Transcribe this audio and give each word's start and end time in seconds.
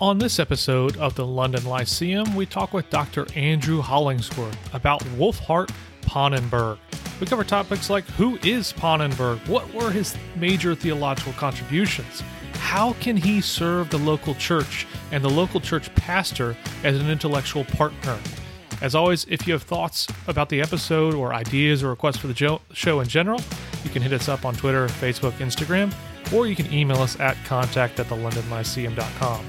On 0.00 0.16
this 0.16 0.38
episode 0.38 0.96
of 0.96 1.14
the 1.14 1.26
London 1.26 1.62
Lyceum, 1.66 2.34
we 2.34 2.46
talk 2.46 2.72
with 2.72 2.88
Dr. 2.88 3.26
Andrew 3.36 3.82
Hollingsworth 3.82 4.56
about 4.74 5.02
Wolfhart 5.18 5.70
Pannenberg. 6.00 6.78
We 7.20 7.26
cover 7.26 7.44
topics 7.44 7.90
like 7.90 8.06
who 8.12 8.38
is 8.42 8.72
Pannenberg? 8.72 9.46
What 9.46 9.70
were 9.74 9.90
his 9.90 10.16
major 10.36 10.74
theological 10.74 11.34
contributions? 11.34 12.22
How 12.54 12.94
can 12.94 13.14
he 13.14 13.42
serve 13.42 13.90
the 13.90 13.98
local 13.98 14.34
church 14.36 14.86
and 15.12 15.22
the 15.22 15.28
local 15.28 15.60
church 15.60 15.94
pastor 15.96 16.56
as 16.82 16.98
an 16.98 17.10
intellectual 17.10 17.66
partner? 17.66 18.18
As 18.80 18.94
always, 18.94 19.26
if 19.28 19.46
you 19.46 19.52
have 19.52 19.64
thoughts 19.64 20.06
about 20.28 20.48
the 20.48 20.62
episode 20.62 21.12
or 21.14 21.34
ideas 21.34 21.82
or 21.82 21.90
requests 21.90 22.16
for 22.16 22.28
the 22.28 22.58
show 22.72 23.00
in 23.00 23.06
general, 23.06 23.42
you 23.84 23.90
can 23.90 24.00
hit 24.00 24.14
us 24.14 24.30
up 24.30 24.46
on 24.46 24.54
Twitter, 24.54 24.86
Facebook, 24.86 25.32
Instagram, 25.32 25.92
or 26.32 26.46
you 26.46 26.56
can 26.56 26.72
email 26.72 27.02
us 27.02 27.20
at 27.20 27.36
contact 27.44 28.00
at 28.00 28.06
thelondonlyceum.com. 28.06 29.44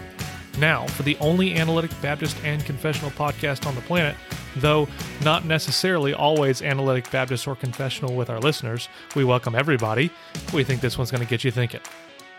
Now, 0.58 0.86
for 0.88 1.04
the 1.04 1.18
only 1.20 1.56
analytic 1.56 1.92
Baptist 2.02 2.38
and 2.44 2.64
confessional 2.66 3.12
podcast 3.12 3.66
on 3.66 3.74
the 3.74 3.82
planet, 3.82 4.16
though 4.58 4.88
not 5.24 5.46
necessarily 5.46 6.14
always 6.14 6.62
analytic 6.62 7.10
Baptist 7.10 7.48
or 7.48 7.56
confessional 7.56 8.16
with 8.16 8.30
our 8.30 8.40
listeners, 8.40 8.90
we 9.16 9.24
welcome 9.24 9.56
everybody. 9.56 10.12
We 10.54 10.64
think 10.64 10.82
this 10.82 10.98
one's 10.98 11.10
going 11.10 11.24
to 11.24 11.30
get 11.30 11.44
you 11.44 11.52
thinking. 11.52 11.82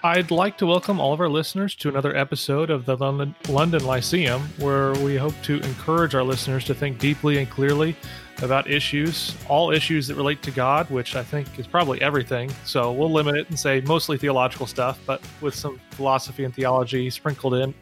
I'd 0.04 0.32
like 0.32 0.58
to 0.58 0.66
welcome 0.66 1.00
all 1.00 1.12
of 1.12 1.20
our 1.20 1.28
listeners 1.28 1.76
to 1.76 1.88
another 1.88 2.14
episode 2.16 2.70
of 2.70 2.84
the 2.86 2.96
London, 2.96 3.84
Lyceum, 3.84 4.42
where 4.58 4.92
we 4.94 5.16
hope 5.16 5.34
to 5.44 5.60
encourage 5.60 6.14
our 6.14 6.24
listeners 6.24 6.64
to 6.64 6.74
think 6.74 6.98
deeply 6.98 7.38
and 7.38 7.48
clearly 7.48 7.96
about 8.42 8.68
issues, 8.68 9.36
all 9.48 9.70
issues 9.70 10.08
that 10.08 10.16
relate 10.16 10.42
to 10.42 10.50
God, 10.50 10.90
which 10.90 11.14
I 11.14 11.22
think 11.22 11.56
is 11.56 11.68
probably 11.68 12.02
everything. 12.02 12.50
So 12.64 12.90
we'll 12.90 13.12
limit 13.12 13.36
it 13.36 13.48
and 13.48 13.56
say 13.58 13.80
mostly 13.82 14.18
theological 14.18 14.66
stuff, 14.66 14.98
but 15.06 15.22
with 15.40 15.54
some 15.54 15.80
philosophy 15.92 16.44
and 16.44 16.52
theology 16.52 17.08
sprinkled 17.08 17.54
in 17.54 17.72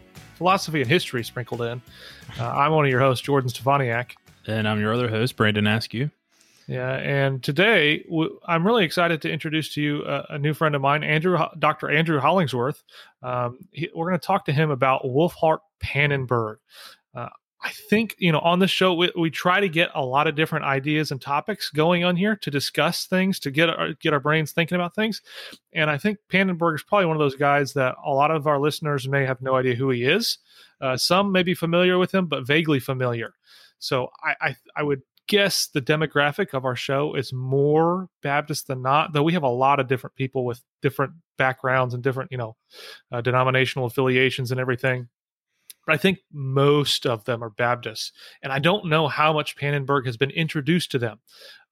philosophy 0.40 0.80
and 0.80 0.88
history 0.88 1.22
sprinkled 1.22 1.60
in. 1.60 1.82
Uh, 2.38 2.48
I'm 2.48 2.72
one 2.72 2.86
of 2.86 2.90
your 2.90 3.00
hosts, 3.00 3.22
Jordan 3.22 3.50
Stefaniak. 3.50 4.12
And 4.46 4.66
I'm 4.66 4.80
your 4.80 4.94
other 4.94 5.06
host, 5.06 5.36
Brandon 5.36 5.66
Askew. 5.66 6.10
Yeah, 6.66 6.94
and 6.94 7.42
today 7.42 8.04
w- 8.04 8.40
I'm 8.46 8.66
really 8.66 8.86
excited 8.86 9.20
to 9.20 9.30
introduce 9.30 9.74
to 9.74 9.82
you 9.82 10.02
a, 10.06 10.24
a, 10.30 10.38
new 10.38 10.54
friend 10.54 10.74
of 10.74 10.80
mine, 10.80 11.04
Andrew, 11.04 11.38
Dr. 11.58 11.90
Andrew 11.90 12.18
Hollingsworth. 12.20 12.82
Um, 13.22 13.58
he, 13.70 13.90
we're 13.94 14.08
going 14.08 14.18
to 14.18 14.26
talk 14.26 14.46
to 14.46 14.52
him 14.52 14.70
about 14.70 15.02
Wolfhart 15.02 15.58
Pannenberg. 15.84 16.56
Uh, 17.14 17.28
I 17.62 17.70
think 17.70 18.16
you 18.18 18.32
know 18.32 18.38
on 18.38 18.58
the 18.58 18.68
show 18.68 18.94
we, 18.94 19.12
we, 19.16 19.30
try 19.30 19.60
to 19.60 19.68
get 19.68 19.90
a 19.94 20.04
lot 20.04 20.26
of 20.26 20.34
different 20.34 20.64
ideas 20.64 21.10
and 21.10 21.20
topics 21.20 21.70
going 21.70 22.04
on 22.04 22.16
here 22.16 22.36
to 22.36 22.50
discuss 22.50 23.04
things 23.04 23.38
to 23.40 23.50
get 23.50 23.68
our 23.68 23.92
get 23.94 24.14
our 24.14 24.20
brains 24.20 24.52
thinking 24.52 24.76
about 24.76 24.94
things, 24.94 25.20
and 25.72 25.90
I 25.90 25.98
think 25.98 26.18
Pannenberg 26.32 26.76
is 26.76 26.82
probably 26.82 27.06
one 27.06 27.16
of 27.16 27.20
those 27.20 27.36
guys 27.36 27.74
that 27.74 27.96
a 28.04 28.12
lot 28.12 28.30
of 28.30 28.46
our 28.46 28.58
listeners 28.58 29.08
may 29.08 29.26
have 29.26 29.42
no 29.42 29.56
idea 29.56 29.74
who 29.74 29.90
he 29.90 30.04
is. 30.04 30.38
Uh, 30.80 30.96
some 30.96 31.32
may 31.32 31.42
be 31.42 31.54
familiar 31.54 31.98
with 31.98 32.14
him, 32.14 32.26
but 32.26 32.46
vaguely 32.46 32.80
familiar. 32.80 33.34
So 33.78 34.08
I, 34.22 34.48
I 34.48 34.56
I 34.76 34.82
would 34.82 35.02
guess 35.28 35.66
the 35.66 35.82
demographic 35.82 36.54
of 36.54 36.64
our 36.64 36.76
show 36.76 37.14
is 37.14 37.32
more 37.32 38.08
Baptist 38.22 38.68
than 38.68 38.82
not, 38.82 39.12
though 39.12 39.22
we 39.22 39.34
have 39.34 39.42
a 39.42 39.48
lot 39.48 39.80
of 39.80 39.86
different 39.86 40.16
people 40.16 40.44
with 40.44 40.62
different 40.80 41.12
backgrounds 41.36 41.94
and 41.94 42.02
different 42.02 42.32
you 42.32 42.38
know 42.38 42.56
uh, 43.12 43.20
denominational 43.20 43.86
affiliations 43.86 44.50
and 44.50 44.60
everything 44.60 45.08
but 45.90 45.94
I 45.94 45.98
think 45.98 46.20
most 46.32 47.04
of 47.04 47.24
them 47.24 47.42
are 47.42 47.50
Baptists. 47.50 48.12
And 48.44 48.52
I 48.52 48.60
don't 48.60 48.86
know 48.86 49.08
how 49.08 49.32
much 49.32 49.56
Pannenberg 49.56 50.06
has 50.06 50.16
been 50.16 50.30
introduced 50.30 50.92
to 50.92 51.00
them. 51.00 51.18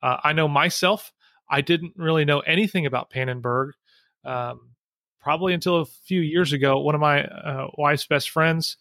Uh, 0.03 0.17
I 0.25 0.33
know 0.33 0.49
myself, 0.49 1.13
I 1.49 1.61
didn't 1.61 1.93
really 1.95 2.25
know 2.25 2.41
anything 2.41 2.85
about 2.85 3.13
Pannenberg 3.13 3.75
um, 4.25 4.71
probably 5.21 5.55
until 5.55 5.77
a 5.77 5.85
few 5.85 6.21
years 6.21 6.53
ago. 6.53 6.81
One 6.81 6.97
of 6.97 7.01
my 7.01 7.27
uh, 7.27 7.69
wife's 7.79 8.09
best 8.09 8.31
friends, 8.31 8.77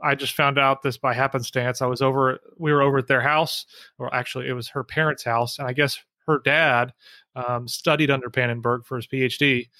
I 0.00 0.14
just 0.14 0.34
found 0.34 0.60
out 0.60 0.82
this 0.84 0.96
by 0.96 1.12
happenstance. 1.12 1.82
I 1.82 1.86
was 1.86 2.00
over, 2.00 2.38
we 2.56 2.72
were 2.72 2.82
over 2.82 2.98
at 2.98 3.08
their 3.08 3.22
house, 3.22 3.66
or 3.98 4.14
actually, 4.14 4.46
it 4.46 4.52
was 4.52 4.68
her 4.68 4.84
parents' 4.84 5.24
house. 5.24 5.58
And 5.58 5.66
I 5.66 5.72
guess 5.72 5.98
her 6.28 6.38
dad 6.44 6.92
um, 7.34 7.66
studied 7.66 8.12
under 8.12 8.30
Pannenberg 8.30 8.86
for 8.86 8.94
his 8.94 9.08
PhD. 9.08 9.70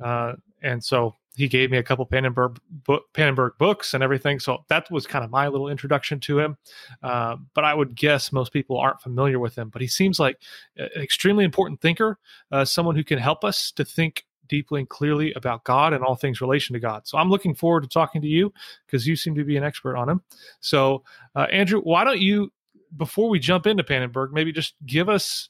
Uh, 0.00 0.34
and 0.62 0.84
so 0.84 1.16
he 1.36 1.48
gave 1.48 1.70
me 1.70 1.78
a 1.78 1.82
couple 1.82 2.06
Pannenberg, 2.06 2.58
book, 2.70 3.04
Pannenberg 3.12 3.58
books 3.58 3.92
and 3.92 4.02
everything. 4.02 4.38
So 4.38 4.64
that 4.68 4.90
was 4.90 5.06
kind 5.06 5.24
of 5.24 5.30
my 5.30 5.48
little 5.48 5.68
introduction 5.68 6.20
to 6.20 6.38
him. 6.38 6.56
Uh, 7.02 7.36
but 7.54 7.64
I 7.64 7.74
would 7.74 7.94
guess 7.94 8.32
most 8.32 8.52
people 8.52 8.78
aren't 8.78 9.00
familiar 9.00 9.38
with 9.38 9.56
him. 9.56 9.68
But 9.68 9.82
he 9.82 9.88
seems 9.88 10.20
like 10.20 10.38
an 10.76 10.88
extremely 10.96 11.44
important 11.44 11.80
thinker, 11.80 12.18
uh, 12.52 12.64
someone 12.64 12.94
who 12.94 13.04
can 13.04 13.18
help 13.18 13.44
us 13.44 13.72
to 13.72 13.84
think 13.84 14.24
deeply 14.46 14.80
and 14.80 14.88
clearly 14.88 15.32
about 15.32 15.64
God 15.64 15.92
and 15.92 16.04
all 16.04 16.14
things 16.14 16.40
relation 16.40 16.74
to 16.74 16.80
God. 16.80 17.06
So 17.06 17.18
I'm 17.18 17.30
looking 17.30 17.54
forward 17.54 17.82
to 17.82 17.88
talking 17.88 18.22
to 18.22 18.28
you 18.28 18.52
because 18.86 19.06
you 19.06 19.16
seem 19.16 19.34
to 19.34 19.44
be 19.44 19.56
an 19.56 19.64
expert 19.64 19.96
on 19.96 20.08
him. 20.08 20.22
So, 20.60 21.02
uh, 21.34 21.46
Andrew, 21.50 21.80
why 21.80 22.04
don't 22.04 22.20
you, 22.20 22.52
before 22.96 23.28
we 23.28 23.38
jump 23.38 23.66
into 23.66 23.82
Pannenberg, 23.82 24.32
maybe 24.32 24.52
just 24.52 24.74
give 24.86 25.08
us 25.08 25.48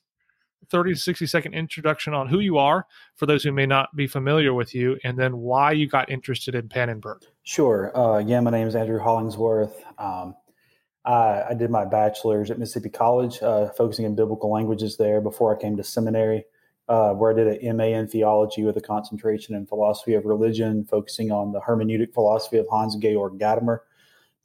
30 0.71 0.95
to 0.95 1.01
60 1.01 1.27
second 1.27 1.55
introduction 1.55 2.15
on 2.15 2.29
who 2.29 2.41
you 2.41 2.59
are 2.59 2.87
for 3.17 3.27
those 3.27 3.43
who 3.43 3.53
may 3.53 3.67
not 3.67 3.95
be 3.97 4.07
familiar 4.07 4.55
with 4.55 4.75
you, 4.75 4.99
and 5.05 5.19
then 5.19 5.39
why 5.39 5.73
you 5.73 5.89
got 5.89 6.11
interested 6.11 6.55
in 6.55 6.69
Pannenberg. 6.69 7.23
Sure. 7.43 7.97
Uh, 7.97 8.19
yeah, 8.19 8.41
my 8.41 8.51
name 8.51 8.67
is 8.67 8.75
Andrew 8.75 8.99
Hollingsworth. 8.99 9.85
Um, 9.99 10.35
I, 11.05 11.43
I, 11.51 11.55
did 11.55 11.71
my 11.71 11.85
bachelor's 11.85 12.51
at 12.51 12.59
Mississippi 12.59 12.89
College, 12.89 13.43
uh, 13.43 13.69
focusing 13.71 14.07
in 14.07 14.15
biblical 14.15 14.51
languages 14.51 14.97
there 14.97 15.21
before 15.21 15.55
I 15.55 15.61
came 15.61 15.77
to 15.77 15.85
seminary, 15.85 16.45
uh, 16.89 17.13
where 17.13 17.33
I 17.33 17.35
did 17.35 17.63
an 17.63 17.77
MA 17.77 17.85
in 17.85 18.09
theology 18.09 18.63
with 18.63 18.77
a 18.77 18.81
concentration 18.81 19.55
in 19.55 19.67
philosophy 19.67 20.15
of 20.15 20.25
religion, 20.25 20.85
focusing 20.85 21.31
on 21.31 21.53
the 21.53 21.61
hermeneutic 21.61 22.15
philosophy 22.15 22.59
of 22.59 22.67
Hans 22.71 22.97
Georg 22.97 23.39
Gadamer. 23.39 23.81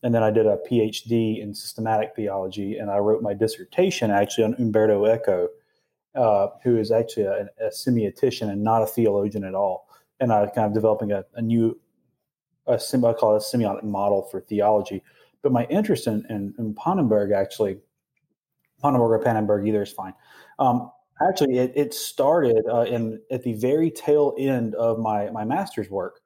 And 0.03 0.13
then 0.13 0.23
I 0.23 0.31
did 0.31 0.45
a 0.45 0.57
PhD 0.69 1.41
in 1.41 1.53
systematic 1.53 2.13
theology, 2.15 2.77
and 2.77 2.89
I 2.89 2.97
wrote 2.97 3.21
my 3.21 3.33
dissertation 3.33 4.11
actually 4.11 4.45
on 4.45 4.55
Umberto 4.55 5.05
Eco, 5.05 5.49
uh, 6.19 6.49
who 6.63 6.77
is 6.77 6.91
actually 6.91 7.23
a, 7.23 7.47
a, 7.61 7.69
semiotician 7.69 8.49
and 8.49 8.61
not 8.61 8.81
a 8.81 8.85
theologian 8.85 9.45
at 9.45 9.55
all, 9.55 9.87
and 10.19 10.33
I'm 10.33 10.49
kind 10.49 10.67
of 10.67 10.73
developing 10.73 11.13
a, 11.13 11.23
a 11.35 11.41
new, 11.41 11.79
I 12.67 12.77
call 12.77 13.35
it 13.35 13.43
a 13.43 13.57
semiotic 13.57 13.83
model 13.83 14.23
for 14.23 14.41
theology. 14.41 15.01
But 15.41 15.53
my 15.53 15.65
interest 15.67 16.07
in, 16.07 16.25
in, 16.29 16.53
in 16.59 16.75
Pannenberg 16.75 17.33
actually, 17.33 17.77
Pannenberg 18.83 19.11
or 19.11 19.23
Pannenberg, 19.23 19.65
either 19.65 19.81
is 19.81 19.93
fine. 19.93 20.13
Um, 20.59 20.91
actually, 21.25 21.57
it, 21.57 21.71
it 21.73 21.93
started 21.93 22.65
uh, 22.69 22.81
in 22.81 23.21
at 23.31 23.43
the 23.43 23.53
very 23.53 23.89
tail 23.89 24.35
end 24.37 24.75
of 24.75 24.99
my 24.99 25.29
my 25.29 25.45
master's 25.45 25.89
work, 25.89 26.19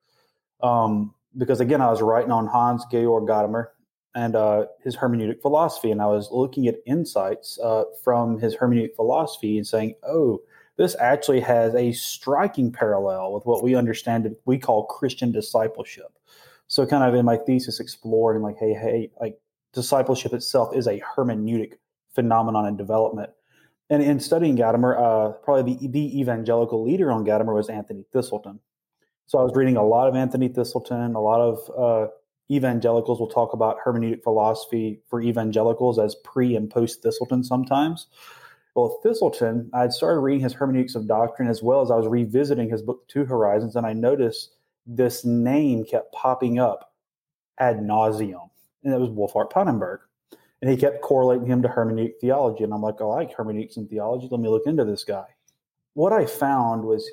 um, 0.64 1.14
because 1.38 1.60
again, 1.60 1.82
I 1.82 1.92
was 1.92 2.02
writing 2.02 2.32
on 2.32 2.48
Hans 2.48 2.84
Georg 2.92 3.28
Gadamer, 3.28 3.68
and 4.16 4.36
uh, 4.36 4.66
his 4.84 4.96
hermeneutic 4.96 5.42
philosophy. 5.42 5.92
And 5.92 6.02
I 6.02 6.08
was 6.08 6.30
looking 6.32 6.68
at 6.68 6.76
insights 6.86 7.60
uh, 7.64 7.84
from 8.04 8.40
his 8.40 8.56
hermeneutic 8.56 8.96
philosophy 8.96 9.58
and 9.58 9.66
saying, 9.66 9.96
oh, 10.04 10.42
this 10.78 10.96
actually 11.00 11.40
has 11.42 11.76
a 11.76 11.92
striking 11.92 12.72
parallel 12.72 13.34
with 13.34 13.46
what 13.46 13.64
we 13.64 13.76
understand 13.76 14.36
we 14.46 14.58
call 14.58 14.86
Christian 14.86 15.32
discipleship. 15.32 16.18
So, 16.68 16.86
kind 16.86 17.04
of 17.04 17.14
in 17.14 17.26
my 17.26 17.38
thesis, 17.38 17.80
exploring 17.80 18.42
like, 18.42 18.58
hey, 18.58 18.74
hey, 18.74 19.12
like 19.20 19.38
discipleship 19.74 20.34
itself 20.34 20.76
is 20.76 20.88
a 20.88 21.02
hermeneutic 21.16 21.74
phenomenon 22.16 22.66
and 22.66 22.78
development. 22.78 23.32
And 23.90 24.02
in 24.02 24.20
studying 24.20 24.58
Gadamer, 24.58 24.98
uh, 24.98 25.32
probably 25.44 25.76
the, 25.76 25.88
the 25.88 26.20
evangelical 26.20 26.84
leader 26.84 27.12
on 27.12 27.26
Gadamer 27.26 27.54
was 27.54 27.70
Anthony 27.70 28.06
Thiselton. 28.14 28.60
So 29.28 29.40
I 29.40 29.44
was 29.44 29.54
reading 29.56 29.78
a 29.78 29.86
lot 29.86 30.08
of 30.08 30.16
Anthony 30.16 30.50
Thiselton, 30.50 31.16
a 31.16 31.20
lot 31.20 31.42
of 31.42 31.72
uh, 31.78 32.12
evangelicals 32.56 33.20
will 33.20 33.28
talk 33.28 33.54
about 33.54 33.78
hermeneutic 33.86 34.24
philosophy 34.24 35.02
for 35.08 35.22
evangelicals 35.22 36.00
as 36.00 36.16
pre 36.24 36.56
and 36.56 36.70
post 36.70 37.04
Thiselton 37.04 37.44
sometimes. 37.44 38.08
Well, 38.76 39.00
Thiselton, 39.04 39.70
I 39.74 39.82
had 39.82 39.94
started 39.94 40.20
reading 40.20 40.42
his 40.42 40.54
hermeneutics 40.54 40.96
of 40.96 41.08
doctrine 41.08 41.48
as 41.48 41.62
well 41.62 41.82
as 41.82 41.92
I 41.92 41.96
was 41.96 42.08
revisiting 42.08 42.70
his 42.70 42.82
book, 42.82 43.08
Two 43.08 43.26
Horizons, 43.26 43.76
and 43.76 43.86
I 43.86 43.94
noticed 43.94 44.52
this 44.88 45.24
name 45.24 45.86
kept 45.86 46.12
popping 46.14 46.60
up 46.60 46.94
ad 47.60 47.78
nauseum, 47.78 48.50
and 48.84 48.94
it 48.94 49.00
was 49.00 49.10
Wolfhart 49.10 49.52
Pannenberg. 49.52 50.00
And 50.62 50.72
he 50.72 50.78
kept 50.78 51.02
correlating 51.02 51.46
him 51.46 51.62
to 51.62 51.68
hermeneutic 51.68 52.20
theology. 52.22 52.64
And 52.64 52.74
I'm 52.74 52.82
like, 52.82 53.02
I 53.02 53.04
like 53.04 53.34
hermeneutics 53.34 53.76
and 53.76 53.90
theology. 53.90 54.30
Let 54.32 54.40
me 54.40 54.48
look 54.48 54.66
into 54.66 54.86
this 54.86 55.04
guy. 55.04 55.26
What 55.94 56.14
I 56.14 56.26
found 56.26 56.86
was 56.86 57.10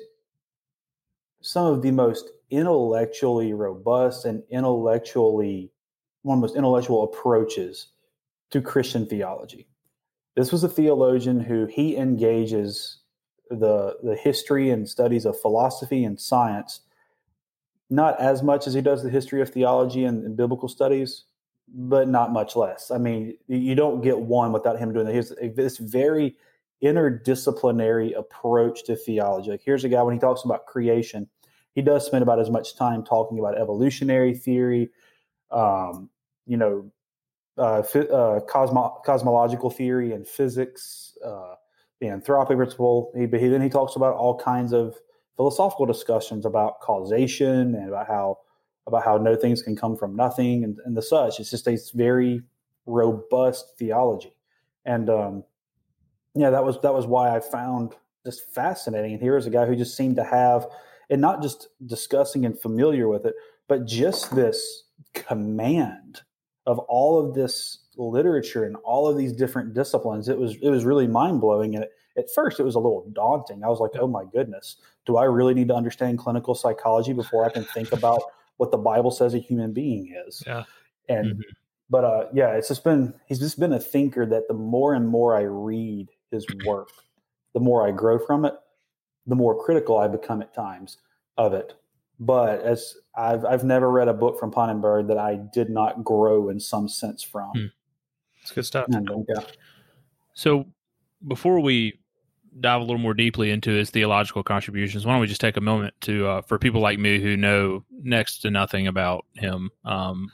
some 1.41 1.65
of 1.65 1.81
the 1.81 1.91
most 1.91 2.31
intellectually 2.49 3.53
robust 3.53 4.25
and 4.25 4.43
intellectually 4.49 5.71
one 6.23 6.37
of 6.37 6.41
the 6.41 6.47
most 6.47 6.57
intellectual 6.57 7.03
approaches 7.03 7.87
to 8.51 8.61
Christian 8.61 9.07
theology. 9.07 9.67
This 10.35 10.51
was 10.51 10.63
a 10.63 10.69
theologian 10.69 11.39
who 11.39 11.65
he 11.65 11.97
engages 11.97 12.99
the 13.49 13.97
the 14.03 14.15
history 14.15 14.69
and 14.69 14.87
studies 14.87 15.25
of 15.25 15.39
philosophy 15.39 16.03
and 16.03 16.19
science, 16.19 16.81
not 17.89 18.19
as 18.19 18.43
much 18.43 18.67
as 18.67 18.73
he 18.73 18.81
does 18.81 19.03
the 19.03 19.09
history 19.09 19.41
of 19.41 19.49
theology 19.49 20.05
and, 20.05 20.23
and 20.23 20.37
biblical 20.37 20.69
studies, 20.69 21.25
but 21.67 22.07
not 22.07 22.31
much 22.31 22.55
less. 22.55 22.91
I 22.91 22.97
mean, 22.97 23.37
you 23.47 23.75
don't 23.75 24.01
get 24.01 24.19
one 24.19 24.51
without 24.51 24.79
him 24.79 24.93
doing 24.93 25.05
that. 25.05 25.15
He's 25.15 25.33
this 25.55 25.77
very 25.77 26.35
interdisciplinary 26.83 28.17
approach 28.17 28.83
to 28.85 28.95
theology. 28.95 29.51
Like 29.51 29.61
here's 29.63 29.83
a 29.83 29.89
guy 29.89 30.01
when 30.01 30.13
he 30.13 30.19
talks 30.19 30.43
about 30.43 30.65
creation, 30.65 31.27
he 31.73 31.81
does 31.81 32.05
spend 32.05 32.23
about 32.23 32.39
as 32.39 32.49
much 32.49 32.75
time 32.75 33.03
talking 33.03 33.39
about 33.39 33.57
evolutionary 33.57 34.33
theory, 34.33 34.89
um, 35.51 36.09
you 36.45 36.57
know, 36.57 36.91
uh, 37.57 37.83
uh, 37.95 38.39
cosmo- 38.41 39.01
cosmological 39.05 39.69
theory 39.69 40.13
and 40.13 40.27
physics, 40.27 41.17
uh, 41.25 41.55
the 41.99 42.07
anthropic 42.07 42.55
principle. 42.55 43.11
He, 43.15 43.21
he, 43.21 43.47
then 43.47 43.61
he 43.61 43.69
talks 43.69 43.95
about 43.95 44.15
all 44.15 44.37
kinds 44.37 44.73
of 44.73 44.95
philosophical 45.37 45.85
discussions 45.85 46.45
about 46.45 46.79
causation 46.81 47.75
and 47.75 47.87
about 47.87 48.07
how 48.07 48.39
about 48.87 49.05
how 49.05 49.17
no 49.17 49.35
things 49.35 49.61
can 49.61 49.75
come 49.75 49.95
from 49.95 50.15
nothing 50.15 50.63
and, 50.63 50.79
and 50.85 50.97
the 50.97 51.01
such. 51.01 51.39
It's 51.39 51.51
just 51.51 51.67
a 51.67 51.77
very 51.93 52.41
robust 52.87 53.77
theology, 53.77 54.33
and 54.85 55.09
um, 55.09 55.43
yeah, 56.35 56.49
that 56.49 56.63
was 56.63 56.79
that 56.81 56.93
was 56.93 57.05
why 57.05 57.35
I 57.35 57.39
found 57.39 57.93
just 58.25 58.53
fascinating. 58.53 59.13
And 59.13 59.21
here 59.21 59.37
is 59.37 59.47
a 59.47 59.49
guy 59.49 59.65
who 59.65 59.75
just 59.75 59.97
seemed 59.97 60.15
to 60.17 60.23
have, 60.23 60.67
and 61.09 61.21
not 61.21 61.41
just 61.41 61.67
discussing 61.85 62.45
and 62.45 62.59
familiar 62.59 63.07
with 63.07 63.25
it, 63.25 63.35
but 63.67 63.85
just 63.85 64.35
this 64.35 64.83
command 65.13 66.21
of 66.65 66.79
all 66.79 67.19
of 67.19 67.33
this 67.33 67.79
literature 67.97 68.63
and 68.63 68.75
all 68.77 69.07
of 69.07 69.17
these 69.17 69.33
different 69.33 69.73
disciplines. 69.73 70.29
It 70.29 70.37
was 70.37 70.55
it 70.61 70.69
was 70.69 70.85
really 70.85 71.07
mind 71.07 71.41
blowing. 71.41 71.75
And 71.75 71.85
at 72.17 72.31
first, 72.33 72.59
it 72.59 72.63
was 72.63 72.75
a 72.75 72.79
little 72.79 73.09
daunting. 73.13 73.63
I 73.63 73.69
was 73.69 73.79
like, 73.79 73.91
oh 73.99 74.07
my 74.07 74.23
goodness, 74.31 74.77
do 75.05 75.17
I 75.17 75.25
really 75.25 75.53
need 75.53 75.67
to 75.69 75.75
understand 75.75 76.19
clinical 76.19 76.55
psychology 76.55 77.13
before 77.13 77.45
I 77.45 77.49
can 77.49 77.63
think 77.65 77.91
about 77.91 78.21
what 78.57 78.71
the 78.71 78.77
Bible 78.77 79.11
says 79.11 79.33
a 79.33 79.39
human 79.39 79.73
being 79.73 80.13
is? 80.27 80.43
Yeah. 80.45 80.63
And 81.09 81.33
mm-hmm. 81.33 81.41
but 81.89 82.03
uh, 82.03 82.25
yeah, 82.33 82.55
it's 82.55 82.67
just 82.67 82.83
been 82.83 83.13
he's 83.27 83.39
just 83.39 83.59
been 83.59 83.73
a 83.73 83.79
thinker 83.79 84.25
that 84.25 84.47
the 84.47 84.53
more 84.53 84.93
and 84.93 85.07
more 85.07 85.35
I 85.35 85.41
read 85.41 86.09
his 86.31 86.45
work, 86.65 86.89
the 87.53 87.59
more 87.59 87.87
I 87.87 87.91
grow 87.91 88.17
from 88.17 88.45
it, 88.45 88.53
the 89.27 89.35
more 89.35 89.63
critical 89.63 89.97
I 89.97 90.07
become 90.07 90.41
at 90.41 90.53
times 90.53 90.97
of 91.37 91.53
it. 91.53 91.73
But 92.19 92.61
as 92.61 92.95
I've 93.15 93.45
I've 93.45 93.63
never 93.63 93.89
read 93.89 94.07
a 94.07 94.13
book 94.13 94.39
from 94.39 94.51
Pannenberg 94.51 95.07
that 95.07 95.17
I 95.17 95.39
did 95.53 95.69
not 95.69 96.03
grow 96.03 96.49
in 96.49 96.59
some 96.59 96.87
sense 96.87 97.23
from. 97.23 97.51
Hmm. 97.51 97.65
It's 98.41 98.51
good 98.51 98.65
stuff. 98.65 98.87
And, 98.89 99.09
yeah. 99.27 99.43
So 100.33 100.65
before 101.27 101.59
we 101.59 101.99
dive 102.59 102.81
a 102.81 102.83
little 102.83 102.97
more 102.97 103.13
deeply 103.13 103.51
into 103.51 103.71
his 103.71 103.89
theological 103.89 104.43
contributions, 104.43 105.05
why 105.05 105.13
don't 105.13 105.21
we 105.21 105.27
just 105.27 105.41
take 105.41 105.57
a 105.57 105.61
moment 105.61 105.93
to 106.01 106.27
uh, 106.27 106.41
for 106.41 106.57
people 106.57 106.81
like 106.81 106.99
me 106.99 107.19
who 107.19 107.37
know 107.37 107.83
next 107.91 108.39
to 108.39 108.51
nothing 108.51 108.87
about 108.87 109.25
him, 109.33 109.69
um, 109.85 110.31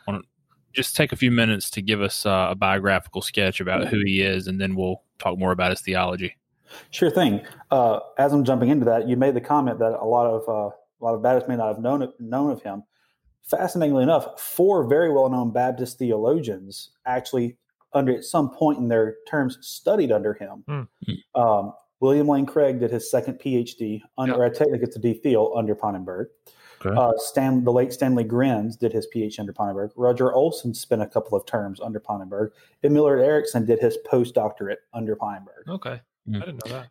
just 0.78 0.96
take 0.96 1.12
a 1.12 1.16
few 1.16 1.32
minutes 1.32 1.72
to 1.72 1.82
give 1.82 2.02
us 2.02 2.26
uh, 2.26 2.50
a 2.52 2.56
biographical 2.56 3.24
sketch 3.24 3.60
about 3.60 3.88
who 3.88 4.00
he 4.06 4.22
is, 4.22 4.48
and 4.48 4.62
then 4.62 4.76
we'll 4.76 5.02
talk 5.18 5.38
more 5.38 5.52
about 5.52 5.72
his 5.72 5.82
theology. 5.82 6.38
Sure 6.92 7.10
thing. 7.10 7.42
Uh, 7.72 8.00
as 8.20 8.32
I'm 8.32 8.46
jumping 8.46 8.70
into 8.70 8.86
that, 8.86 9.08
you 9.08 9.18
made 9.18 9.34
the 9.34 9.42
comment 9.42 9.80
that 9.80 9.98
a 10.00 10.06
lot 10.06 10.28
of 10.28 10.48
uh, 10.48 10.70
a 10.70 11.02
lot 11.04 11.16
of 11.16 11.24
Baptists 11.24 11.50
may 11.50 11.56
not 11.56 11.68
have 11.68 11.80
known 11.80 12.14
known 12.20 12.52
of 12.52 12.62
him. 12.62 12.84
Fascinatingly 13.44 14.04
enough, 14.04 14.40
four 14.40 14.88
very 14.88 15.12
well 15.12 15.30
known 15.30 15.52
Baptist 15.52 15.98
theologians 15.98 16.92
actually, 17.08 17.58
under 17.94 18.16
at 18.16 18.24
some 18.24 18.52
point 18.52 18.78
in 18.78 18.88
their 18.88 19.16
terms, 19.28 19.58
studied 19.62 20.12
under 20.12 20.34
him. 20.34 20.64
Mm-hmm. 20.68 21.42
Um, 21.42 21.74
William 22.00 22.28
Lane 22.28 22.46
Craig 22.46 22.80
did 22.80 22.92
his 22.92 23.10
second 23.10 23.40
PhD 23.40 24.02
under, 24.20 24.44
yep. 24.44 24.54
technically 24.54 24.84
it's 24.84 24.98
a 24.98 25.00
DPhil 25.00 25.58
under 25.58 25.76
Pannenberg. 25.76 26.28
Okay. 26.88 26.98
Uh, 26.98 27.13
Stan, 27.18 27.63
the 27.63 27.72
late 27.72 27.94
Stanley 27.94 28.24
Grenz 28.24 28.78
did 28.78 28.94
his 28.94 29.07
PhD 29.13 29.39
under 29.39 29.54
Pannenberg. 29.54 29.92
Roger 29.95 30.34
Olson 30.34 30.74
spent 30.74 31.01
a 31.01 31.07
couple 31.07 31.38
of 31.38 31.45
terms 31.45 31.80
under 31.80 32.00
Pannenberg. 32.00 32.51
And 32.84 32.94
Millard 32.94 33.22
Erickson 33.22 33.66
did 33.66 33.80
his 33.80 33.98
postdoctorate 34.10 34.78
under 34.94 35.16
Pannenberg. 35.16 35.68
Okay. 35.68 36.01
Mm-hmm. 36.28 36.36
I 36.36 36.45
didn't 36.45 36.66
know 36.66 36.72
that. 36.72 36.89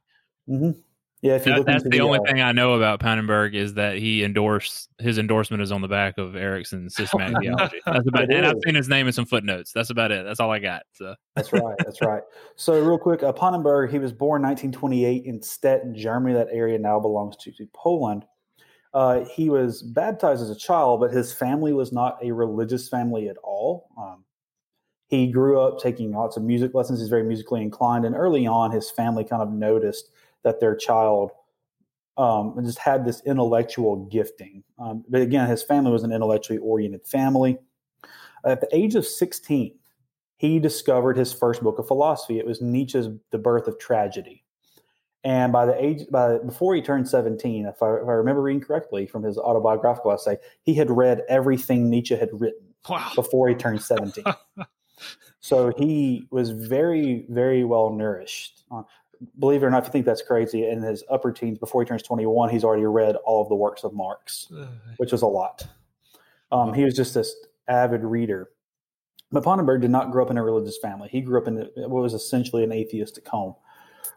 Mm-hmm. 0.48 0.80
Yeah, 1.22 1.36
if 1.36 1.46
you 1.46 1.54
that, 1.54 1.66
that's 1.66 1.82
the, 1.82 1.88
the, 1.88 2.00
only 2.02 2.18
uh, 2.18 2.22
thing 2.24 2.42
I 2.42 2.52
know 2.52 2.74
about 2.74 3.00
Pannenberg 3.00 3.54
is 3.54 3.74
that 3.74 3.96
he 3.96 4.22
endorsed 4.22 4.90
his 4.98 5.18
endorsement 5.18 5.62
is 5.62 5.72
on 5.72 5.80
the 5.80 5.88
back 5.88 6.18
of 6.18 6.36
Erickson's 6.36 6.94
systematic 6.96 7.38
theology. 7.38 7.80
That's 7.86 8.06
about 8.06 8.24
it. 8.24 8.32
And 8.32 8.46
I've 8.46 8.58
seen 8.64 8.74
his 8.74 8.88
name 8.88 9.06
in 9.06 9.12
some 9.12 9.24
footnotes. 9.24 9.72
That's 9.72 9.88
about 9.90 10.12
it. 10.12 10.24
That's 10.24 10.40
all 10.40 10.50
I 10.50 10.58
got. 10.58 10.82
So 10.92 11.14
that's 11.34 11.52
right. 11.52 11.74
That's 11.78 12.02
right. 12.02 12.22
So 12.56 12.78
real 12.80 12.98
quick, 12.98 13.22
uh, 13.22 13.32
Pannenberg, 13.32 13.90
he 13.90 13.98
was 13.98 14.12
born 14.12 14.42
1928 14.42 15.24
in 15.24 15.42
Stettin, 15.42 15.94
Germany. 15.96 16.34
That 16.34 16.48
area 16.52 16.78
now 16.78 17.00
belongs 17.00 17.36
to, 17.38 17.52
to 17.52 17.66
Poland. 17.74 18.26
Uh, 18.94 19.24
he 19.24 19.50
was 19.50 19.82
baptized 19.82 20.42
as 20.42 20.50
a 20.50 20.56
child, 20.56 21.00
but 21.00 21.12
his 21.12 21.32
family 21.32 21.72
was 21.72 21.92
not 21.92 22.18
a 22.22 22.32
religious 22.32 22.88
family 22.88 23.28
at 23.28 23.36
all. 23.42 23.88
Um, 23.98 24.24
he 25.08 25.30
grew 25.30 25.60
up 25.60 25.78
taking 25.78 26.12
lots 26.12 26.36
of 26.36 26.42
music 26.42 26.74
lessons. 26.74 27.00
He's 27.00 27.08
very 27.08 27.22
musically 27.22 27.62
inclined, 27.62 28.04
and 28.04 28.14
early 28.14 28.46
on, 28.46 28.70
his 28.70 28.90
family 28.90 29.24
kind 29.24 29.42
of 29.42 29.52
noticed 29.52 30.10
that 30.42 30.60
their 30.60 30.74
child 30.74 31.30
um, 32.16 32.54
just 32.64 32.78
had 32.78 33.04
this 33.04 33.22
intellectual 33.26 34.06
gifting. 34.06 34.64
Um, 34.78 35.04
but 35.08 35.20
again, 35.20 35.48
his 35.48 35.62
family 35.62 35.90
was 35.90 36.02
an 36.02 36.12
intellectually 36.12 36.58
oriented 36.58 37.06
family. 37.06 37.58
At 38.44 38.60
the 38.60 38.68
age 38.72 38.94
of 38.94 39.06
16, 39.06 39.78
he 40.38 40.58
discovered 40.58 41.16
his 41.16 41.32
first 41.32 41.62
book 41.62 41.78
of 41.78 41.86
philosophy. 41.86 42.38
It 42.38 42.46
was 42.46 42.60
Nietzsche's 42.60 43.08
The 43.30 43.38
Birth 43.38 43.66
of 43.66 43.78
Tragedy. 43.78 44.44
And 45.24 45.52
by 45.52 45.66
the 45.66 45.82
age, 45.82 46.06
by 46.10 46.38
before 46.38 46.74
he 46.74 46.82
turned 46.82 47.08
17, 47.08 47.66
if 47.66 47.82
I, 47.82 47.96
if 47.96 48.08
I 48.08 48.12
remember 48.12 48.42
reading 48.42 48.60
correctly 48.60 49.06
from 49.06 49.24
his 49.24 49.38
autobiographical 49.38 50.12
essay, 50.12 50.38
he 50.62 50.74
had 50.74 50.90
read 50.90 51.22
everything 51.28 51.90
Nietzsche 51.90 52.16
had 52.16 52.28
written 52.32 52.74
wow. 52.88 53.10
before 53.14 53.48
he 53.48 53.54
turned 53.54 53.82
17. 53.82 54.24
so 55.40 55.72
he 55.76 56.28
was 56.30 56.50
very, 56.50 57.26
very 57.28 57.64
well 57.64 57.90
nourished. 57.90 58.64
Uh, 58.70 58.82
believe 59.38 59.62
it 59.62 59.66
or 59.66 59.70
not, 59.70 59.82
if 59.82 59.88
you 59.88 59.92
think 59.92 60.06
that's 60.06 60.22
crazy, 60.22 60.68
in 60.68 60.82
his 60.82 61.02
upper 61.10 61.32
teens, 61.32 61.58
before 61.58 61.82
he 61.82 61.88
turns 61.88 62.02
21, 62.02 62.50
he's 62.50 62.64
already 62.64 62.84
read 62.84 63.16
all 63.24 63.42
of 63.42 63.48
the 63.48 63.54
works 63.54 63.84
of 63.84 63.92
Marx, 63.94 64.48
which 64.98 65.12
was 65.12 65.22
a 65.22 65.26
lot. 65.26 65.66
Um, 66.52 66.72
he 66.72 66.84
was 66.84 66.94
just 66.94 67.14
this 67.14 67.34
avid 67.68 68.04
reader. 68.04 68.50
But 69.32 69.42
did 69.80 69.90
not 69.90 70.12
grow 70.12 70.24
up 70.24 70.30
in 70.30 70.38
a 70.38 70.44
religious 70.44 70.78
family. 70.78 71.08
He 71.10 71.20
grew 71.20 71.40
up 71.40 71.48
in 71.48 71.68
what 71.74 72.02
was 72.02 72.14
essentially 72.14 72.62
an 72.62 72.72
atheistic 72.72 73.26
home. 73.26 73.56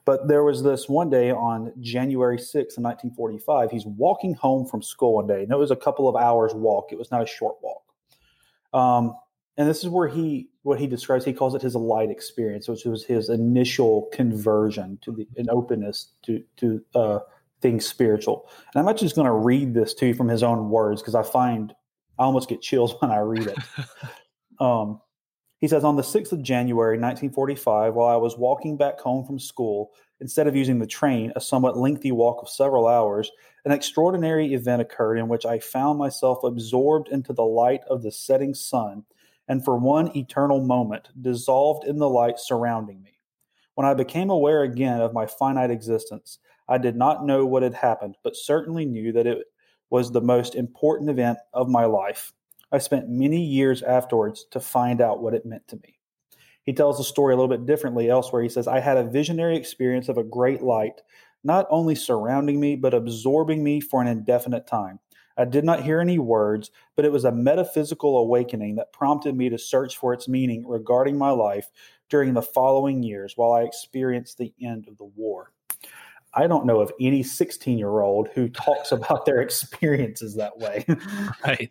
But 0.05 0.27
there 0.27 0.43
was 0.43 0.63
this 0.63 0.89
one 0.89 1.09
day 1.09 1.31
on 1.31 1.73
January 1.79 2.37
6th, 2.37 2.77
in 2.77 2.83
1945, 2.83 3.71
he's 3.71 3.85
walking 3.85 4.33
home 4.33 4.65
from 4.65 4.81
school 4.81 5.15
one 5.15 5.27
day. 5.27 5.43
And 5.43 5.51
it 5.51 5.57
was 5.57 5.71
a 5.71 5.75
couple 5.75 6.07
of 6.07 6.15
hours 6.15 6.53
walk. 6.53 6.91
It 6.91 6.97
was 6.97 7.11
not 7.11 7.21
a 7.21 7.27
short 7.27 7.57
walk. 7.61 7.83
Um, 8.73 9.15
and 9.59 9.67
this 9.67 9.83
is 9.83 9.89
where 9.89 10.07
he 10.07 10.49
what 10.63 10.79
he 10.79 10.87
describes 10.87 11.25
he 11.25 11.33
calls 11.33 11.53
it 11.53 11.61
his 11.61 11.75
light 11.75 12.09
experience 12.09 12.67
which 12.67 12.85
was 12.85 13.03
his 13.03 13.29
initial 13.29 14.09
conversion 14.13 14.97
to 15.01 15.11
the 15.11 15.27
an 15.37 15.47
openness 15.49 16.13
to 16.23 16.41
to 16.57 16.81
uh, 16.95 17.19
things 17.61 17.85
spiritual 17.85 18.49
and 18.73 18.81
i'm 18.81 18.89
actually 18.89 19.05
just 19.05 19.15
going 19.15 19.27
to 19.27 19.33
read 19.33 19.73
this 19.73 19.93
to 19.93 20.07
you 20.07 20.13
from 20.15 20.27
his 20.27 20.41
own 20.41 20.69
words 20.69 21.01
because 21.01 21.13
i 21.13 21.21
find 21.21 21.73
i 22.17 22.23
almost 22.23 22.49
get 22.49 22.61
chills 22.61 22.95
when 22.99 23.11
i 23.11 23.17
read 23.17 23.47
it 23.47 23.57
um, 24.61 24.99
he 25.59 25.67
says 25.67 25.83
on 25.83 25.95
the 25.95 26.01
6th 26.01 26.31
of 26.31 26.41
january 26.41 26.97
1945 26.97 27.93
while 27.93 28.07
i 28.07 28.15
was 28.15 28.37
walking 28.37 28.77
back 28.77 28.99
home 28.99 29.25
from 29.25 29.39
school 29.39 29.91
instead 30.19 30.47
of 30.47 30.55
using 30.55 30.79
the 30.79 30.87
train 30.87 31.31
a 31.35 31.41
somewhat 31.41 31.77
lengthy 31.77 32.11
walk 32.11 32.41
of 32.41 32.49
several 32.49 32.87
hours 32.87 33.31
an 33.65 33.71
extraordinary 33.71 34.53
event 34.53 34.81
occurred 34.81 35.17
in 35.17 35.27
which 35.27 35.45
i 35.45 35.59
found 35.59 35.99
myself 35.99 36.43
absorbed 36.43 37.09
into 37.09 37.33
the 37.33 37.43
light 37.43 37.81
of 37.89 38.01
the 38.01 38.11
setting 38.11 38.53
sun 38.53 39.03
and 39.49 39.65
for 39.65 39.77
one 39.77 40.15
eternal 40.15 40.61
moment 40.61 41.09
dissolved 41.19 41.85
in 41.85 41.97
the 41.97 42.07
light 42.07 42.39
surrounding 42.39 43.01
me. 43.01 43.19
When 43.73 43.87
I 43.87 43.95
became 43.95 44.29
aware 44.29 44.61
again 44.61 45.01
of 45.01 45.11
my 45.11 45.25
finite 45.25 45.71
existence, 45.71 46.37
I 46.67 46.77
did 46.77 46.95
not 46.95 47.25
know 47.25 47.45
what 47.45 47.63
had 47.63 47.73
happened, 47.73 48.15
but 48.23 48.35
certainly 48.35 48.85
knew 48.85 49.11
that 49.13 49.25
it 49.25 49.39
was 49.89 50.11
the 50.11 50.21
most 50.21 50.53
important 50.53 51.09
event 51.09 51.39
of 51.51 51.67
my 51.67 51.85
life. 51.85 52.31
I 52.71 52.77
spent 52.77 53.09
many 53.09 53.41
years 53.43 53.81
afterwards 53.81 54.45
to 54.51 54.59
find 54.59 55.01
out 55.01 55.21
what 55.21 55.33
it 55.33 55.45
meant 55.45 55.67
to 55.69 55.77
me. 55.77 55.99
He 56.63 56.73
tells 56.73 56.97
the 56.97 57.03
story 57.03 57.33
a 57.33 57.37
little 57.37 57.49
bit 57.49 57.65
differently 57.65 58.09
elsewhere. 58.09 58.43
He 58.43 58.49
says, 58.49 58.67
I 58.67 58.79
had 58.79 58.97
a 58.97 59.03
visionary 59.03 59.57
experience 59.57 60.07
of 60.07 60.17
a 60.17 60.23
great 60.23 60.61
light, 60.61 61.01
not 61.43 61.65
only 61.69 61.95
surrounding 61.95 62.59
me, 62.59 62.75
but 62.75 62.93
absorbing 62.93 63.63
me 63.63 63.79
for 63.79 64.01
an 64.01 64.07
indefinite 64.07 64.67
time. 64.67 64.99
I 65.35 65.45
did 65.45 65.63
not 65.63 65.83
hear 65.83 66.01
any 66.01 66.19
words, 66.19 66.69
but 66.95 67.05
it 67.05 67.11
was 67.11 67.23
a 67.25 67.31
metaphysical 67.31 68.17
awakening 68.17 68.75
that 68.75 68.91
prompted 68.91 69.35
me 69.35 69.49
to 69.49 69.57
search 69.57 69.97
for 69.97 70.13
its 70.13 70.27
meaning 70.27 70.67
regarding 70.67 71.17
my 71.17 71.31
life 71.31 71.69
during 72.09 72.33
the 72.33 72.41
following 72.41 73.01
years 73.01 73.33
while 73.35 73.53
I 73.53 73.63
experienced 73.63 74.37
the 74.37 74.53
end 74.61 74.87
of 74.87 74.97
the 74.97 75.05
war. 75.05 75.53
I 76.33 76.47
don't 76.47 76.65
know 76.65 76.79
of 76.79 76.91
any 76.99 77.23
16 77.23 77.77
year 77.77 78.01
old 78.01 78.29
who 78.29 78.49
talks 78.49 78.91
about 78.91 79.25
their 79.25 79.41
experiences 79.41 80.35
that 80.35 80.57
way. 80.57 80.85
right. 81.45 81.69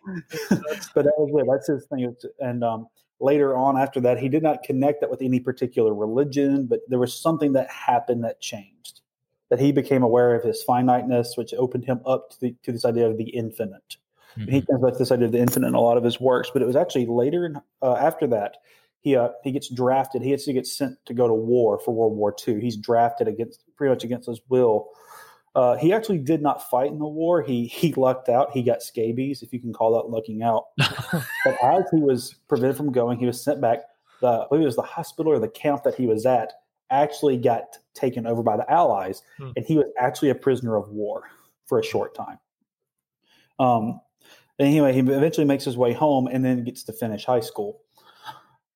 but 0.94 1.04
that 1.04 1.14
was 1.16 1.30
it. 1.34 1.46
That's 1.50 1.68
his 1.68 1.86
thing. 1.86 2.14
And 2.40 2.64
um, 2.64 2.88
later 3.20 3.56
on, 3.56 3.78
after 3.78 4.00
that, 4.00 4.18
he 4.18 4.28
did 4.28 4.42
not 4.42 4.62
connect 4.62 5.00
that 5.00 5.10
with 5.10 5.22
any 5.22 5.40
particular 5.40 5.94
religion, 5.94 6.66
but 6.66 6.80
there 6.88 6.98
was 6.98 7.18
something 7.18 7.52
that 7.52 7.70
happened 7.70 8.24
that 8.24 8.40
changed 8.40 9.00
that 9.50 9.58
he 9.58 9.72
became 9.72 10.02
aware 10.02 10.34
of 10.34 10.44
his 10.44 10.62
finiteness, 10.62 11.36
which 11.36 11.54
opened 11.54 11.84
him 11.84 12.00
up 12.04 12.30
to, 12.30 12.40
the, 12.40 12.54
to 12.62 12.72
this 12.72 12.84
idea 12.84 13.08
of 13.08 13.16
the 13.16 13.30
infinite. 13.30 13.96
Mm-hmm. 14.32 14.42
And 14.42 14.52
he 14.52 14.60
comes 14.62 14.82
back 14.82 14.92
to 14.92 14.98
this 14.98 15.12
idea 15.12 15.26
of 15.26 15.32
the 15.32 15.38
infinite 15.38 15.68
in 15.68 15.74
a 15.74 15.80
lot 15.80 15.96
of 15.96 16.04
his 16.04 16.20
works. 16.20 16.50
But 16.52 16.62
it 16.62 16.66
was 16.66 16.76
actually 16.76 17.06
later, 17.06 17.46
in, 17.46 17.56
uh, 17.82 17.94
after 17.94 18.26
that, 18.28 18.58
he 19.00 19.16
uh, 19.16 19.28
he 19.44 19.52
gets 19.52 19.68
drafted. 19.72 20.22
He 20.22 20.32
actually 20.34 20.54
gets 20.54 20.76
sent 20.76 20.98
to 21.06 21.14
go 21.14 21.26
to 21.28 21.34
war 21.34 21.78
for 21.78 21.94
World 21.94 22.16
War 22.16 22.34
II. 22.46 22.60
He's 22.60 22.76
drafted 22.76 23.28
against 23.28 23.62
pretty 23.76 23.90
much 23.94 24.04
against 24.04 24.28
his 24.28 24.40
will 24.48 24.88
Uh, 25.54 25.76
he 25.76 25.92
actually 25.92 26.18
did 26.18 26.40
not 26.42 26.68
fight 26.70 26.90
in 26.90 26.98
the 26.98 27.06
war. 27.08 27.42
He 27.42 27.66
he 27.66 27.92
lucked 27.94 28.28
out. 28.28 28.52
He 28.52 28.62
got 28.62 28.82
scabies, 28.82 29.42
if 29.42 29.52
you 29.52 29.60
can 29.60 29.72
call 29.72 29.92
that 29.94 30.10
lucking 30.10 30.42
out. 30.42 30.66
but 30.76 31.56
as 31.62 31.84
he 31.90 32.00
was 32.00 32.34
prevented 32.48 32.76
from 32.76 32.92
going, 32.92 33.18
he 33.18 33.26
was 33.26 33.42
sent 33.42 33.60
back. 33.60 33.80
The 34.20 34.26
I 34.28 34.46
believe 34.48 34.62
it 34.62 34.66
was 34.66 34.76
the 34.76 34.82
hospital 34.82 35.32
or 35.32 35.38
the 35.38 35.48
camp 35.48 35.82
that 35.84 35.94
he 35.94 36.06
was 36.06 36.26
at 36.26 36.52
actually 36.90 37.36
got 37.38 37.78
taken 37.94 38.26
over 38.26 38.42
by 38.42 38.56
the 38.56 38.70
Allies, 38.70 39.22
Hmm. 39.38 39.50
and 39.56 39.64
he 39.64 39.76
was 39.76 39.86
actually 39.98 40.30
a 40.30 40.34
prisoner 40.34 40.76
of 40.76 40.88
war 40.90 41.22
for 41.66 41.78
a 41.78 41.84
short 41.84 42.14
time. 42.14 42.38
Um, 43.58 44.00
anyway, 44.58 44.92
he 44.92 45.00
eventually 45.00 45.46
makes 45.46 45.64
his 45.64 45.76
way 45.76 45.92
home 45.92 46.26
and 46.28 46.44
then 46.44 46.64
gets 46.64 46.84
to 46.84 46.92
finish 46.92 47.24
high 47.24 47.40
school. 47.40 47.80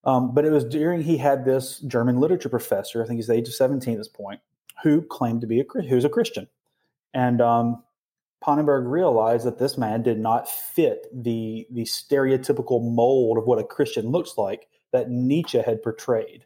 Um, 0.04 0.34
but 0.34 0.44
it 0.44 0.50
was 0.50 0.64
during 0.64 1.02
he 1.02 1.16
had 1.16 1.44
this 1.44 1.78
German 1.80 2.18
literature 2.18 2.48
professor, 2.48 3.02
I 3.02 3.06
think 3.06 3.18
he's 3.18 3.28
the 3.28 3.34
age 3.34 3.48
of 3.48 3.54
17 3.54 3.94
at 3.94 3.98
this 3.98 4.08
point, 4.08 4.40
who 4.82 5.02
claimed 5.02 5.40
to 5.42 5.46
be 5.46 5.60
a 5.60 5.82
who's 5.82 6.04
a 6.04 6.08
Christian. 6.08 6.48
And 7.14 7.40
um, 7.40 7.82
Pannenberg 8.42 8.90
realized 8.90 9.46
that 9.46 9.58
this 9.58 9.78
man 9.78 10.02
did 10.02 10.18
not 10.18 10.48
fit 10.48 11.06
the 11.12 11.66
the 11.70 11.82
stereotypical 11.82 12.82
mold 12.82 13.38
of 13.38 13.44
what 13.44 13.60
a 13.60 13.64
Christian 13.64 14.10
looks 14.10 14.36
like 14.36 14.66
that 14.92 15.10
Nietzsche 15.10 15.60
had 15.60 15.82
portrayed. 15.82 16.44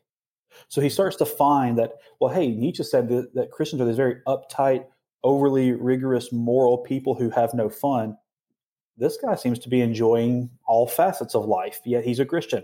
So 0.68 0.80
he 0.80 0.88
starts 0.88 1.16
to 1.16 1.26
find 1.26 1.78
that, 1.78 1.94
well, 2.20 2.32
hey, 2.32 2.48
Nietzsche 2.48 2.82
said 2.82 3.08
that, 3.10 3.34
that 3.34 3.50
Christians 3.50 3.82
are 3.82 3.84
these 3.84 3.96
very 3.96 4.16
uptight, 4.26 4.86
overly 5.22 5.72
rigorous, 5.72 6.32
moral 6.32 6.78
people 6.78 7.14
who 7.14 7.30
have 7.30 7.52
no 7.52 7.68
fun. 7.68 8.16
This 8.96 9.18
guy 9.18 9.34
seems 9.34 9.58
to 9.60 9.68
be 9.68 9.82
enjoying 9.82 10.50
all 10.64 10.86
facets 10.86 11.34
of 11.34 11.44
life, 11.44 11.80
yet 11.84 12.04
he's 12.04 12.20
a 12.20 12.25
Christian. 12.25 12.62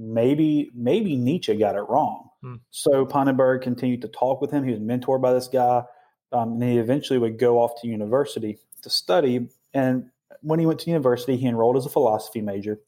Maybe, 0.00 0.70
maybe 0.74 1.16
Nietzsche 1.16 1.56
got 1.56 1.74
it 1.74 1.82
wrong. 1.88 2.28
Hmm. 2.40 2.54
So 2.70 3.04
Pannenberg 3.04 3.62
continued 3.62 4.02
to 4.02 4.08
talk 4.08 4.40
with 4.40 4.52
him. 4.52 4.64
He 4.64 4.70
was 4.70 4.80
mentored 4.80 5.20
by 5.20 5.32
this 5.32 5.48
guy. 5.48 5.82
Um, 6.30 6.52
and 6.52 6.62
he 6.62 6.78
eventually 6.78 7.18
would 7.18 7.38
go 7.38 7.58
off 7.58 7.80
to 7.80 7.88
university 7.88 8.58
to 8.82 8.90
study. 8.90 9.48
And 9.74 10.10
when 10.42 10.60
he 10.60 10.66
went 10.66 10.78
to 10.80 10.90
university, 10.90 11.36
he 11.36 11.46
enrolled 11.46 11.76
as 11.76 11.86
a 11.86 11.90
philosophy 11.90 12.40
major, 12.40 12.80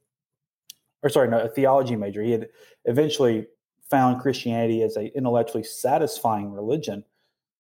or 1.03 1.11
sorry, 1.11 1.29
no, 1.29 1.41
a 1.41 1.49
theology 1.49 1.97
major. 1.97 2.23
He 2.23 2.33
had 2.33 2.49
eventually 2.85 3.47
found 3.89 4.21
Christianity 4.21 4.83
as 4.83 4.97
a 4.97 5.15
intellectually 5.17 5.65
satisfying 5.65 6.53
religion, 6.53 7.05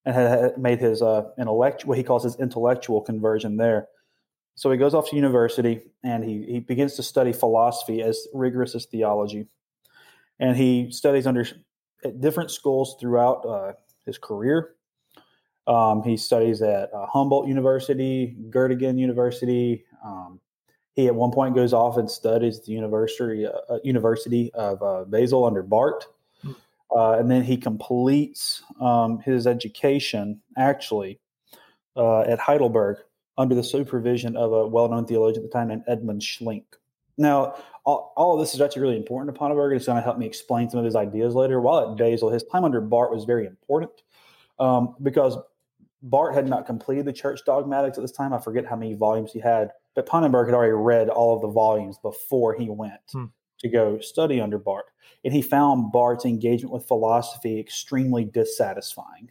and 0.05 0.15
had, 0.15 0.59
made 0.59 0.81
his 0.81 1.03
uh, 1.03 1.25
intellect 1.39 1.85
what 1.85 1.99
he 1.99 2.05
calls 2.05 2.25
his 2.25 2.37
intellectual 2.37 3.01
conversion 3.01 3.57
there. 3.57 3.89
So 4.61 4.71
he 4.71 4.77
goes 4.77 4.93
off 4.93 5.09
to 5.09 5.17
university 5.17 5.81
and 6.03 6.23
he 6.23 6.45
he 6.45 6.61
begins 6.61 6.95
to 6.97 7.03
study 7.03 7.33
philosophy 7.33 8.03
as 8.03 8.29
rigorous 8.35 8.75
as 8.75 8.85
theology, 8.85 9.47
and 10.39 10.55
he 10.55 10.91
studies 10.93 11.27
under 11.27 11.47
at 12.05 12.21
different 12.21 12.51
schools 12.51 12.95
throughout 13.01 13.47
uh, 13.47 13.73
his 14.05 14.19
career. 14.19 14.75
Um, 15.67 16.03
he 16.03 16.19
studies 16.19 16.61
at 16.61 16.93
uh, 16.93 17.07
Humboldt 17.07 17.49
University, 17.49 18.37
Göttingen 18.51 18.99
University. 18.99 19.87
Um, 20.05 20.41
he 20.93 21.07
at 21.07 21.15
one 21.15 21.31
point 21.31 21.55
goes 21.55 21.73
off 21.73 21.97
and 21.97 22.11
studies 22.11 22.61
the 22.61 22.73
University 22.73 23.47
uh, 23.47 23.79
University 23.83 24.53
of 24.53 24.83
uh, 24.83 25.05
Basel 25.05 25.47
under 25.47 25.63
Barth, 25.63 26.05
Hmm. 26.43 26.53
uh, 26.95 27.13
and 27.13 27.31
then 27.31 27.45
he 27.45 27.57
completes 27.57 28.63
um, 28.79 29.21
his 29.21 29.47
education 29.47 30.43
actually 30.59 31.19
uh, 31.97 32.21
at 32.33 32.39
Heidelberg 32.39 32.99
under 33.39 33.55
the 33.55 33.63
supervision 33.65 34.37
of 34.37 34.53
a 34.53 34.67
well-known 34.67 35.07
theologian 35.07 35.45
at 35.45 35.51
the 35.51 35.53
time 35.59 35.69
named 35.69 35.85
Edmund 35.89 36.21
Schlink. 36.21 36.65
Now, 37.17 37.55
all, 37.85 38.13
all 38.17 38.35
of 38.35 38.41
this 38.41 38.55
is 38.55 38.61
actually 38.61 38.83
really 38.83 38.97
important 38.97 39.35
to 39.35 39.41
Pannenberg. 39.41 39.75
It's 39.77 39.87
going 39.87 39.97
to 39.97 40.03
help 40.03 40.19
me 40.19 40.27
explain 40.27 40.71
some 40.71 40.79
of 40.79 40.85
his 40.85 40.97
ideas 40.97 41.35
later. 41.35 41.61
While 41.61 41.91
at 41.91 41.97
Basel, 41.97 42.31
his 42.31 42.45
time 42.45 42.65
under 42.65 42.81
Barth 42.81 43.11
was 43.11 43.25
very 43.25 43.47
important 43.47 43.91
um, 44.59 44.95
because 45.03 45.37
Barth 46.03 46.35
had 46.35 46.49
not 46.49 46.67
completed 46.67 47.05
the 47.05 47.13
church 47.13 47.41
dogmatics 47.45 47.99
at 47.99 48.03
this 48.03 48.13
time. 48.13 48.33
I 48.33 48.39
forget 48.39 48.65
how 48.67 48.77
many 48.77 48.95
volumes 48.95 49.33
he 49.33 49.41
had, 49.41 49.71
but 49.95 50.07
Pannenberg 50.07 50.47
had 50.47 50.55
already 50.55 50.73
read 50.73 51.09
all 51.09 51.35
of 51.35 51.43
the 51.43 51.49
volumes 51.49 51.99
before 51.99 52.55
he 52.55 52.71
went 52.71 53.01
Hmm. 53.13 53.27
to 53.59 53.69
go 53.69 53.99
study 54.01 54.41
under 54.41 54.59
Barth. 54.59 54.87
And 55.25 55.35
he 55.35 55.43
found 55.43 55.93
Barth's 55.93 56.25
engagement 56.25 56.73
with 56.73 56.87
philosophy 56.89 57.59
extremely 57.61 58.25
dissatisfying. 58.25 59.31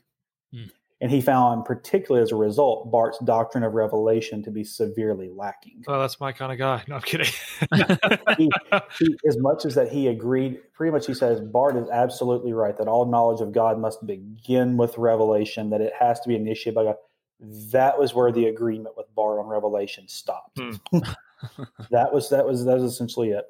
Hmm. 0.53 0.65
And 1.01 1.09
he 1.09 1.21
found, 1.21 1.63
particularly 1.63 2.21
as 2.21 2.33
a 2.33 2.35
result, 2.35 2.91
Barth's 2.91 3.19
doctrine 3.23 3.63
of 3.63 3.73
revelation 3.73 4.43
to 4.43 4.51
be 4.51 4.65
severely 4.65 5.29
lacking. 5.33 5.83
Oh, 5.87 5.97
that's 5.97 6.19
my 6.19 6.33
kind 6.33 6.51
of 6.51 6.57
guy. 6.57 6.83
No, 6.89 6.95
I'm 6.95 7.01
kidding. 7.01 7.31
he, 8.37 8.49
he, 8.99 9.15
as 9.25 9.37
much 9.37 9.65
as 9.65 9.75
that 9.75 9.89
he 9.89 10.07
agreed, 10.07 10.59
pretty 10.73 10.91
much 10.91 11.07
he 11.07 11.13
says 11.13 11.39
Barth 11.39 11.77
is 11.77 11.89
absolutely 11.89 12.51
right 12.51 12.77
that 12.77 12.89
all 12.89 13.05
knowledge 13.05 13.39
of 13.39 13.53
God 13.53 13.79
must 13.79 14.05
begin 14.05 14.75
with 14.75 14.97
revelation, 14.97 15.69
that 15.69 15.79
it 15.79 15.93
has 15.97 16.19
to 16.21 16.27
be 16.27 16.35
initiated 16.35 16.75
by 16.75 16.83
God. 16.83 16.95
That 17.71 17.97
was 17.97 18.13
where 18.13 18.33
the 18.33 18.47
agreement 18.47 18.97
with 18.97 19.05
Barth 19.15 19.39
on 19.39 19.47
revelation 19.47 20.05
stopped. 20.09 20.59
Hmm. 20.59 20.71
that 21.91 22.13
was 22.13 22.29
that 22.29 22.45
was 22.45 22.65
that 22.65 22.77
was 22.77 22.91
essentially 22.91 23.29
it. 23.29 23.45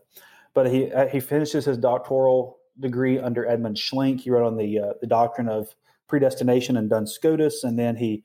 But 0.53 0.67
he 0.67 0.91
uh, 0.91 1.07
he 1.07 1.19
finishes 1.19 1.65
his 1.65 1.79
doctoral 1.79 2.59
degree 2.79 3.17
under 3.19 3.47
Edmund 3.47 3.77
Schlink. 3.77 4.21
He 4.21 4.29
wrote 4.29 4.45
on 4.45 4.57
the 4.57 4.79
uh, 4.79 4.93
the 5.01 5.07
doctrine 5.07 5.49
of 5.49 5.73
predestination 6.09 6.75
and 6.75 6.89
Duns 6.89 7.13
Scotus, 7.13 7.63
and 7.63 7.77
then 7.77 7.95
he 7.95 8.23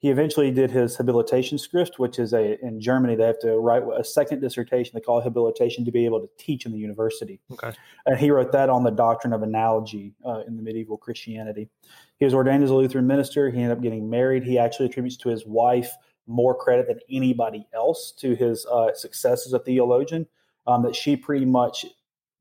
he 0.00 0.10
eventually 0.10 0.52
did 0.52 0.70
his 0.70 0.96
habilitation 0.96 1.58
script, 1.58 1.98
which 1.98 2.18
is 2.18 2.32
a 2.32 2.58
in 2.64 2.80
Germany 2.80 3.16
they 3.16 3.26
have 3.26 3.40
to 3.40 3.58
write 3.58 3.82
a 3.96 4.04
second 4.04 4.40
dissertation 4.40 4.92
they 4.94 5.00
call 5.00 5.20
habilitation 5.20 5.84
to 5.84 5.90
be 5.90 6.04
able 6.04 6.20
to 6.20 6.28
teach 6.38 6.66
in 6.66 6.72
the 6.72 6.78
university. 6.78 7.40
Okay. 7.52 7.72
And 8.06 8.18
he 8.18 8.30
wrote 8.30 8.52
that 8.52 8.70
on 8.70 8.84
the 8.84 8.90
doctrine 8.90 9.32
of 9.32 9.42
analogy 9.42 10.14
uh, 10.24 10.42
in 10.46 10.56
the 10.56 10.62
medieval 10.62 10.96
Christianity. 10.96 11.68
He 12.18 12.24
was 12.24 12.34
ordained 12.34 12.64
as 12.64 12.70
a 12.70 12.74
Lutheran 12.74 13.06
minister. 13.06 13.50
He 13.50 13.58
ended 13.58 13.76
up 13.76 13.82
getting 13.82 14.08
married. 14.08 14.44
He 14.44 14.58
actually 14.58 14.86
attributes 14.86 15.16
to 15.18 15.28
his 15.28 15.44
wife 15.46 15.90
more 16.26 16.54
credit 16.54 16.86
than 16.86 17.00
anybody 17.10 17.66
else 17.74 18.12
to 18.18 18.34
his 18.34 18.66
uh, 18.66 18.94
success 18.94 19.46
as 19.46 19.52
a 19.52 19.58
theologian. 19.58 20.26
Um, 20.66 20.82
that 20.82 20.94
she 20.94 21.16
pretty 21.16 21.46
much 21.46 21.86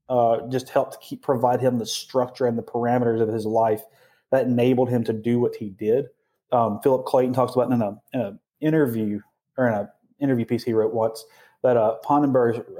uh, 0.10 0.48
just 0.50 0.70
helped 0.70 1.02
keep 1.02 1.22
provide 1.22 1.62
him 1.62 1.80
the 1.80 1.86
structure 1.86 2.46
and 2.46 2.58
the 2.58 2.64
parameters 2.64 3.22
of 3.22 3.30
his 3.30 3.46
life 3.46 3.84
that 4.32 4.46
enabled 4.46 4.90
him 4.90 5.04
to 5.06 5.14
do 5.14 5.40
what 5.40 5.56
he 5.56 5.70
did. 5.70 6.06
Um, 6.52 6.80
Philip 6.82 7.06
Clayton 7.06 7.34
talks 7.34 7.56
about 7.56 7.72
in 7.72 7.82
an 7.82 8.00
in 8.14 8.40
interview 8.62 9.22
or 9.58 9.68
in 9.68 9.74
an 9.74 9.88
interview 10.20 10.46
piece 10.46 10.64
he 10.64 10.74
wrote 10.74 10.94
once 10.94 11.26
that 11.64 11.78
uh, 11.78 11.98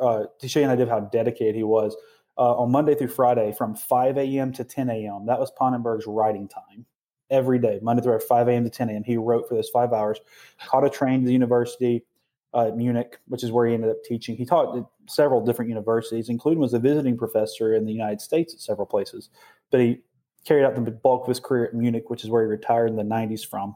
uh, 0.02 0.26
to 0.40 0.48
show 0.48 0.60
you 0.60 0.66
an 0.66 0.72
idea 0.72 0.84
of 0.84 0.90
how 0.90 1.00
dedicated 1.00 1.56
he 1.56 1.64
was, 1.64 1.96
uh, 2.38 2.54
on 2.56 2.72
Monday 2.72 2.96
through 2.96 3.08
Friday 3.08 3.52
from 3.52 3.76
5 3.76 4.18
a.m. 4.18 4.54
to 4.54 4.64
10 4.64 4.90
a.m. 4.90 5.26
That 5.26 5.40
was 5.40 5.52
Pannenberg's 5.60 6.06
writing 6.06 6.48
time 6.48 6.86
every 7.30 7.60
day, 7.60 7.80
Monday 7.82 8.04
through 8.04 8.20
Friday, 8.20 8.46
5 8.46 8.48
a.m. 8.50 8.64
to 8.64 8.70
10 8.70 8.90
a.m. 8.90 9.04
He 9.04 9.18
wrote 9.18 9.50
for 9.50 9.56
those 9.56 9.70
five 9.70 9.92
hours, 9.92 10.20
caught 10.66 10.86
a 10.86 10.90
train 10.90 11.22
to 11.22 11.26
the 11.26 11.34
university 11.34 12.06
uh, 12.54 12.68
at 12.68 12.78
Munich, 12.78 13.20
which 13.28 13.44
is 13.44 13.52
where 13.52 13.68
he 13.68 13.74
ended 13.74 13.90
up 13.90 14.04
teaching. 14.04 14.38
He 14.38 14.46
taught 14.46 14.78
at 14.78 14.86
several 15.08 15.44
different 15.44 15.70
universities, 15.70 16.30
including 16.30 16.60
was 16.60 16.74
a 16.74 16.80
visiting 16.80 17.18
professor 17.18 17.74
in 17.74 17.86
the 17.86 17.92
United 17.92 18.22
States 18.22 18.54
at 18.54 18.60
several 18.60 18.86
places. 18.86 19.30
But 19.72 19.82
he 19.82 20.02
carried 20.48 20.64
out 20.64 20.76
the 20.76 20.92
bulk 20.92 21.24
of 21.24 21.28
his 21.28 21.40
career 21.42 21.66
at 21.66 21.74
Munich, 21.74 22.10
which 22.10 22.24
is 22.24 22.30
where 22.30 22.42
he 22.42 22.48
retired 22.48 22.90
in 22.90 22.96
the 22.96 23.04
90s 23.04 23.46
from. 23.46 23.76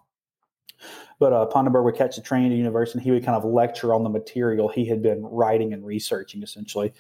But 1.20 1.34
uh, 1.34 1.48
Pannenberg 1.54 1.84
would 1.84 1.96
catch 1.96 2.16
the 2.16 2.22
train 2.22 2.50
to 2.50 2.56
university 2.56 2.98
and 2.98 3.04
he 3.04 3.12
would 3.12 3.26
kind 3.26 3.36
of 3.36 3.46
lecture 3.46 3.94
on 3.94 4.04
the 4.04 4.10
material 4.10 4.70
he 4.70 4.86
had 4.86 5.02
been 5.02 5.22
writing 5.24 5.74
and 5.74 5.86
researching, 5.86 6.42
essentially. 6.42 6.94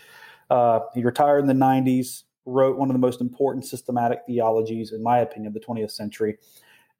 Uh, 0.49 0.81
he 0.93 1.03
retired 1.03 1.39
in 1.39 1.47
the 1.47 1.53
90s, 1.53 2.23
wrote 2.45 2.77
one 2.77 2.89
of 2.89 2.93
the 2.93 2.99
most 2.99 3.21
important 3.21 3.65
systematic 3.65 4.19
theologies, 4.27 4.91
in 4.91 5.01
my 5.01 5.19
opinion, 5.19 5.47
of 5.47 5.53
the 5.53 5.59
20th 5.59 5.91
century. 5.91 6.37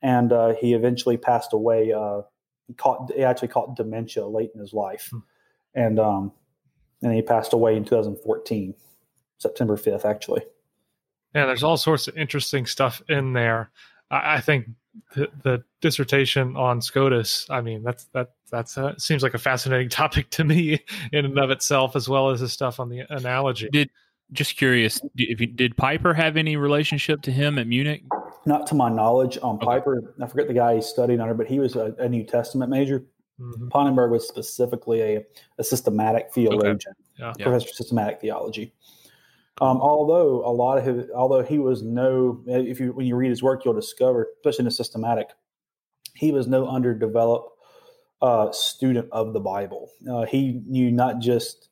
And 0.02 0.32
uh, 0.32 0.56
he 0.60 0.74
eventually 0.74 1.18
passed 1.18 1.54
away. 1.54 1.92
Uh, 1.92 2.22
he, 2.68 2.74
caught, 2.74 3.12
he 3.14 3.24
actually 3.24 3.50
caught 3.50 3.76
dementia 3.76 4.26
late 4.26 4.52
in 4.56 4.62
his 4.62 4.74
life. 4.74 5.10
Hmm. 5.12 5.20
And, 5.76 6.00
um, 6.00 6.32
and 7.04 7.14
he 7.14 7.22
passed 7.22 7.54
away 7.54 7.76
in 7.76 7.84
2014, 7.84 8.74
September 9.38 9.76
5th, 9.76 10.06
actually. 10.06 10.42
Yeah, 11.34 11.46
there's 11.46 11.64
all 11.64 11.78
sorts 11.78 12.08
of 12.08 12.18
interesting 12.18 12.66
stuff 12.66 13.02
in 13.10 13.34
there. 13.34 13.72
I, 14.10 14.36
I 14.36 14.42
think 14.42 14.68
the, 15.16 15.30
the 15.44 15.64
dissertation 15.80 16.56
on 16.58 16.82
Scotus. 16.82 17.46
I 17.50 17.62
mean, 17.62 17.84
that's 17.84 18.06
that 18.14 18.32
that's 18.52 18.78
uh, 18.78 18.98
seems 18.98 19.24
like 19.24 19.34
a 19.34 19.38
fascinating 19.40 19.90
topic 20.02 20.30
to 20.32 20.44
me 20.44 20.80
in 21.12 21.26
and 21.26 21.40
of 21.40 21.50
itself, 21.52 21.96
as 21.96 22.10
well 22.10 22.30
as 22.30 22.42
the 22.42 22.50
stuff 22.50 22.80
on 22.80 22.90
the 22.90 23.02
analogy. 23.10 23.70
Did 23.72 23.90
just 24.34 24.56
curious 24.58 25.02
if 25.18 25.42
you, 25.42 25.48
did 25.48 25.76
Piper 25.76 26.14
have 26.14 26.38
any 26.38 26.56
relationship 26.56 27.22
to 27.24 27.32
him 27.32 27.60
at 27.60 27.68
Munich? 27.68 28.04
Not 28.46 28.66
to 28.68 28.76
my 28.76 28.90
knowledge. 28.90 29.38
Um, 29.44 29.56
Okay. 29.58 29.66
Piper, 29.66 30.14
I 30.22 30.28
forget 30.28 30.48
the 30.48 30.54
guy 30.54 30.76
he 30.76 30.82
studied 30.82 31.20
under, 31.20 31.34
but 31.34 31.48
he 31.48 31.60
was 31.60 31.76
a, 31.76 31.94
a 32.00 32.08
New 32.08 32.24
Testament 32.24 32.72
major. 32.72 33.04
Mhm. 33.40 33.70
Pannenberg 33.70 34.10
was 34.12 34.28
specifically 34.28 35.02
a, 35.02 35.24
a 35.58 35.64
systematic 35.64 36.32
theologian, 36.34 36.80
Yeah. 37.20 37.34
Yeah. 37.38 37.44
professor 37.46 37.68
of 37.70 37.76
systematic 37.76 38.22
theology. 38.22 38.74
Um, 39.60 39.78
although 39.78 40.46
a 40.46 40.52
lot 40.52 40.78
of 40.78 40.86
his, 40.86 41.10
although 41.12 41.44
he 41.44 41.60
was 41.60 41.84
no, 41.84 42.42
if 42.48 42.80
you 42.80 42.94
when 42.94 43.06
you 43.06 43.16
read 43.16 43.30
his 43.30 43.44
work, 43.44 43.66
you'll 43.66 43.74
discover, 43.74 44.30
especially 44.40 44.64
in 44.64 44.66
the 44.66 44.72
systematic, 44.72 45.30
he 46.16 46.32
was 46.32 46.48
no 46.48 46.68
underdeveloped 46.68 47.50
uh, 48.22 48.52
student 48.52 49.10
of 49.12 49.34
the 49.34 49.40
Bible. 49.40 49.90
Uh, 50.10 50.26
he 50.26 50.62
knew 50.66 50.92
not 50.92 51.20
just 51.20 51.70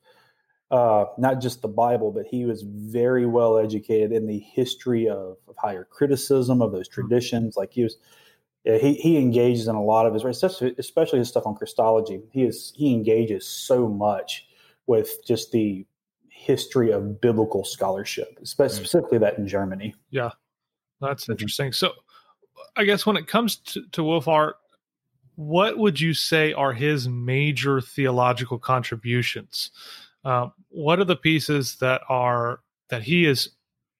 uh, 0.71 1.05
not 1.17 1.41
just 1.41 1.61
the 1.61 1.67
Bible, 1.67 2.11
but 2.11 2.25
he 2.25 2.45
was 2.45 2.63
very 2.63 3.25
well 3.25 3.57
educated 3.57 4.11
in 4.11 4.27
the 4.27 4.39
history 4.39 5.07
of, 5.07 5.37
of 5.47 5.55
higher 5.57 5.83
criticism 5.83 6.61
of 6.61 6.71
those 6.71 6.87
traditions. 6.87 7.55
Like 7.55 7.73
he 7.73 7.83
was 7.83 7.97
yeah, 8.65 8.77
he, 8.77 8.93
he 8.95 9.17
engages 9.17 9.67
in 9.67 9.75
a 9.75 9.83
lot 9.83 10.05
of 10.05 10.13
his, 10.13 10.23
especially, 10.23 10.75
especially 10.77 11.19
his 11.19 11.29
stuff 11.29 11.47
on 11.47 11.55
Christology. 11.55 12.21
He 12.31 12.43
is 12.43 12.73
he 12.75 12.93
engages 12.93 13.47
so 13.47 13.87
much 13.87 14.45
with 14.85 15.25
just 15.25 15.51
the 15.51 15.85
history 16.39 16.91
of 16.91 17.19
biblical 17.19 17.65
scholarship, 17.65 18.39
specifically 18.43 19.17
that 19.17 19.37
in 19.37 19.47
Germany. 19.47 19.93
Yeah, 20.09 20.31
that's 21.01 21.25
Mhm. 21.25 21.31
interesting. 21.31 21.73
So, 21.73 21.91
I 22.75 22.85
guess 22.85 23.05
when 23.05 23.17
it 23.17 23.27
comes 23.27 23.57
to, 23.57 23.85
to 23.91 24.01
Wolfhart, 24.01 24.53
what 25.35 25.77
would 25.77 25.99
you 25.99 26.13
say 26.13 26.53
are 26.53 26.73
his 26.73 27.07
major 27.09 27.81
theological 27.81 28.57
contributions? 28.57 29.71
Um, 30.23 30.53
what 30.69 30.99
are 30.99 31.05
the 31.05 31.15
pieces 31.15 31.77
that 31.77 32.01
are 32.09 32.61
that 32.89 33.03
he 33.03 33.25
is 33.25 33.49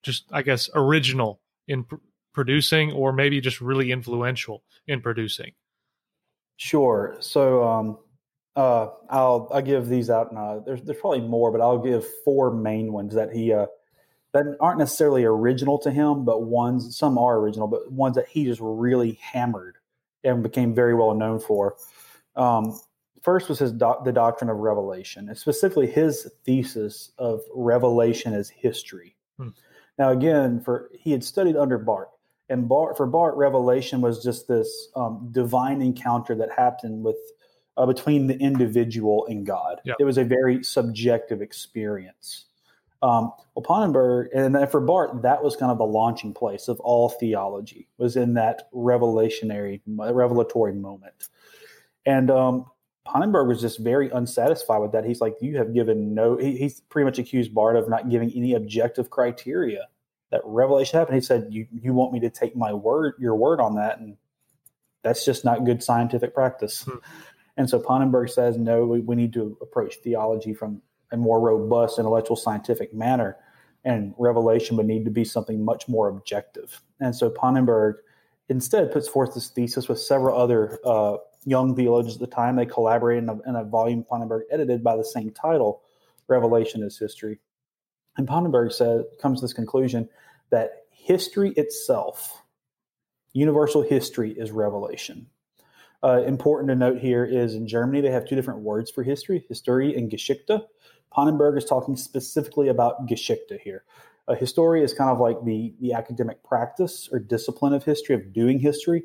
just, 0.04 0.26
I 0.32 0.42
guess, 0.42 0.70
original 0.74 1.42
in 1.68 1.84
pr- 1.84 1.96
producing, 2.34 2.92
or 2.94 3.12
maybe 3.14 3.42
just 3.42 3.62
really 3.62 3.92
influential 3.92 4.64
in 4.88 5.02
producing? 5.02 5.54
Sure. 6.58 7.16
So 7.20 7.64
um, 7.64 7.98
uh, 8.60 8.90
I'll 9.10 9.48
I'll 9.54 9.62
give 9.62 9.88
these 9.88 10.10
out. 10.10 10.34
Now. 10.34 10.60
There's 10.60 10.82
there's 10.82 11.00
probably 11.00 11.22
more, 11.22 11.50
but 11.50 11.62
I'll 11.62 11.78
give 11.78 12.06
four 12.26 12.52
main 12.52 12.92
ones 12.92 13.14
that 13.14 13.32
he 13.32 13.54
uh, 13.54 13.68
that 14.34 14.58
aren't 14.60 14.80
necessarily 14.80 15.24
original 15.24 15.80
to 15.80 15.92
him, 15.92 16.26
but 16.26 16.44
ones 16.44 16.98
some 16.98 17.18
are 17.18 17.38
original, 17.38 17.70
but 17.70 17.90
ones 17.90 18.18
that 18.18 18.28
he 18.28 18.44
just 18.44 18.60
really 18.62 19.14
hammered 19.22 19.78
and 20.26 20.44
became 20.44 20.76
very 20.76 20.94
well 20.94 21.14
known 21.16 21.40
for. 21.40 21.78
Um, 22.36 22.78
first 23.22 23.48
was 23.48 23.60
his 23.60 23.72
doc, 23.72 24.04
the 24.04 24.12
doctrine 24.12 24.50
of 24.50 24.58
revelation, 24.58 25.30
and 25.30 25.38
specifically 25.38 25.88
his 25.88 26.30
thesis 26.44 27.12
of 27.18 27.42
revelation 27.56 28.34
as 28.34 28.50
history. 28.50 29.16
Hmm. 29.38 29.50
Now, 29.98 30.10
again, 30.10 30.60
for 30.60 30.90
he 31.00 31.14
had 31.14 31.24
studied 31.24 31.56
under 31.56 31.78
Barth, 31.78 32.10
and 32.50 32.68
Barth 32.68 32.98
for 32.98 33.08
Barth, 33.08 33.38
revelation 33.38 34.02
was 34.02 34.22
just 34.22 34.50
this 34.50 34.90
um, 34.98 35.30
divine 35.32 35.82
encounter 35.82 36.36
that 36.36 36.52
happened 36.52 37.06
with 37.06 37.16
uh, 37.80 37.86
between 37.86 38.28
the 38.28 38.38
individual 38.38 39.26
and 39.28 39.46
God. 39.46 39.82
Yeah. 39.86 39.94
It 40.00 40.04
was 40.04 40.18
a 40.18 40.24
very 40.24 40.64
subjective 40.64 41.42
experience. 41.42 42.46
Um, 43.02 43.32
well, 43.56 43.64
Pannenberg, 43.64 44.28
and 44.36 44.54
then 44.54 44.68
for 44.68 44.82
Barth, 44.82 45.22
that 45.22 45.42
was 45.42 45.56
kind 45.56 45.72
of 45.72 45.78
the 45.78 45.86
launching 45.86 46.34
place 46.34 46.68
of 46.68 46.82
all 46.82 47.08
theology. 47.10 47.88
Was 47.98 48.18
in 48.18 48.34
that 48.34 48.72
revelationary, 48.74 49.80
revelatory 49.88 50.74
moment, 50.74 51.30
and 52.06 52.30
um, 52.30 52.66
was 53.16 53.62
just 53.62 53.80
very 53.80 54.10
unsatisfied 54.10 54.82
with 54.82 54.92
that. 54.92 55.06
He's 55.06 55.22
like, 55.22 55.36
"You 55.40 55.58
have 55.58 55.74
given 55.74 56.14
no." 56.14 56.36
He, 56.36 56.58
he's 56.58 56.82
pretty 56.82 57.06
much 57.06 57.20
accused 57.20 57.54
Barth 57.54 57.78
of 57.78 57.88
not 57.88 58.10
giving 58.10 58.34
any 58.36 58.54
objective 58.54 59.10
criteria 59.10 59.88
that 60.32 60.42
revelation 60.44 61.00
happened. 61.00 61.16
He 61.16 61.22
said, 61.22 61.48
"You 61.52 61.68
you 61.72 61.94
want 61.94 62.12
me 62.12 62.20
to 62.20 62.30
take 62.30 62.54
my 62.54 62.74
word, 62.74 63.14
your 63.18 63.36
word 63.36 63.62
on 63.62 63.76
that, 63.76 64.00
and 64.00 64.18
that's 65.04 65.24
just 65.24 65.46
not 65.46 65.64
good 65.64 65.82
scientific 65.82 66.34
practice." 66.34 66.84
Hmm. 66.84 66.98
And 67.60 67.70
so 67.70 67.80
Pannenberg 67.80 68.30
says, 68.30 68.58
"No, 68.58 68.86
we, 68.86 69.02
we 69.02 69.16
need 69.16 69.34
to 69.34 69.56
approach 69.62 69.98
theology 69.98 70.54
from 70.54 70.82
a 71.12 71.18
more 71.18 71.40
robust 71.42 72.00
intellectual 72.00 72.38
scientific 72.38 72.94
manner, 72.94 73.36
and 73.84 74.16
revelation 74.18 74.78
would 74.78 74.88
need 74.88 75.04
to 75.06 75.12
be 75.12 75.26
something 75.26 75.64
much 75.64 75.88
more 75.88 76.08
objective." 76.08 76.82
And 77.02 77.14
so 77.14 77.30
Pannenberg 77.30 77.96
instead 78.48 78.92
puts 78.92 79.08
forth 79.08 79.34
this 79.36 79.50
thesis 79.50 79.90
with 79.90 80.00
several 80.00 80.42
other 80.42 80.80
uh, 80.86 81.18
young 81.44 81.76
theologians 81.76 82.16
at 82.16 82.22
the 82.22 82.36
time. 82.36 82.56
They 82.56 82.66
collaborated 82.66 83.24
in 83.26 83.30
a, 83.30 83.50
in 83.50 83.56
a 83.58 83.66
volume 83.66 84.06
Pannenberg 84.10 84.44
edited 84.50 84.82
by 84.82 84.96
the 84.96 85.04
same 85.04 85.30
title, 85.32 85.82
"Revelation 86.30 86.82
is 86.82 86.98
History." 86.98 87.40
And 88.18 88.26
Pannenberg 88.26 88.72
says, 88.72 89.04
comes 89.22 89.40
to 89.40 89.44
this 89.44 89.54
conclusion 89.54 90.08
that 90.50 90.86
history 90.92 91.52
itself, 91.52 92.42
universal 93.34 93.82
history, 93.82 94.32
is 94.32 94.50
revelation. 94.52 95.28
Uh, 96.02 96.24
important 96.26 96.70
to 96.70 96.76
note 96.76 96.98
here 97.00 97.26
is 97.26 97.56
in 97.56 97.68
Germany, 97.68 98.02
they 98.02 98.12
have 98.12 98.28
two 98.28 98.36
different 98.36 98.62
words 98.62 98.90
for 98.90 99.04
history, 99.04 99.46
Historie 99.50 99.96
and 99.96 100.10
Geschichte. 100.10 100.66
Pannenberg 101.16 101.58
is 101.58 101.66
talking 101.66 101.98
specifically 101.98 102.70
about 102.70 103.08
Geschichte 103.08 103.58
here. 103.62 103.84
A 104.28 104.36
history 104.36 104.84
is 104.84 104.94
kind 104.94 105.10
of 105.10 105.20
like 105.20 105.44
the, 105.44 105.74
the 105.82 105.94
academic 105.94 106.44
practice 106.44 107.10
or 107.12 107.20
discipline 107.20 107.74
of 107.74 107.84
history, 107.84 108.16
of 108.16 108.32
doing 108.32 108.60
history. 108.60 109.04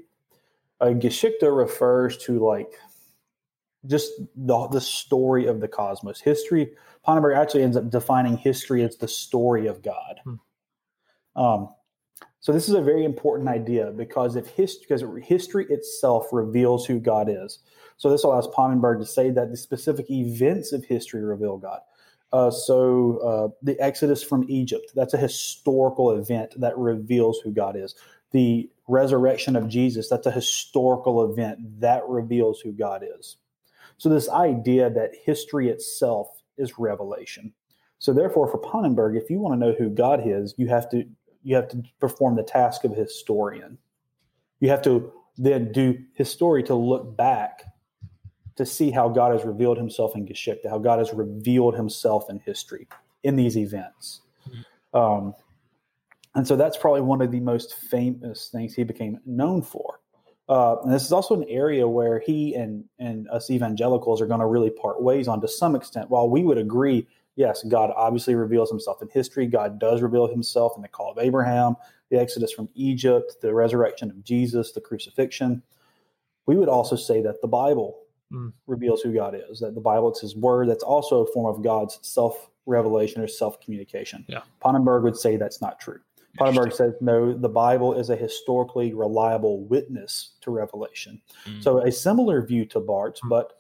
Uh, 0.81 0.91
Geschichte 0.91 1.51
refers 1.51 2.17
to 2.19 2.39
like 2.39 2.75
just 3.87 4.13
the, 4.37 4.69
the 4.69 4.81
story 4.81 5.47
of 5.47 5.61
the 5.61 5.69
cosmos. 5.69 6.21
History, 6.21 6.73
Pannenberg 7.07 7.37
actually 7.37 7.63
ends 7.63 7.77
up 7.77 7.91
defining 7.91 8.37
history 8.37 8.85
as 8.85 8.97
the 8.97 9.09
story 9.09 9.67
of 9.67 9.83
God. 9.83 10.21
Hmm. 10.25 10.35
Um, 11.37 11.69
so 12.45 12.53
this 12.53 12.69
is 12.69 12.75
a 12.75 12.83
very 12.83 13.07
important 13.07 13.49
idea 13.49 13.91
because 13.91 14.37
if 14.37 14.49
history, 14.49 14.85
because 14.87 15.27
history 15.27 15.65
itself 15.71 16.27
reveals 16.31 16.85
who 16.85 17.01
God 17.01 17.31
is. 17.31 17.61
So 17.97 18.11
this 18.11 18.23
allows 18.23 18.49
Pannenberg 18.49 18.99
to 18.99 19.07
say 19.07 19.31
that 19.31 19.51
the 19.51 19.57
specific 19.57 20.11
events 20.11 20.71
of 20.71 20.85
history 20.85 21.25
reveal 21.25 21.57
God. 21.57 21.81
Uh, 22.35 22.51
so 22.51 23.17
uh, 23.21 23.49
the 23.63 23.81
Exodus 23.81 24.23
from 24.23 24.45
Egypt, 24.51 24.93
that's 24.95 25.15
a 25.15 25.19
historical 25.19 26.11
event 26.11 26.61
that 26.61 26.77
reveals 26.77 27.41
who 27.41 27.51
God 27.51 27.77
is. 27.77 27.95
The 28.33 28.69
resurrection 28.89 29.57
of 29.57 29.67
Jesus, 29.67 30.11
that's 30.11 30.27
a 30.27 30.31
historical 30.31 31.25
event 31.25 31.81
that 31.81 32.07
reveals 32.07 32.61
who 32.61 32.73
God 32.73 33.07
is. 33.19 33.39
So 33.97 34.11
this 34.11 34.29
idea 34.29 34.91
that 34.91 35.13
history 35.25 35.71
itself 35.71 36.43
is 36.59 36.79
revelation. 36.79 37.55
So 38.01 38.13
therefore, 38.13 38.49
for 38.49 38.59
Pannenberg, 38.59 39.17
if 39.17 39.31
you 39.31 39.39
want 39.39 39.59
to 39.59 39.67
know 39.67 39.75
who 39.79 39.89
God 39.89 40.21
is, 40.27 40.55
you 40.59 40.69
have 40.69 40.91
to 40.91 41.07
you 41.45 41.55
have 41.55 41.69
to 41.69 41.83
perform 42.01 42.35
the 42.35 42.43
task 42.43 42.85
of 42.85 42.93
a 42.93 42.97
historian. 42.97 43.79
You 44.61 44.71
have 44.71 44.83
to 44.83 45.13
then 45.37 45.73
do 45.73 45.99
history 46.15 46.63
to 46.65 46.75
look 46.75 47.17
back 47.17 47.63
to 48.57 48.65
see 48.65 48.91
how 48.91 49.09
God 49.09 49.33
has 49.33 49.45
revealed 49.45 49.77
himself 49.77 50.15
in 50.15 50.25
Geschichte, 50.25 50.69
how 50.69 50.79
God 50.79 50.99
has 50.99 51.13
revealed 51.13 51.75
himself 51.75 52.31
in 52.31 52.39
history 52.39 52.89
in 53.23 53.37
these 53.37 53.57
events. 53.57 54.21
Um, 54.93 55.35
and 56.35 56.47
so 56.47 56.57
that's 56.57 56.77
probably 56.77 57.01
one 57.01 57.21
of 57.21 57.31
the 57.31 57.41
most 57.41 57.75
famous 57.75 58.49
things 58.49 58.75
he 58.75 58.85
became 58.85 59.21
known 59.27 59.63
for. 59.63 60.01
Uh, 60.49 60.77
and 60.83 60.93
this 60.93 61.05
is 61.05 61.13
also 61.13 61.35
an 61.35 61.49
area 61.49 61.87
where 61.89 62.19
he 62.21 62.55
and, 62.55 62.85
and 62.99 63.29
us 63.31 63.51
evangelicals 63.51 64.21
are 64.21 64.27
going 64.27 64.41
to 64.41 64.47
really 64.47 64.71
part 64.71 65.03
ways 65.03 65.27
on 65.27 65.41
to 65.41 65.49
some 65.49 65.75
extent. 65.75 66.11
While 66.11 66.29
we 66.29 66.43
would 66.43 66.59
agree, 66.59 67.07
yes, 67.37 67.63
God 67.65 67.91
obviously 67.97 68.35
reveals 68.35 68.71
himself 68.71 69.03
in 69.03 69.09
history, 69.09 69.47
God 69.47 69.79
does 69.79 70.03
reveal 70.03 70.27
himself 70.27 70.73
in 70.77 70.83
the 70.83 70.89
call 70.89 71.11
of 71.13 71.19
Abraham, 71.19 71.77
the 72.11 72.19
exodus 72.19 72.53
from 72.53 72.69
Egypt, 72.75 73.37
the 73.43 73.55
resurrection 73.55 74.11
of 74.11 74.23
Jesus, 74.25 74.73
the 74.73 74.81
crucifixion. 74.81 75.63
We 76.47 76.57
would 76.57 76.69
also 76.69 76.97
say 76.97 77.23
that 77.23 77.41
the 77.41 77.49
Bible 77.49 78.01
Mm. 78.33 78.53
reveals 78.67 79.03
who 79.03 79.13
God 79.13 79.35
is, 79.49 79.61
that 79.61 79.75
the 79.75 79.81
Bible, 79.83 80.11
is 80.11 80.19
his 80.19 80.35
word, 80.35 80.69
that's 80.69 80.83
also 80.83 81.21
a 81.25 81.27
form 81.33 81.47
of 81.55 81.63
God's 81.63 81.99
self 82.03 82.51
revelation 82.67 83.21
or 83.23 83.29
self 83.29 83.61
communication. 83.61 84.25
Yeah. 84.29 84.41
Pannenberg 84.65 85.03
would 85.03 85.17
say 85.17 85.37
that's 85.37 85.61
not 85.61 85.79
true. 85.79 86.01
Pannenberg 86.41 86.73
says, 86.73 86.95
no, 87.01 87.33
the 87.33 87.49
Bible 87.51 87.93
is 87.95 88.11
a 88.11 88.17
historically 88.17 88.93
reliable 88.95 89.65
witness 89.67 90.31
to 90.41 90.51
revelation. 90.51 91.21
Mm. 91.45 91.63
So 91.63 91.79
a 91.79 91.93
similar 91.93 92.45
view 92.45 92.65
to 92.67 92.81
Barth's, 92.81 93.21
Hmm. 93.21 93.29
but 93.29 93.53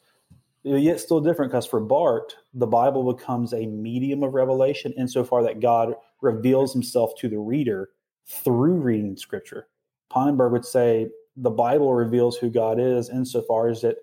yet 0.64 1.00
still 1.00 1.20
different 1.20 1.53
because 1.53 1.66
for 1.66 1.81
Barth, 1.81 2.35
the 2.55 2.66
Bible 2.66 3.12
becomes 3.12 3.53
a 3.53 3.66
medium 3.66 4.22
of 4.22 4.35
revelation 4.35 4.92
insofar 4.96 5.42
that 5.42 5.61
God 5.61 5.94
reveals 6.22 6.72
himself 6.72 7.12
to 7.18 7.29
the 7.29 7.38
reader 7.38 7.90
through 8.27 8.74
reading 8.74 9.16
scripture. 9.16 9.68
Pannenberg 10.11 10.53
would 10.53 10.64
say 10.64 11.11
the 11.37 11.50
Bible 11.50 11.92
reveals 11.92 12.37
who 12.37 12.48
God 12.48 12.81
is 12.81 13.11
insofar 13.11 13.68
as 13.68 13.85
it 13.85 13.98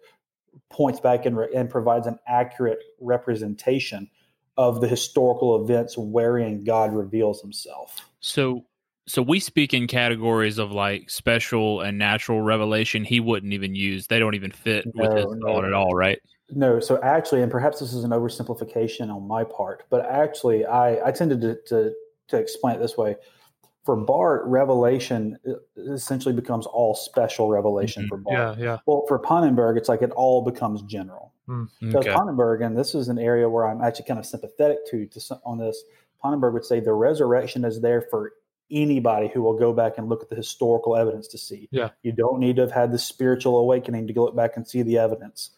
points 0.69 0.99
back 0.99 1.25
and, 1.25 1.37
re- 1.37 1.49
and 1.55 1.69
provides 1.69 2.07
an 2.07 2.19
accurate 2.27 2.79
representation 2.99 4.09
of 4.57 4.81
the 4.81 4.87
historical 4.87 5.63
events 5.63 5.97
wherein 5.97 6.63
God 6.63 6.93
reveals 6.93 7.41
himself. 7.41 8.09
So 8.19 8.65
so 9.07 9.21
we 9.21 9.39
speak 9.39 9.73
in 9.73 9.87
categories 9.87 10.57
of 10.59 10.71
like 10.71 11.09
special 11.09 11.81
and 11.81 11.97
natural 11.97 12.41
revelation 12.41 13.03
he 13.03 13.19
wouldn't 13.19 13.51
even 13.51 13.73
use. 13.73 14.07
They 14.07 14.19
don't 14.19 14.35
even 14.35 14.51
fit 14.51 14.85
with 14.93 15.11
his 15.13 15.25
No, 15.25 15.33
no. 15.33 15.47
thought 15.47 15.65
at 15.65 15.73
all, 15.73 15.95
right? 15.95 16.19
No, 16.51 16.79
so 16.79 16.99
actually, 17.01 17.41
and 17.41 17.51
perhaps 17.51 17.79
this 17.79 17.93
is 17.93 18.03
an 18.03 18.11
oversimplification 18.11 19.13
on 19.13 19.27
my 19.27 19.43
part, 19.43 19.83
but 19.89 20.05
actually, 20.05 20.65
I, 20.65 21.07
I 21.07 21.11
tended 21.11 21.41
to, 21.41 21.55
to, 21.67 21.93
to 22.27 22.37
explain 22.37 22.75
it 22.75 22.79
this 22.79 22.97
way. 22.97 23.15
For 23.85 23.95
Barth, 23.95 24.43
revelation 24.45 25.37
uh, 25.47 25.53
essentially 25.93 26.35
becomes 26.35 26.67
all 26.67 26.93
special 26.93 27.49
revelation 27.49 28.03
Mhm. 28.03 28.09
for 28.09 28.17
Barth. 28.17 28.59
Yeah, 28.59 28.63
yeah. 28.63 28.77
Well, 28.85 29.05
for 29.07 29.17
Pannenberg, 29.19 29.77
it's 29.77 29.89
like 29.89 30.01
it 30.03 30.11
all 30.11 30.43
becomes 30.43 30.81
general. 30.83 31.33
Because 31.47 32.05
Okay. 32.05 32.09
Pannenberg, 32.13 32.65
and 32.65 32.77
this 32.77 32.93
is 32.95 33.09
an 33.09 33.17
area 33.19 33.49
where 33.49 33.65
I'm 33.67 33.81
actually 33.81 34.05
kind 34.05 34.19
of 34.19 34.25
sympathetic 34.25 34.85
to, 34.91 35.05
to 35.07 35.39
on 35.43 35.57
this. 35.57 35.83
Pannenberg 36.23 36.53
would 36.53 36.63
say 36.63 36.79
the 36.79 36.93
resurrection 36.93 37.65
is 37.65 37.81
there 37.81 38.01
for 38.09 38.33
anybody 38.69 39.27
who 39.33 39.41
will 39.41 39.57
go 39.57 39.73
back 39.73 39.97
and 39.97 40.07
look 40.07 40.21
at 40.21 40.29
the 40.29 40.35
historical 40.35 40.95
evidence 40.95 41.27
to 41.29 41.37
see. 41.37 41.67
Yeah. 41.71 41.89
You 42.03 42.11
don't 42.13 42.39
need 42.39 42.55
to 42.57 42.61
have 42.61 42.71
had 42.71 42.91
the 42.93 42.99
spiritual 42.99 43.57
awakening 43.57 44.07
to 44.07 44.13
go 44.13 44.23
look 44.25 44.35
back 44.35 44.55
and 44.55 44.65
see 44.65 44.81
the 44.81 44.97
evidence. 44.97 45.49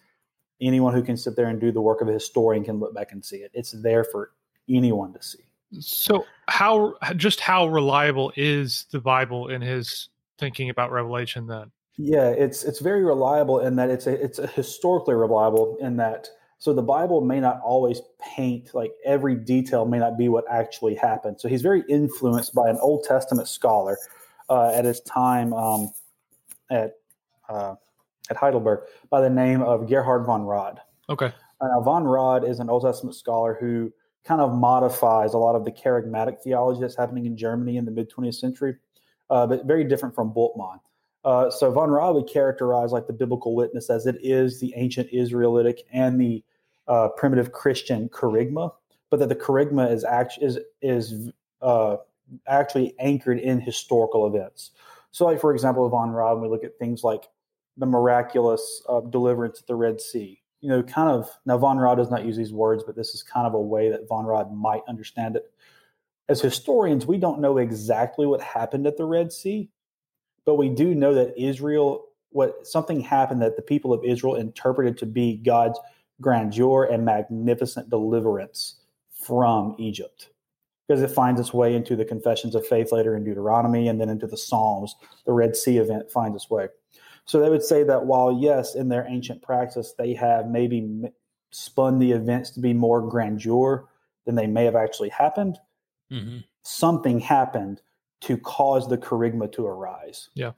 Anyone 0.64 0.94
who 0.94 1.04
can 1.04 1.18
sit 1.18 1.36
there 1.36 1.48
and 1.48 1.60
do 1.60 1.72
the 1.72 1.82
work 1.82 2.02
of 2.02 2.08
a 2.08 2.14
historian 2.14 2.64
can 2.64 2.80
look 2.80 2.94
back 2.94 3.12
and 3.12 3.24
see 3.24 3.38
it. 3.38 3.52
It's 3.54 3.72
there 3.72 4.04
for 4.04 4.32
anyone 4.70 5.14
to 5.14 5.22
see. 5.22 5.44
So 5.80 6.26
how 6.48 6.94
just 7.16 7.40
how 7.40 7.68
reliable 7.68 8.32
is 8.36 8.86
the 8.92 9.00
Bible 9.00 9.50
in 9.50 9.62
his 9.62 10.10
thinking 10.38 10.70
about 10.70 10.92
revelation 10.92 11.48
then? 11.48 11.72
Yeah, 11.98 12.30
it's 12.30 12.64
it's 12.64 12.80
very 12.80 13.04
reliable 13.04 13.60
in 13.60 13.76
that 13.76 13.90
it's 13.90 14.08
a, 14.08 14.24
it's 14.24 14.40
a 14.40 14.48
historically 14.48 15.16
reliable 15.16 15.78
in 15.80 15.98
that 15.98 16.30
so 16.64 16.74
the 16.74 16.82
Bible 16.82 17.20
may 17.20 17.42
not 17.42 17.60
always 17.62 18.02
paint 18.22 18.74
like 18.74 18.94
every 19.04 19.36
detail 19.36 19.84
may 19.86 20.00
not 20.00 20.18
be 20.18 20.30
what 20.30 20.46
actually 20.50 20.96
happened. 20.96 21.42
So 21.42 21.50
he's 21.50 21.62
very 21.62 21.84
influenced 21.90 22.56
by 22.56 22.70
an 22.70 22.78
Old 22.82 23.04
Testament 23.04 23.50
scholar 23.50 23.98
uh, 24.50 24.72
at 24.74 24.86
his 24.86 25.02
time 25.02 25.54
um, 25.54 25.92
at 26.72 26.94
uh, 27.50 27.76
at 28.30 28.38
Heidelberg 28.38 28.88
by 29.10 29.22
the 29.22 29.30
name 29.30 29.62
of 29.62 29.88
Gerhard 29.88 30.26
von 30.26 30.46
Rad. 30.46 30.80
Okay. 31.10 31.32
Uh, 31.62 31.80
von 31.82 32.06
Rad 32.06 32.44
is 32.44 32.60
an 32.60 32.70
Old 32.70 32.84
Testament 32.84 33.16
scholar 33.16 33.58
who 33.60 33.92
kind 34.24 34.42
of 34.42 34.54
modifies 34.54 35.34
a 35.34 35.38
lot 35.38 35.56
of 35.56 35.66
the 35.66 35.72
kerygmatic 35.72 36.42
theology 36.42 36.82
that's 36.82 36.96
happening 36.96 37.26
in 37.26 37.36
Germany 37.36 37.78
in 37.78 37.86
the 37.86 37.92
mid 37.92 38.10
20th 38.12 38.36
century, 38.36 38.76
uh, 39.30 39.46
but 39.46 39.66
very 39.66 39.84
different 39.84 40.16
from 40.16 40.34
Bultmann. 40.34 40.80
Uh, 41.26 41.50
so 41.50 41.72
von 41.72 41.90
Rad 41.90 42.16
would 42.16 42.28
characterize 42.28 42.92
like 42.92 43.08
the 43.08 43.14
biblical 43.14 43.56
witness 43.56 43.90
as 43.90 44.06
it 44.06 44.18
is 44.22 44.60
the 44.60 44.74
ancient 44.76 45.10
Israelitic 45.12 45.80
and 45.92 46.20
the 46.20 46.44
uh, 46.88 47.10
primitive 47.10 47.54
Christian 47.54 48.10
kerygma, 48.10 48.72
but 49.10 49.20
that 49.20 49.30
the 49.30 49.36
kerygma 49.36 49.92
is 49.92 50.04
actually 50.04 50.48
is 50.48 50.60
is 50.82 51.32
uh, 51.62 51.98
actually 52.48 52.94
anchored 53.00 53.40
in 53.40 53.60
historical 53.60 54.28
events. 54.28 54.72
So, 55.12 55.26
like 55.26 55.40
for 55.40 55.54
example, 55.54 55.88
von 55.90 56.12
Rad, 56.12 56.40
we 56.40 56.50
look 56.50 56.64
at 56.64 56.78
things 56.78 57.04
like 57.04 57.30
the 57.78 57.86
miraculous 57.86 58.82
uh, 58.88 59.02
deliverance 59.02 59.60
at 59.60 59.68
the 59.68 59.76
Red 59.76 60.00
Sea. 60.00 60.42
You 60.62 60.70
know, 60.70 60.84
kind 60.84 61.10
of 61.10 61.30
now 61.46 61.58
von 61.58 61.78
Rad 61.78 61.98
does 61.98 62.12
not 62.12 62.26
use 62.26 62.38
these 62.38 62.54
words, 62.54 62.84
but 62.84 62.96
this 62.96 63.14
is 63.14 63.24
kind 63.24 63.46
of 63.46 63.54
a 63.54 63.62
way 63.62 63.90
that 63.90 64.08
von 64.08 64.26
Rad 64.26 64.52
might 64.52 64.82
understand 64.88 65.36
it. 65.36 65.52
As 66.30 66.40
historians, 66.42 67.06
we 67.06 67.18
don't 67.18 67.42
know 67.42 67.58
exactly 67.58 68.26
what 68.26 68.42
happened 68.42 68.88
at 68.88 68.96
the 68.96 69.06
Red 69.06 69.34
Sea, 69.34 69.70
but 70.46 70.56
we 70.56 70.70
do 70.70 70.96
know 70.96 71.14
that 71.16 71.38
Israel, 71.38 72.06
what 72.30 72.66
something 72.66 73.02
happened 73.02 73.42
that 73.42 73.58
the 73.58 73.62
people 73.62 73.92
of 73.92 74.06
Israel 74.06 74.36
interpreted 74.36 74.98
to 75.00 75.06
be 75.06 75.36
God's 75.36 75.80
grandeur 76.22 76.86
and 76.86 77.04
magnificent 77.04 77.90
deliverance 77.90 78.78
from 79.26 79.76
Egypt. 79.80 80.30
Because 80.88 81.02
it 81.02 81.12
finds 81.12 81.40
its 81.40 81.54
way 81.54 81.76
into 81.76 81.96
the 81.96 82.06
confessions 82.06 82.56
of 82.56 82.68
faith 82.68 82.92
later 82.92 83.16
in 83.16 83.24
Deuteronomy 83.24 83.88
and 83.88 84.00
then 84.00 84.10
into 84.10 84.28
the 84.28 84.38
Psalms. 84.38 84.96
The 85.26 85.32
Red 85.32 85.56
Sea 85.56 85.78
event 85.78 86.12
finds 86.12 86.36
its 86.36 86.50
way. 86.50 86.68
So 87.26 87.40
they 87.40 87.50
would 87.50 87.64
say 87.64 87.84
that 87.84 88.06
while, 88.06 88.32
yes, 88.32 88.76
in 88.76 88.90
their 88.90 89.06
ancient 89.08 89.42
practice, 89.42 89.94
they 89.98 90.14
have 90.14 90.48
maybe 90.48 91.04
spun 91.52 92.00
the 92.00 92.12
events 92.12 92.52
to 92.52 92.60
be 92.60 92.74
more 92.74 93.02
grandeur 93.02 93.88
than 94.26 94.36
they 94.36 94.48
may 94.48 94.66
have 94.66 94.76
actually 94.76 95.10
happened, 95.10 95.58
mm-hmm. 96.12 96.40
something 96.64 97.20
happened 97.20 97.82
to 98.22 98.38
cause 98.38 98.90
the 98.90 98.98
kerygma 98.98 99.52
to 99.54 99.66
arise. 99.66 100.30
Yeah. 100.34 100.52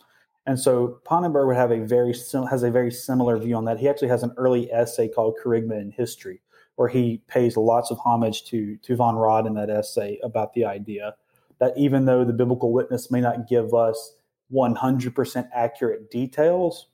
And 0.46 0.60
so 0.60 1.00
Pannenberg 1.06 1.48
would 1.48 1.56
have 1.56 1.72
a 1.72 1.80
very 1.80 2.14
sim- 2.14 2.46
has 2.46 2.64
a 2.64 2.70
very 2.70 2.92
similar 2.92 3.38
view 3.38 3.56
on 3.56 3.66
that. 3.66 3.80
He 3.80 3.90
actually 3.90 4.10
has 4.10 4.24
an 4.24 4.34
early 4.38 4.72
essay 4.72 5.08
called 5.08 5.36
Kerygma 5.44 5.82
in 5.82 5.92
History, 5.92 6.42
where 6.76 6.88
he 6.88 7.22
pays 7.28 7.58
lots 7.58 7.90
of 7.90 7.98
homage 7.98 8.46
to 8.46 8.78
to 8.78 8.96
von 8.96 9.16
Rad 9.16 9.48
in 9.48 9.56
that 9.56 9.72
essay 9.72 10.20
about 10.24 10.54
the 10.54 10.66
idea 10.66 11.16
that 11.60 11.74
even 11.78 12.06
though 12.06 12.24
the 12.24 12.34
biblical 12.34 12.72
witness 12.72 13.10
may 13.10 13.22
not 13.22 13.48
give 13.48 13.74
us 13.74 14.16
100% 14.54 15.50
accurate 15.54 16.12
details, 16.12 16.88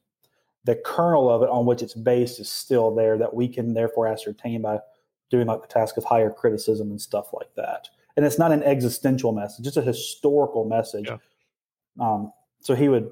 the 0.64 0.76
kernel 0.76 1.30
of 1.30 1.42
it 1.42 1.50
on 1.50 1.66
which 1.66 1.82
it's 1.82 1.94
based 1.94 2.40
is 2.40 2.50
still 2.50 2.94
there 2.94 3.18
that 3.18 3.34
we 3.34 3.48
can 3.48 3.74
therefore 3.74 4.08
ascertain 4.08 4.62
by 4.62 4.80
doing 5.30 5.48
like 5.48 5.62
the 5.62 5.68
task 5.68 5.98
of 5.98 6.04
higher 6.04 6.30
criticism 6.30 6.92
and 6.92 7.02
stuff 7.02 7.34
like 7.34 7.54
that 7.56 7.90
and 8.18 8.26
it's 8.26 8.38
not 8.38 8.52
an 8.52 8.64
existential 8.64 9.32
message; 9.32 9.68
it's 9.68 9.78
a 9.78 9.82
historical 9.82 10.66
message. 10.66 11.08
Yeah. 11.08 11.18
Um, 12.00 12.32
so 12.60 12.76
he 12.76 12.90
would. 12.90 13.12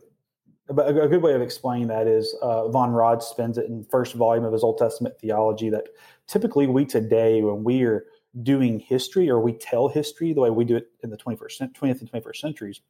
A 0.69 1.07
good 1.07 1.23
way 1.23 1.33
of 1.33 1.41
explaining 1.41 1.87
that 1.87 2.05
is 2.05 2.35
uh, 2.43 2.67
von 2.67 2.91
Rad 2.91 3.23
spends 3.23 3.57
it 3.57 3.65
in 3.65 3.83
first 3.85 4.13
volume 4.13 4.45
of 4.45 4.53
his 4.53 4.63
Old 4.63 4.77
Testament 4.77 5.15
theology 5.19 5.71
that 5.71 5.87
typically 6.27 6.67
we 6.67 6.85
today, 6.85 7.41
when 7.41 7.63
we 7.63 7.81
are 7.85 8.05
doing 8.43 8.79
history 8.79 9.29
or 9.29 9.39
we 9.39 9.53
tell 9.53 9.87
history 9.87 10.33
the 10.33 10.41
way 10.41 10.49
we 10.49 10.63
do 10.63 10.75
it 10.77 10.91
in 11.03 11.09
the 11.09 11.17
21st, 11.17 11.73
20th 11.73 12.01
and 12.01 12.11
21st 12.11 12.35
centuries, 12.35 12.81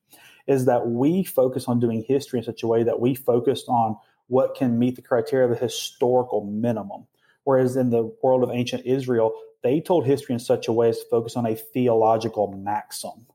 is 0.48 0.66
that 0.66 0.88
we 0.88 1.24
focus 1.24 1.68
on 1.68 1.80
doing 1.80 2.04
history 2.08 2.40
in 2.40 2.46
such 2.46 2.64
a 2.64 2.68
way 2.68 2.84
that 2.84 3.00
we 3.00 3.16
focused 3.16 3.68
on 3.68 3.96
what 4.28 4.56
can 4.56 4.78
meet 4.78 4.96
the 4.96 5.02
criteria 5.02 5.46
of 5.46 5.52
a 5.52 5.60
historical 5.60 6.46
minimum. 6.46 7.06
Whereas 7.46 7.76
in 7.76 7.90
the 7.90 8.14
world 8.22 8.44
of 8.44 8.52
ancient 8.52 8.86
Israel, 8.86 9.34
they 9.64 9.82
told 9.82 10.06
history 10.06 10.34
in 10.34 10.40
such 10.40 10.68
a 10.68 10.74
way 10.74 10.90
as 10.90 11.00
to 11.00 11.06
focus 11.10 11.36
on 11.36 11.46
a 11.46 11.56
theological 11.56 12.52
maxim. 12.52 13.26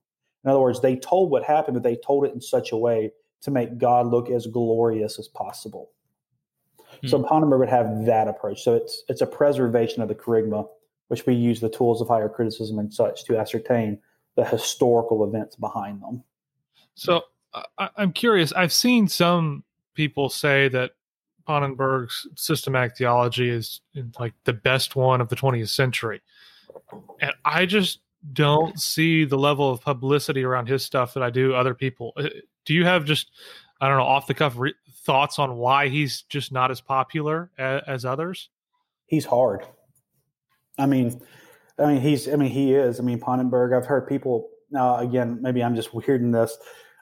In 0.45 0.51
other 0.51 0.61
words, 0.61 0.81
they 0.81 0.97
told 0.97 1.31
what 1.31 1.43
happened, 1.43 1.75
but 1.75 1.83
they 1.83 1.97
told 1.97 2.25
it 2.25 2.35
in 2.35 2.41
such 2.41 2.73
a 2.73 2.77
way 2.77 3.13
to 3.43 3.51
make 3.51 3.79
God 3.79 4.07
look 4.07 4.31
as 4.31 4.47
glorious 4.47 5.19
as 5.19 5.29
possible. 5.29 5.91
Hmm. 7.01 7.09
So 7.09 7.23
Pannenberg 7.23 7.59
would 7.59 7.69
have 7.69 8.07
that 8.07 8.29
approach. 8.29 8.63
So 8.63 8.75
it's 8.75 9.03
it's 9.09 9.21
a 9.21 9.27
preservation 9.27 10.03
of 10.03 10.09
the 10.09 10.15
kerygma, 10.15 10.67
which 11.09 11.27
we 11.27 11.35
use 11.35 11.61
the 11.61 11.69
tools 11.69 12.01
of 12.01 12.09
higher 12.09 12.29
criticism 12.29 12.79
and 12.79 12.93
such 12.93 13.25
to 13.25 13.37
ascertain 13.37 13.99
the 14.37 14.45
historical 14.45 15.25
events 15.25 15.57
behind 15.57 16.03
them. 16.03 16.23
So 16.95 17.23
I, 17.79 17.89
I'm 17.97 18.13
curious. 18.13 18.53
I've 18.53 18.73
seen 18.73 19.09
some 19.09 19.65
people 19.95 20.29
say 20.29 20.69
that 20.69 20.93
Pannenberg's 21.49 22.27
systematic 22.37 22.97
theology 22.97 23.51
is 23.51 23.81
like 24.19 24.35
the 24.45 24.53
best 24.53 24.97
one 24.97 25.21
of 25.21 25.29
the 25.29 25.37
20th 25.37 25.69
century. 25.69 26.23
And 27.21 27.33
I 27.45 27.67
just 27.67 28.01
don't 28.33 28.81
see 28.81 29.25
the 29.25 29.37
level 29.37 29.71
of 29.71 29.83
publicity 29.83 30.43
around 30.43 30.69
his 30.69 30.85
stuff 30.85 31.15
that 31.15 31.23
I 31.23 31.31
do 31.31 31.55
other 31.55 31.75
people. 31.75 32.13
Uh, 32.17 32.29
do 32.65 32.73
you 32.73 32.85
have 32.85 33.05
just, 33.05 33.31
I 33.81 33.89
don't 33.89 33.99
know, 33.99 34.05
off 34.05 34.27
the 34.27 34.35
cuff 34.35 34.55
re- 34.57 34.75
thoughts 35.05 35.39
on 35.39 35.57
why 35.57 35.89
he's 35.89 36.23
just 36.23 36.51
not 36.51 36.71
as 36.71 36.81
popular 36.81 37.51
as, 37.59 37.83
as 37.87 38.05
others? 38.05 38.49
He's 39.07 39.27
hard. 39.27 39.67
I 40.79 40.87
mean, 40.87 41.21
I 41.79 41.87
mean, 41.87 42.01
he's, 42.01 42.29
I 42.29 42.37
mean, 42.37 42.51
he 42.51 42.75
is. 42.75 43.01
I 43.01 43.03
mean, 43.03 43.21
Pannenberg, 43.21 43.77
I've 43.77 43.87
heard 43.87 44.09
people, 44.09 44.49
now 44.71 44.99
again, 44.99 45.39
maybe 45.41 45.63
I'm 45.63 45.75
just 45.75 45.95
weird 45.95 46.21
in 46.21 46.33
this. 46.33 46.57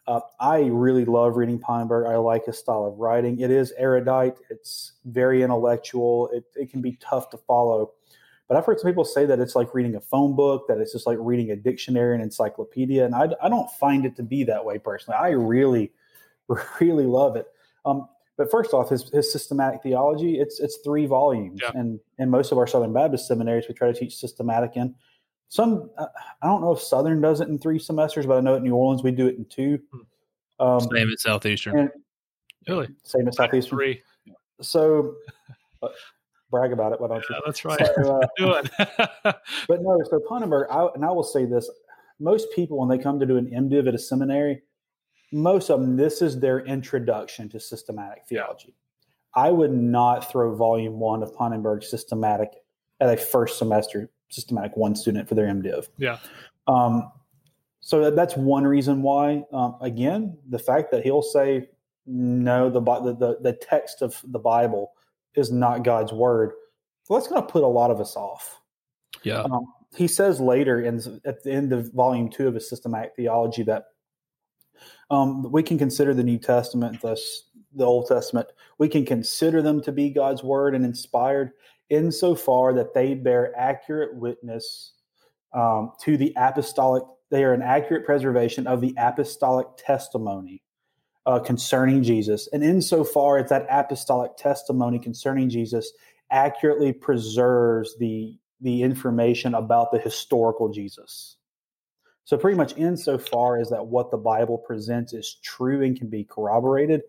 Uh, 0.07 0.21
I 0.41 0.63
really 0.63 1.05
love 1.05 1.37
reading 1.37 1.61
Pannenberg. 1.61 2.11
I 2.11 2.17
like 2.17 2.47
his 2.47 2.59
style 2.59 2.85
of 2.87 2.99
writing. 2.99 3.39
It 3.41 3.51
is 3.51 3.73
erudite. 3.77 4.37
It's 4.51 4.93
very 5.05 5.43
intellectual. 5.43 6.29
It, 6.33 6.45
it 6.57 6.71
can 6.71 6.83
be 6.83 6.99
tough 7.01 7.31
to 7.31 7.37
follow. 7.37 7.93
But 8.49 8.57
I've 8.57 8.67
heard 8.67 8.81
some 8.81 8.91
people 8.91 9.05
say 9.05 9.27
that 9.27 9.39
it's 9.39 9.55
like 9.55 9.73
reading 9.75 9.95
a 9.95 10.01
phone 10.01 10.35
book, 10.35 10.67
that 10.69 10.79
it's 10.79 10.93
just 10.93 11.07
like 11.07 11.19
reading 11.21 11.53
a 11.53 11.57
dictionary 11.57 12.15
and 12.15 12.23
encyclopedia. 12.23 13.05
And 13.05 13.15
I, 13.15 13.29
I 13.41 13.49
don't 13.49 13.71
find 13.71 14.05
it 14.05 14.17
to 14.17 14.23
be 14.23 14.43
that 14.45 14.65
way 14.65 14.79
personally. 14.79 15.19
I 15.19 15.31
really, 15.31 15.93
really 16.81 17.07
love 17.07 17.37
it. 17.37 17.47
Um, 17.85 18.09
but 18.43 18.51
first 18.51 18.75
off, 18.75 18.91
his, 18.91 19.09
his 19.11 19.33
systematic 19.33 19.85
theology, 19.85 20.41
it's 20.41 20.59
it's 20.59 20.79
three 20.79 21.07
volumes. 21.07 21.61
Yeah. 21.63 21.71
And 21.75 22.01
in 22.19 22.29
most 22.29 22.51
of 22.51 22.59
our 22.59 22.67
Southern 22.67 22.93
Baptist 22.93 23.29
seminaries, 23.29 23.67
we 23.69 23.75
try 23.75 23.93
to 23.93 23.97
teach 23.97 24.17
systematic 24.17 24.73
in 24.75 24.97
some 25.49 25.91
uh, 25.97 26.07
I 26.43 26.49
don't 26.49 26.61
know 26.61 26.73
if 26.73 26.81
Southern 26.81 27.21
does 27.21 27.41
it 27.41 27.47
in 27.47 27.57
three 27.57 27.79
semesters, 27.79 28.27
but 28.27 28.37
I 28.37 28.41
know 28.41 28.57
at 28.57 28.63
New 28.63 28.75
Orleans 28.75 29.05
we 29.05 29.13
do 29.13 29.29
it 29.29 29.37
in 29.37 29.45
two. 29.45 29.79
Hmm. 29.93 30.67
Um, 30.67 30.81
same 30.93 31.11
at 31.11 31.21
Southeastern. 31.21 31.91
really? 32.67 32.89
Same 33.05 33.29
at 33.29 33.35
Southeastern. 33.37 33.79
Three. 33.79 34.03
So 34.61 35.15
uh, 35.81 35.89
brag 36.51 36.73
about 36.73 36.93
it. 36.95 37.01
Why 37.01 37.07
don't 37.07 37.25
yeah, 37.31 37.37
you? 37.37 37.43
That's 37.47 37.65
right. 37.65 37.89
So, 37.95 38.21
uh, 38.21 38.27
do 38.39 38.55
it. 38.55 38.71
but 39.69 39.83
no, 39.83 40.03
so 40.11 40.21
Pannenberg, 40.29 40.67
I, 40.69 40.89
and 40.97 41.05
I 41.05 41.13
will 41.13 41.23
say 41.23 41.45
this: 41.45 41.71
most 42.19 42.49
people 42.57 42.81
when 42.81 42.89
they 42.89 43.01
come 43.01 43.21
to 43.21 43.27
do 43.27 43.37
an 43.37 43.47
MDiv 43.47 43.87
at 43.87 43.95
a 43.95 43.99
seminary, 43.99 44.63
most 45.33 45.71
of 45.71 45.81
them 45.81 45.97
this 45.97 46.23
is 46.23 46.39
their 46.41 46.61
introduction 46.61 47.49
to 47.51 47.61
systematic 47.61 48.25
theology. 48.29 48.75
I 49.35 49.51
would 49.51 49.73
not 49.73 50.31
throw 50.31 50.55
volume 50.55 50.99
one 51.01 51.23
of 51.23 51.35
Pannenberg 51.35 51.83
systematic 51.83 52.51
at 53.01 53.09
a 53.09 53.17
first 53.17 53.59
semester 53.59 54.11
systematic 54.29 54.77
one 54.77 54.95
student 54.95 55.29
for 55.29 55.35
their 55.35 55.47
MDiv. 55.47 55.89
Yeah. 55.99 56.19
Um, 56.67 57.11
so 57.81 58.05
that, 58.05 58.17
that's 58.17 58.37
one 58.37 58.65
reason 58.65 59.03
why. 59.03 59.45
Um, 59.53 59.77
again, 59.81 60.39
the 60.49 60.59
fact 60.59 60.91
that 60.93 61.03
he'll 61.03 61.23
say 61.23 61.69
no, 62.07 62.71
the, 62.71 62.81
the 62.81 63.39
the 63.41 63.53
text 63.53 64.03
of 64.03 64.21
the 64.25 64.39
Bible 64.39 64.93
is 65.35 65.51
not 65.51 65.85
God's 65.85 66.13
word. 66.13 66.53
So 67.05 67.15
that's 67.15 67.27
going 67.27 67.43
to 67.43 67.47
put 67.47 67.65
a 67.65 67.69
lot 67.69 67.91
of 67.91 68.01
us 68.01 68.17
off. 68.17 68.61
Yeah. 69.23 69.43
Um, 69.43 69.67
he 69.95 70.09
says 70.09 70.41
later 70.41 70.81
in 70.81 71.01
at 71.25 71.43
the 71.43 71.53
end 71.53 71.73
of 71.73 71.93
volume 71.93 72.31
two 72.31 72.49
of 72.49 72.55
his 72.55 72.69
systematic 72.69 73.13
theology 73.17 73.63
that 73.65 73.85
um, 75.11 75.51
we 75.51 75.63
can 75.63 75.79
consider 75.79 76.15
the 76.15 76.23
New 76.23 76.39
Testament, 76.39 77.01
thus 77.03 77.45
the 77.75 77.85
Old 77.85 78.07
Testament, 78.07 78.49
we 78.79 78.89
can 78.89 79.05
consider 79.05 79.63
them 79.63 79.83
to 79.83 79.93
be 79.93 80.11
God's 80.11 80.43
word 80.43 80.75
and 80.75 80.85
inspired, 80.85 81.53
insofar 81.91 82.75
that 82.75 82.95
they 82.95 83.15
bear 83.15 83.53
accurate 83.59 84.15
witness 84.15 84.93
um, 85.53 85.93
to 86.03 86.17
the 86.17 86.33
apostolic, 86.37 87.03
they 87.31 87.45
are 87.45 87.53
an 87.53 87.63
accurate 87.63 88.07
preservation 88.07 88.67
of 88.67 88.81
the 88.81 88.95
apostolic 88.99 89.67
testimony 89.77 90.63
uh, 91.27 91.39
concerning 91.39 92.03
Jesus. 92.03 92.49
And 92.53 92.65
insofar 92.65 93.39
as 93.39 93.51
that 93.51 93.67
apostolic 93.71 94.37
testimony 94.37 94.99
concerning 94.99 95.49
Jesus 95.49 95.93
accurately 96.31 96.93
preserves 96.93 97.97
the, 97.99 98.39
the 98.61 98.83
information 98.83 99.55
about 99.55 99.93
the 99.93 99.99
historical 99.99 100.71
Jesus. 100.71 101.37
So, 102.25 102.37
pretty 102.37 102.57
much 102.57 102.77
insofar 102.77 103.59
as 103.59 103.71
that 103.71 103.87
what 103.87 104.11
the 104.11 104.17
Bible 104.17 104.59
presents 104.59 105.13
is 105.13 105.39
true 105.43 105.83
and 105.83 105.97
can 105.97 106.09
be 106.09 106.25
corroborated, 106.25 107.03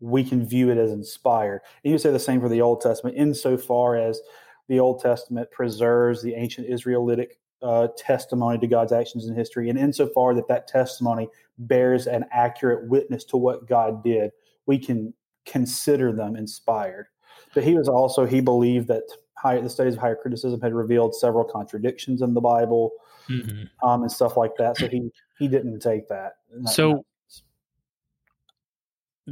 we 0.00 0.22
can 0.22 0.44
view 0.44 0.70
it 0.70 0.78
as 0.78 0.92
inspired. 0.92 1.62
And 1.82 1.92
you 1.92 1.98
say 1.98 2.10
the 2.10 2.18
same 2.18 2.40
for 2.40 2.48
the 2.48 2.60
Old 2.60 2.80
Testament, 2.80 3.16
insofar 3.16 3.96
as 3.96 4.20
the 4.68 4.78
Old 4.78 5.00
Testament 5.00 5.50
preserves 5.50 6.22
the 6.22 6.34
ancient 6.34 6.68
Israelitic 6.68 7.32
uh, 7.62 7.88
testimony 7.96 8.58
to 8.58 8.66
God's 8.66 8.92
actions 8.92 9.26
in 9.26 9.34
history, 9.34 9.68
and 9.68 9.78
insofar 9.78 10.34
that 10.34 10.48
that 10.48 10.68
testimony 10.68 11.28
bears 11.58 12.06
an 12.06 12.24
accurate 12.30 12.88
witness 12.88 13.24
to 13.24 13.36
what 13.36 13.66
God 13.66 14.04
did, 14.04 14.30
we 14.66 14.78
can 14.78 15.12
consider 15.46 16.12
them 16.12 16.36
inspired. 16.36 17.06
But 17.54 17.64
he 17.64 17.74
was 17.74 17.88
also 17.88 18.26
he 18.26 18.40
believed 18.40 18.88
that 18.88 19.04
the 19.42 19.68
studies 19.68 19.94
of 19.94 20.00
higher 20.00 20.16
criticism 20.16 20.60
had 20.60 20.74
revealed 20.74 21.14
several 21.14 21.44
contradictions 21.44 22.22
in 22.22 22.34
the 22.34 22.40
Bible 22.40 22.92
mm-hmm. 23.28 23.88
um, 23.88 24.02
and 24.02 24.12
stuff 24.12 24.36
like 24.36 24.56
that. 24.58 24.76
So 24.76 24.88
he 24.88 25.10
he 25.38 25.48
didn't 25.48 25.80
take 25.80 26.08
that. 26.08 26.34
So 26.66 27.04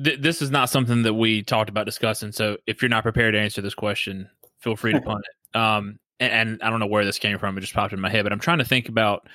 th- 0.02 0.20
this 0.20 0.42
is 0.42 0.50
not 0.50 0.70
something 0.70 1.02
that 1.02 1.14
we 1.14 1.42
talked 1.42 1.70
about 1.70 1.86
discussing. 1.86 2.32
So 2.32 2.56
if 2.66 2.82
you're 2.82 2.88
not 2.88 3.02
prepared 3.02 3.34
to 3.34 3.40
answer 3.40 3.62
this 3.62 3.74
question, 3.74 4.28
feel 4.58 4.76
free 4.76 4.92
to 4.92 5.00
punt 5.02 5.24
it. 5.24 5.58
Um, 5.58 5.98
and, 6.20 6.32
and, 6.32 6.62
I 6.62 6.70
don't 6.70 6.80
know 6.80 6.86
where 6.86 7.04
this 7.04 7.18
came 7.18 7.38
from; 7.38 7.56
it 7.56 7.60
just 7.60 7.74
popped 7.74 7.92
in 7.92 8.00
my 8.00 8.10
head. 8.10 8.22
But 8.22 8.32
I'm 8.32 8.40
trying 8.40 8.58
to 8.58 8.64
think 8.64 8.88
about 8.88 9.28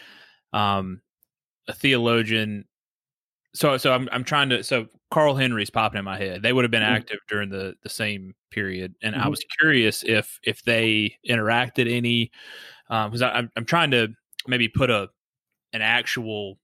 um, 0.53 1.01
a 1.67 1.73
theologian. 1.73 2.65
So, 3.53 3.77
so 3.77 3.93
I'm 3.93 4.09
I'm 4.11 4.23
trying 4.23 4.49
to. 4.49 4.63
So 4.63 4.87
Carl 5.11 5.35
Henry's 5.35 5.69
popping 5.69 5.99
in 5.99 6.05
my 6.05 6.17
head. 6.17 6.41
They 6.41 6.53
would 6.53 6.63
have 6.63 6.71
been 6.71 6.81
mm-hmm. 6.81 6.93
active 6.93 7.19
during 7.27 7.49
the 7.49 7.75
the 7.83 7.89
same 7.89 8.33
period, 8.49 8.95
and 9.03 9.13
mm-hmm. 9.13 9.23
I 9.23 9.27
was 9.27 9.43
curious 9.59 10.03
if 10.03 10.39
if 10.43 10.63
they 10.63 11.17
interacted 11.27 11.91
any. 11.91 12.31
Because 12.89 13.21
um, 13.21 13.31
I'm 13.31 13.51
I'm 13.55 13.65
trying 13.65 13.91
to 13.91 14.09
maybe 14.47 14.67
put 14.67 14.89
a 14.89 15.09
an 15.73 15.81
actual 15.81 16.57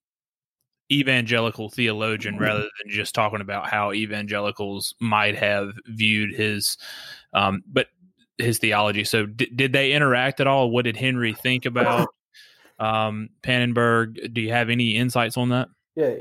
evangelical 0.92 1.70
theologian 1.70 2.36
mm-hmm. 2.36 2.44
rather 2.44 2.62
than 2.62 2.90
just 2.90 3.14
talking 3.14 3.42
about 3.42 3.70
how 3.70 3.92
evangelicals 3.92 4.96
might 5.02 5.36
have 5.36 5.72
viewed 5.88 6.34
his 6.34 6.78
um, 7.34 7.62
but 7.72 7.88
his 8.38 8.60
theology. 8.60 9.04
So 9.04 9.26
d- 9.26 9.52
did 9.56 9.74
they 9.74 9.94
interact 9.94 10.40
at 10.40 10.48
all? 10.48 10.70
What 10.70 10.86
did 10.86 10.96
henry 10.96 11.34
think 11.34 11.66
about 11.66 12.08
um, 12.80 13.30
pannenberg? 13.42 14.34
Do 14.34 14.42
you 14.42 14.52
have 14.52 14.70
any 14.70 14.96
insights 14.96 15.38
on 15.38 15.50
that? 15.50 15.68
Yeah 15.96 16.14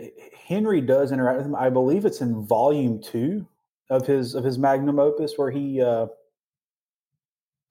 henry 0.46 0.80
does 0.80 1.10
interact 1.10 1.38
with 1.38 1.46
him. 1.46 1.56
I 1.56 1.70
believe 1.70 2.04
it's 2.04 2.20
in 2.20 2.46
volume 2.46 3.02
two 3.02 3.46
of 3.90 4.06
his 4.06 4.34
of 4.34 4.44
his 4.44 4.58
magnum 4.58 4.98
opus 4.98 5.34
where 5.36 5.50
he 5.50 5.82
uh, 5.82 6.06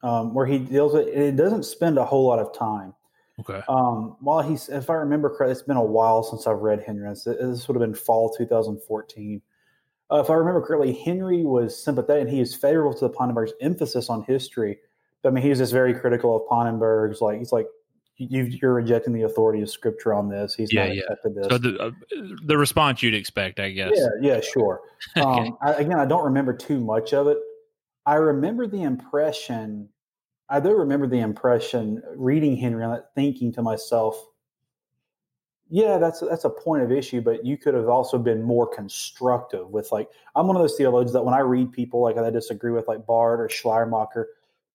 um, 0.04 0.34
where 0.34 0.46
he 0.46 0.60
deals 0.60 0.94
with 0.94 1.08
it, 1.08 1.18
it 1.18 1.36
doesn't 1.38 1.64
spend 1.64 1.98
a 1.98 2.06
whole 2.06 2.28
lot 2.28 2.40
of 2.40 2.54
time 2.54 2.94
Okay. 3.40 3.62
Um, 3.68 4.16
while 4.22 4.42
he's, 4.42 4.70
if 4.70 4.90
I 4.90 4.94
remember 4.94 5.30
correctly, 5.30 5.52
it's 5.52 5.62
been 5.62 5.78
a 5.78 5.84
while 5.84 6.24
since 6.24 6.48
I've 6.48 6.60
read 6.60 6.82
Henry. 6.82 7.10
This, 7.10 7.26
this 7.26 7.68
would 7.68 7.76
have 7.76 7.82
been 7.82 7.94
fall 7.94 8.30
2014. 8.30 9.42
Uh, 10.12 10.18
if 10.18 10.30
I 10.30 10.34
remember 10.34 10.62
correctly, 10.62 10.94
Henry 10.94 11.44
was 11.44 11.82
sympathetic 11.82 12.22
and 12.22 12.30
he 12.30 12.40
is 12.40 12.56
favorable 12.56 12.94
to 12.94 13.08
the 13.08 13.14
Pannenberg's 13.14 13.54
emphasis 13.62 14.10
on 14.10 14.24
history. 14.24 14.78
But, 15.22 15.30
I 15.30 15.32
mean, 15.34 15.44
he 15.44 15.50
was 15.50 15.60
just 15.60 15.74
very 15.74 15.94
critical 15.94 16.36
of 16.36 16.44
Pannenberg's. 16.48 17.22
Like, 17.22 17.40
he's 17.40 17.52
like, 17.52 17.68
you, 18.18 18.58
are 18.64 18.74
rejecting 18.74 19.14
the 19.14 19.24
authority 19.24 19.62
of 19.62 19.70
Scripture 19.70 20.14
on 20.14 20.30
this. 20.30 20.56
He's 20.56 20.72
yeah, 20.72 20.88
not 20.88 20.98
accepted 20.98 21.34
yeah. 21.36 21.42
this. 21.42 21.52
So 21.52 21.58
the 21.58 21.80
uh, 21.80 21.92
the 22.46 22.58
response 22.58 23.04
you'd 23.04 23.14
expect, 23.14 23.60
I 23.60 23.72
guess. 23.72 23.92
Yeah, 23.94 24.08
yeah, 24.22 24.40
sure. 24.42 24.82
okay. 25.18 25.48
um, 25.48 25.58
I, 25.62 25.74
again, 25.74 26.00
I 26.00 26.06
don't 26.06 26.24
remember 26.24 26.54
too 26.54 26.80
much 26.80 27.14
of 27.14 27.28
it. 27.28 27.38
I 28.06 28.16
remember 28.16 28.68
the 28.68 28.84
impression 28.84 29.90
I 30.50 30.60
do 30.60 30.76
remember 30.76 31.08
the 31.08 31.20
impression 31.20 32.02
reading 32.16 32.56
Henry 32.56 32.84
on 32.84 32.92
that, 32.92 33.14
thinking 33.16 33.52
to 33.54 33.62
myself, 33.62 34.24
yeah, 35.70 35.98
that's 35.98 36.20
that's 36.20 36.46
a 36.46 36.50
point 36.50 36.84
of 36.84 36.92
issue, 36.92 37.22
but 37.22 37.44
you 37.46 37.58
could 37.58 37.74
have 37.74 37.90
also 37.90 38.20
been 38.20 38.44
more 38.44 38.68
constructive 38.68 39.70
with 39.70 39.92
like 39.92 40.10
I'm 40.36 40.48
one 40.48 40.56
of 40.56 40.62
those 40.62 40.78
theologians 40.78 41.14
that 41.14 41.26
when 41.26 41.34
I 41.34 41.40
read 41.40 41.72
people 41.72 42.02
like 42.02 42.18
I 42.18 42.30
disagree 42.30 42.72
with 42.72 42.88
like 42.88 43.08
Barth 43.08 43.40
or 43.40 43.50
Schleiermacher, 43.50 44.28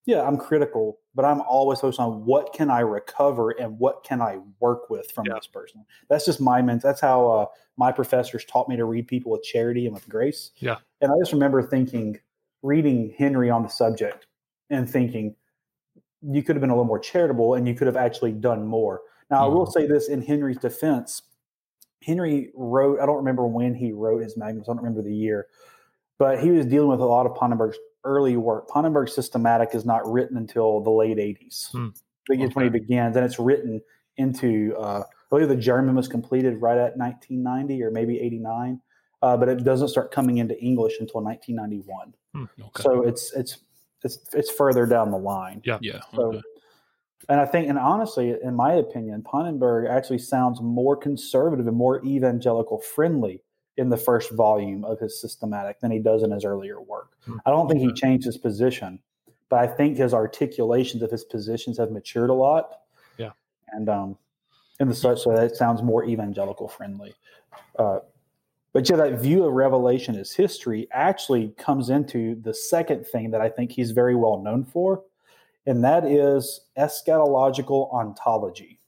yeah, 0.06 0.22
I'm 0.22 0.36
critical, 0.36 0.98
but 1.14 1.24
I'm 1.24 1.42
always 1.42 1.80
focused 1.80 2.00
on 2.00 2.24
what 2.24 2.52
can 2.52 2.70
I 2.70 2.80
recover 2.80 3.50
and 3.50 3.78
what 3.78 4.02
can 4.02 4.20
I 4.20 4.40
work 4.58 4.90
with 4.90 5.12
from 5.12 5.26
yeah. 5.26 5.34
this 5.34 5.46
person. 5.46 5.84
That's 6.08 6.24
just 6.24 6.40
my 6.40 6.60
mental. 6.60 6.88
That's 6.88 7.00
how 7.00 7.30
uh, 7.30 7.46
my 7.76 7.92
professors 7.92 8.44
taught 8.44 8.68
me 8.68 8.76
to 8.76 8.84
read 8.84 9.06
people 9.06 9.30
with 9.30 9.44
charity 9.44 9.86
and 9.86 9.94
with 9.94 10.08
grace. 10.08 10.50
Yeah, 10.56 10.78
and 11.00 11.12
I 11.12 11.14
just 11.20 11.32
remember 11.32 11.62
thinking, 11.62 12.18
reading 12.62 13.14
Henry 13.16 13.48
on 13.48 13.62
the 13.62 13.68
subject 13.68 14.26
and 14.70 14.90
thinking, 14.90 15.36
you 16.22 16.42
could 16.42 16.56
have 16.56 16.60
been 16.60 16.70
a 16.70 16.74
little 16.74 16.84
more 16.84 16.98
charitable 16.98 17.54
and 17.54 17.66
you 17.66 17.74
could 17.74 17.86
have 17.86 17.96
actually 17.96 18.32
done 18.32 18.66
more. 18.66 19.00
Now, 19.30 19.38
mm-hmm. 19.38 19.44
I 19.44 19.54
will 19.54 19.66
mm-hmm. 19.66 19.80
say 19.80 19.86
this 19.86 20.08
in 20.08 20.22
Henry's 20.22 20.58
defense 20.58 21.22
Henry 22.02 22.50
wrote, 22.54 22.98
I 23.00 23.06
don't 23.06 23.16
remember 23.16 23.46
when 23.46 23.74
he 23.74 23.92
wrote 23.92 24.22
his 24.22 24.36
magnums, 24.36 24.68
I 24.68 24.72
don't 24.72 24.82
remember 24.82 25.02
the 25.02 25.14
year, 25.14 25.48
but 26.18 26.40
he 26.42 26.50
was 26.50 26.66
dealing 26.66 26.88
with 26.88 27.00
a 27.00 27.04
lot 27.04 27.26
of 27.26 27.34
Pannenberg's 27.34 27.78
early 28.04 28.36
work. 28.36 28.68
Pannenberg's 28.68 29.14
systematic 29.14 29.74
is 29.74 29.84
not 29.84 30.10
written 30.10 30.36
until 30.36 30.80
the 30.80 30.90
late 30.90 31.18
80s. 31.18 31.70
Hmm. 31.72 31.88
Okay. 32.30 32.46
when 32.46 32.64
he 32.64 32.70
begins, 32.70 33.16
and 33.16 33.24
it's 33.24 33.38
written 33.38 33.80
into, 34.16 34.74
uh, 34.78 35.00
I 35.00 35.04
believe 35.30 35.48
the 35.48 35.56
German 35.56 35.96
was 35.96 36.06
completed 36.06 36.60
right 36.60 36.78
at 36.78 36.96
1990 36.96 37.82
or 37.82 37.90
maybe 37.90 38.20
89. 38.20 38.80
Uh, 39.22 39.36
but 39.36 39.48
it 39.48 39.64
doesn't 39.64 39.88
start 39.88 40.12
coming 40.12 40.38
into 40.38 40.58
English 40.62 40.94
until 41.00 41.22
1991. 41.22 42.14
Hmm, 42.32 42.62
okay. 42.62 42.82
So 42.82 43.02
it's 43.02 43.34
it's 43.34 43.58
it's 44.02 44.18
it's 44.32 44.50
further 44.50 44.86
down 44.86 45.10
the 45.10 45.18
line. 45.18 45.62
Yeah, 45.64 45.78
yeah. 45.80 46.00
So, 46.14 46.22
okay. 46.22 46.42
and 47.28 47.40
I 47.40 47.46
think, 47.46 47.68
and 47.68 47.78
honestly, 47.78 48.36
in 48.42 48.54
my 48.54 48.74
opinion, 48.74 49.22
Pannenberg 49.22 49.88
actually 49.88 50.18
sounds 50.18 50.60
more 50.60 50.96
conservative 50.96 51.66
and 51.66 51.76
more 51.76 52.04
evangelical 52.04 52.78
friendly 52.78 53.42
in 53.76 53.88
the 53.88 53.96
first 53.96 54.30
volume 54.32 54.84
of 54.84 54.98
his 54.98 55.20
systematic 55.20 55.80
than 55.80 55.90
he 55.90 55.98
does 55.98 56.22
in 56.22 56.30
his 56.30 56.44
earlier 56.44 56.80
work. 56.80 57.12
Mm-hmm. 57.22 57.38
I 57.46 57.50
don't 57.50 57.68
think 57.68 57.80
he 57.80 57.92
changed 57.92 58.26
his 58.26 58.36
position, 58.36 58.98
but 59.48 59.60
I 59.60 59.66
think 59.66 59.96
his 59.96 60.12
articulations 60.12 61.02
of 61.02 61.10
his 61.10 61.24
positions 61.24 61.78
have 61.78 61.90
matured 61.90 62.30
a 62.30 62.34
lot. 62.34 62.80
Yeah, 63.18 63.30
and 63.72 63.88
um, 63.88 64.18
in 64.80 64.88
the 64.88 64.94
such 64.94 65.20
so 65.20 65.34
that 65.34 65.44
it 65.44 65.56
sounds 65.56 65.82
more 65.82 66.04
evangelical 66.04 66.68
friendly. 66.68 67.14
Uh, 67.78 68.00
but 68.72 68.88
yeah, 68.88 68.96
that 68.96 69.20
view 69.20 69.44
of 69.44 69.52
Revelation 69.52 70.16
as 70.16 70.32
history 70.32 70.86
actually 70.92 71.52
comes 71.58 71.90
into 71.90 72.36
the 72.36 72.54
second 72.54 73.06
thing 73.06 73.30
that 73.32 73.40
I 73.40 73.48
think 73.48 73.72
he's 73.72 73.90
very 73.90 74.14
well 74.14 74.40
known 74.40 74.64
for, 74.64 75.02
and 75.66 75.82
that 75.84 76.04
is 76.04 76.60
eschatological 76.78 77.92
ontology. 77.92 78.78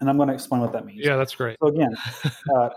And 0.00 0.10
I'm 0.10 0.18
going 0.18 0.28
to 0.28 0.34
explain 0.34 0.60
what 0.60 0.72
that 0.72 0.84
means. 0.84 1.00
Yeah, 1.02 1.16
that's 1.16 1.34
great. 1.34 1.56
So 1.62 1.68
again, 1.68 1.96
uh, 2.54 2.68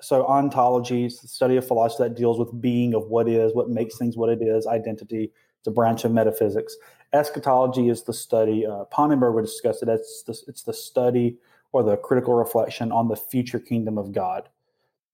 so 0.00 0.26
ontology 0.26 1.04
is 1.04 1.20
the 1.20 1.28
study 1.28 1.56
of 1.56 1.66
philosophy 1.66 2.04
that 2.04 2.16
deals 2.16 2.38
with 2.38 2.60
being 2.60 2.94
of 2.94 3.08
what 3.08 3.28
is, 3.28 3.54
what 3.54 3.68
makes 3.68 3.98
things 3.98 4.16
what 4.16 4.30
it 4.30 4.40
is, 4.40 4.66
identity. 4.66 5.30
It's 5.58 5.68
a 5.68 5.70
branch 5.70 6.04
of 6.04 6.12
metaphysics. 6.12 6.76
Eschatology 7.12 7.90
is 7.90 8.02
the 8.02 8.14
study. 8.14 8.66
Uh, 8.66 8.84
Pannenberg 8.92 9.34
would 9.34 9.44
discuss 9.44 9.82
it. 9.82 9.88
It's 9.88 10.22
the, 10.22 10.36
it's 10.48 10.62
the 10.62 10.72
study 10.72 11.36
or 11.72 11.82
the 11.82 11.96
critical 11.98 12.34
reflection 12.34 12.90
on 12.90 13.08
the 13.08 13.16
future 13.16 13.60
kingdom 13.60 13.98
of 13.98 14.12
God. 14.12 14.48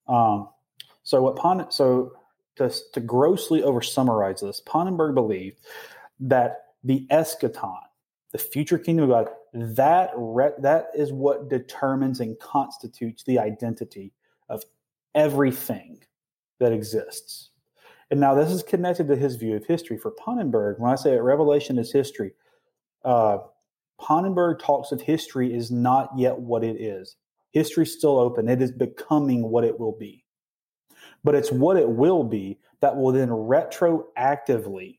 Um, 0.07 0.49
so 1.03 1.21
what 1.21 1.35
Pon- 1.35 1.71
so 1.71 2.13
to, 2.57 2.71
to 2.93 2.99
grossly 2.99 3.63
over 3.63 3.81
summarize 3.81 4.41
this, 4.41 4.61
Pannenberg 4.65 5.15
believed 5.15 5.59
that 6.19 6.65
the 6.83 7.07
eschaton, 7.11 7.79
the 8.31 8.37
future 8.37 8.77
kingdom 8.77 9.09
of 9.09 9.25
God, 9.25 9.33
that 9.75 10.11
re- 10.15 10.53
that 10.59 10.87
is 10.95 11.11
what 11.11 11.49
determines 11.49 12.19
and 12.19 12.37
constitutes 12.39 13.23
the 13.23 13.39
identity 13.39 14.13
of 14.49 14.63
everything 15.15 16.01
that 16.59 16.71
exists. 16.71 17.49
And 18.09 18.19
now 18.19 18.35
this 18.35 18.51
is 18.51 18.61
connected 18.63 19.07
to 19.07 19.15
his 19.15 19.35
view 19.35 19.55
of 19.55 19.65
history. 19.65 19.97
For 19.97 20.11
Pannenberg, 20.11 20.79
when 20.79 20.91
I 20.91 20.95
say 20.95 21.17
Revelation 21.17 21.77
is 21.77 21.91
history, 21.91 22.33
uh, 23.03 23.39
Pannenberg 23.99 24.59
talks 24.59 24.91
of 24.91 25.01
history 25.01 25.53
is 25.53 25.71
not 25.71 26.09
yet 26.17 26.37
what 26.37 26.63
it 26.63 26.79
is. 26.79 27.15
History's 27.51 27.93
still 27.93 28.17
open. 28.17 28.49
It 28.49 28.61
is 28.61 28.71
becoming 28.71 29.49
what 29.49 29.63
it 29.63 29.79
will 29.79 29.95
be. 29.97 30.23
But 31.23 31.35
it's 31.35 31.51
what 31.51 31.77
it 31.77 31.89
will 31.89 32.23
be 32.23 32.59
that 32.79 32.95
will 32.95 33.11
then 33.11 33.29
retroactively 33.29 34.97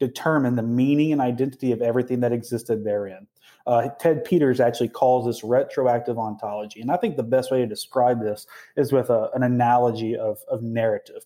determine 0.00 0.56
the 0.56 0.62
meaning 0.62 1.12
and 1.12 1.20
identity 1.20 1.72
of 1.72 1.80
everything 1.80 2.20
that 2.20 2.32
existed 2.32 2.84
therein. 2.84 3.26
Uh, 3.66 3.88
Ted 3.98 4.24
Peters 4.24 4.60
actually 4.60 4.88
calls 4.88 5.24
this 5.24 5.42
retroactive 5.42 6.18
ontology. 6.18 6.80
And 6.82 6.90
I 6.90 6.96
think 6.96 7.16
the 7.16 7.22
best 7.22 7.50
way 7.50 7.60
to 7.60 7.66
describe 7.66 8.20
this 8.20 8.46
is 8.76 8.92
with 8.92 9.08
a, 9.08 9.30
an 9.34 9.42
analogy 9.42 10.16
of, 10.16 10.38
of 10.48 10.62
narrative. 10.62 11.24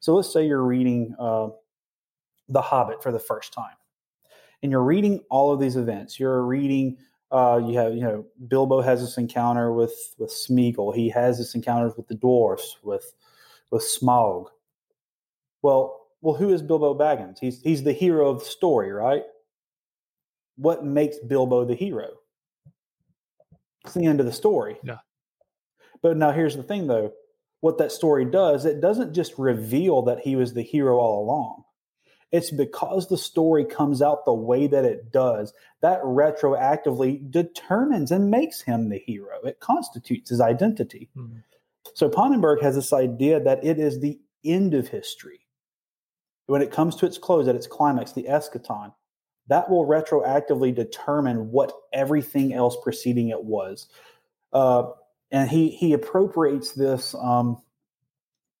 So 0.00 0.14
let's 0.14 0.32
say 0.32 0.46
you're 0.46 0.64
reading 0.64 1.14
uh, 1.18 1.48
The 2.48 2.62
Hobbit 2.62 3.02
for 3.02 3.12
the 3.12 3.18
first 3.18 3.52
time, 3.52 3.76
and 4.62 4.72
you're 4.72 4.82
reading 4.82 5.20
all 5.30 5.52
of 5.52 5.60
these 5.60 5.76
events. 5.76 6.18
You're 6.18 6.42
reading 6.42 6.96
uh, 7.30 7.60
you 7.64 7.76
have, 7.78 7.94
you 7.94 8.02
know, 8.02 8.24
Bilbo 8.48 8.80
has 8.80 9.00
this 9.00 9.18
encounter 9.18 9.72
with 9.72 10.14
with 10.18 10.30
Smeagol. 10.30 10.94
He 10.94 11.08
has 11.10 11.38
this 11.38 11.54
encounter 11.54 11.92
with 11.96 12.08
the 12.08 12.14
dwarfs, 12.14 12.76
with 12.82 13.12
with 13.70 13.82
Smaug. 13.82 14.46
Well, 15.62 16.06
well, 16.20 16.34
who 16.36 16.52
is 16.52 16.62
Bilbo 16.62 16.94
Baggins? 16.94 17.38
He's 17.40 17.60
he's 17.62 17.82
the 17.82 17.92
hero 17.92 18.28
of 18.30 18.40
the 18.40 18.44
story, 18.44 18.92
right? 18.92 19.24
What 20.56 20.84
makes 20.84 21.18
Bilbo 21.18 21.64
the 21.64 21.74
hero? 21.74 22.10
It's 23.84 23.94
the 23.94 24.06
end 24.06 24.20
of 24.20 24.26
the 24.26 24.32
story. 24.32 24.78
Yeah. 24.82 24.98
But 26.02 26.16
now 26.16 26.30
here's 26.32 26.56
the 26.56 26.62
thing, 26.62 26.86
though. 26.86 27.12
what 27.60 27.78
that 27.78 27.92
story 27.92 28.24
does, 28.24 28.64
it 28.64 28.80
doesn't 28.80 29.12
just 29.12 29.36
reveal 29.38 30.02
that 30.02 30.20
he 30.20 30.36
was 30.36 30.54
the 30.54 30.62
hero 30.62 30.98
all 30.98 31.24
along. 31.24 31.64
It's 32.36 32.50
because 32.50 33.08
the 33.08 33.16
story 33.16 33.64
comes 33.64 34.02
out 34.02 34.26
the 34.26 34.34
way 34.34 34.66
that 34.66 34.84
it 34.84 35.10
does 35.10 35.54
that 35.80 36.02
retroactively 36.02 37.30
determines 37.30 38.10
and 38.10 38.30
makes 38.30 38.60
him 38.60 38.90
the 38.90 38.98
hero. 38.98 39.40
It 39.44 39.58
constitutes 39.60 40.28
his 40.28 40.40
identity. 40.40 41.08
Mm-hmm. 41.16 41.38
So 41.94 42.10
Pannenberg 42.10 42.60
has 42.60 42.74
this 42.74 42.92
idea 42.92 43.40
that 43.40 43.64
it 43.64 43.78
is 43.78 44.00
the 44.00 44.20
end 44.44 44.74
of 44.74 44.88
history. 44.88 45.46
When 46.44 46.60
it 46.60 46.70
comes 46.70 46.96
to 46.96 47.06
its 47.06 47.16
close, 47.16 47.48
at 47.48 47.56
its 47.56 47.66
climax, 47.66 48.12
the 48.12 48.24
eschaton, 48.24 48.92
that 49.48 49.70
will 49.70 49.86
retroactively 49.86 50.74
determine 50.74 51.50
what 51.50 51.72
everything 51.92 52.52
else 52.52 52.76
preceding 52.82 53.30
it 53.30 53.44
was. 53.44 53.88
Uh, 54.52 54.90
and 55.30 55.48
he 55.48 55.70
he 55.70 55.94
appropriates 55.94 56.72
this, 56.72 57.14
um, 57.14 57.62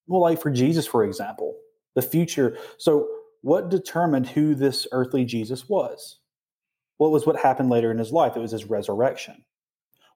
well, 0.06 0.22
like 0.22 0.40
for 0.40 0.50
Jesus, 0.50 0.86
for 0.86 1.04
example, 1.04 1.56
the 1.94 2.02
future. 2.02 2.56
So 2.78 3.08
what 3.46 3.68
determined 3.68 4.26
who 4.26 4.56
this 4.56 4.88
earthly 4.90 5.24
Jesus 5.24 5.68
was? 5.68 6.18
Well, 6.98 7.12
was 7.12 7.26
what 7.26 7.38
happened 7.38 7.70
later 7.70 7.92
in 7.92 7.98
his 7.98 8.10
life. 8.10 8.34
It 8.34 8.40
was 8.40 8.50
his 8.50 8.64
resurrection. 8.64 9.44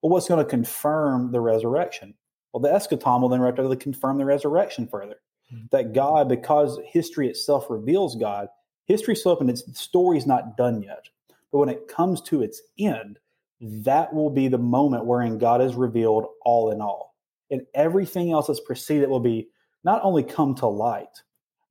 Well, 0.03 0.11
what's 0.11 0.27
going 0.27 0.45
to 0.45 0.51
confirm 0.51 1.31
the 1.31 1.41
resurrection? 1.41 2.15
Well, 2.53 2.61
the 2.61 2.71
eschaton 2.71 3.21
will 3.21 3.29
then 3.29 3.41
rapidly 3.41 3.77
confirm 3.77 4.19
the 4.19 4.25
resurrection 4.25 4.89
further. 4.89 5.21
Mm-hmm. 5.55 5.67
That 5.71 5.93
God, 5.93 6.29
because 6.29 6.81
history 6.85 7.29
itself 7.29 7.67
reveals 7.71 8.17
God, 8.17 8.49
history 8.87 9.15
still 9.15 9.31
open, 9.31 9.49
its 9.49 9.63
story's 9.81 10.27
not 10.27 10.57
done 10.57 10.83
yet. 10.83 11.09
But 11.53 11.59
when 11.59 11.69
it 11.69 11.87
comes 11.87 12.21
to 12.23 12.43
its 12.43 12.61
end, 12.81 13.21
that 13.61 14.13
will 14.13 14.31
be 14.31 14.49
the 14.49 14.59
moment 14.59 15.07
wherein 15.07 15.39
God 15.39 15.63
is 15.63 15.77
revealed 15.77 16.27
all 16.45 16.73
in 16.73 16.81
all. 16.81 17.15
And 17.49 17.63
everything 17.77 18.33
else 18.33 18.49
that's 18.49 18.59
preceded 18.59 19.09
will 19.09 19.21
be 19.21 19.51
not 19.85 20.01
only 20.03 20.25
come 20.25 20.57
to 20.57 20.67
light, 20.67 21.23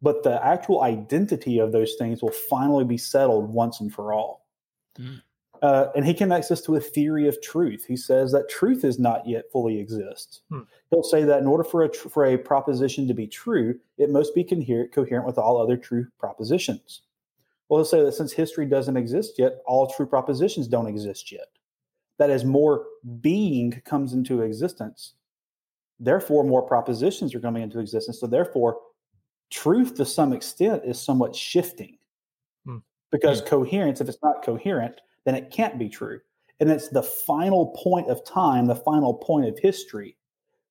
but 0.01 0.23
the 0.23 0.43
actual 0.45 0.81
identity 0.81 1.59
of 1.59 1.71
those 1.71 1.95
things 1.95 2.21
will 2.21 2.31
finally 2.31 2.85
be 2.85 2.97
settled 2.97 3.53
once 3.53 3.79
and 3.79 3.93
for 3.93 4.13
all. 4.13 4.45
Mm. 4.97 5.21
Uh, 5.61 5.87
and 5.95 6.05
he 6.05 6.13
connects 6.13 6.47
this 6.47 6.61
to 6.61 6.75
a 6.75 6.79
theory 6.79 7.27
of 7.27 7.41
truth. 7.41 7.83
He 7.85 7.97
says 7.97 8.31
that 8.31 8.49
truth 8.49 8.85
is 8.85 8.97
not 8.97 9.27
yet 9.27 9.51
fully 9.51 9.77
exist. 9.77 10.41
Hmm. 10.49 10.61
He'll 10.89 11.03
say 11.03 11.23
that 11.23 11.41
in 11.41 11.47
order 11.47 11.65
for 11.65 11.83
a 11.83 11.89
tr- 11.89 12.07
for 12.07 12.25
a 12.25 12.37
proposition 12.37 13.07
to 13.09 13.13
be 13.13 13.27
true, 13.27 13.77
it 13.97 14.09
must 14.09 14.33
be 14.33 14.43
coherent, 14.43 14.93
coherent 14.93 15.25
with 15.25 15.37
all 15.37 15.61
other 15.61 15.75
true 15.75 16.07
propositions. 16.17 17.01
Well, 17.67 17.79
he'll 17.79 17.85
say 17.85 18.01
that 18.03 18.13
since 18.13 18.31
history 18.31 18.67
doesn't 18.67 18.95
exist 18.95 19.37
yet, 19.37 19.57
all 19.65 19.87
true 19.87 20.05
propositions 20.05 20.67
don't 20.67 20.87
exist 20.87 21.29
yet. 21.29 21.47
That 22.19 22.29
as 22.29 22.45
more 22.45 22.85
being 23.19 23.81
comes 23.85 24.13
into 24.13 24.41
existence, 24.41 25.15
therefore 25.99 26.45
more 26.45 26.61
propositions 26.61 27.35
are 27.35 27.39
coming 27.41 27.63
into 27.63 27.79
existence. 27.79 28.19
So 28.19 28.27
therefore, 28.27 28.79
truth 29.49 29.95
to 29.95 30.05
some 30.05 30.33
extent 30.33 30.83
is 30.85 31.01
somewhat 31.01 31.35
shifting 31.35 31.97
hmm. 32.65 32.77
because 33.11 33.41
hmm. 33.41 33.47
coherence, 33.47 34.01
if 34.01 34.09
it's 34.09 34.23
not 34.23 34.43
coherent, 34.43 35.01
then 35.25 35.35
it 35.35 35.51
can't 35.51 35.77
be 35.77 35.89
true. 35.89 36.19
And 36.59 36.69
it's 36.69 36.89
the 36.89 37.03
final 37.03 37.67
point 37.67 38.09
of 38.09 38.25
time, 38.25 38.65
the 38.65 38.75
final 38.75 39.13
point 39.13 39.47
of 39.47 39.57
history, 39.59 40.17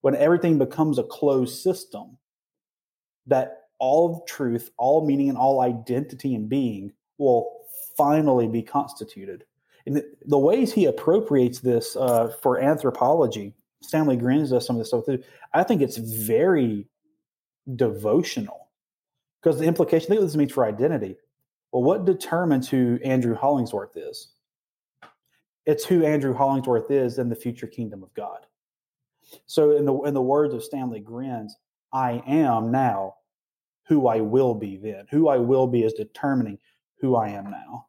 when 0.02 0.14
everything 0.14 0.58
becomes 0.58 0.98
a 0.98 1.04
closed 1.04 1.62
system, 1.62 2.18
that 3.26 3.68
all 3.78 4.24
truth, 4.24 4.70
all 4.76 5.06
meaning, 5.06 5.28
and 5.28 5.38
all 5.38 5.60
identity 5.60 6.34
and 6.34 6.48
being 6.48 6.92
will 7.18 7.50
finally 7.96 8.48
be 8.48 8.62
constituted. 8.62 9.44
And 9.86 10.02
the 10.26 10.38
ways 10.38 10.72
he 10.72 10.84
appropriates 10.84 11.60
this 11.60 11.96
uh, 11.96 12.28
for 12.42 12.60
anthropology, 12.60 13.54
Stanley 13.82 14.16
Grenz 14.16 14.50
does 14.50 14.66
some 14.66 14.76
of 14.76 14.80
this 14.80 14.88
stuff 14.88 15.06
too. 15.06 15.22
I 15.54 15.62
think 15.62 15.80
it's 15.80 15.96
very 15.96 16.86
devotional 17.76 18.67
because 19.42 19.58
the 19.58 19.66
implication, 19.66 20.08
think 20.08 20.20
what 20.20 20.26
this 20.26 20.36
means 20.36 20.52
for 20.52 20.64
identity. 20.64 21.16
Well, 21.72 21.82
what 21.82 22.04
determines 22.04 22.68
who 22.68 22.98
Andrew 23.04 23.34
Hollingsworth 23.34 23.96
is? 23.96 24.32
It's 25.66 25.84
who 25.84 26.04
Andrew 26.04 26.32
Hollingsworth 26.32 26.90
is 26.90 27.18
in 27.18 27.28
the 27.28 27.36
future 27.36 27.66
kingdom 27.66 28.02
of 28.02 28.12
God. 28.14 28.46
So, 29.46 29.76
in 29.76 29.84
the 29.84 29.94
in 30.02 30.14
the 30.14 30.22
words 30.22 30.54
of 30.54 30.64
Stanley 30.64 31.00
Grenz, 31.00 31.52
I 31.92 32.22
am 32.26 32.70
now 32.70 33.16
who 33.86 34.06
I 34.06 34.20
will 34.20 34.54
be 34.54 34.78
then. 34.78 35.06
Who 35.10 35.28
I 35.28 35.36
will 35.36 35.66
be 35.66 35.82
is 35.82 35.92
determining 35.92 36.58
who 37.00 37.16
I 37.16 37.28
am 37.28 37.50
now. 37.50 37.86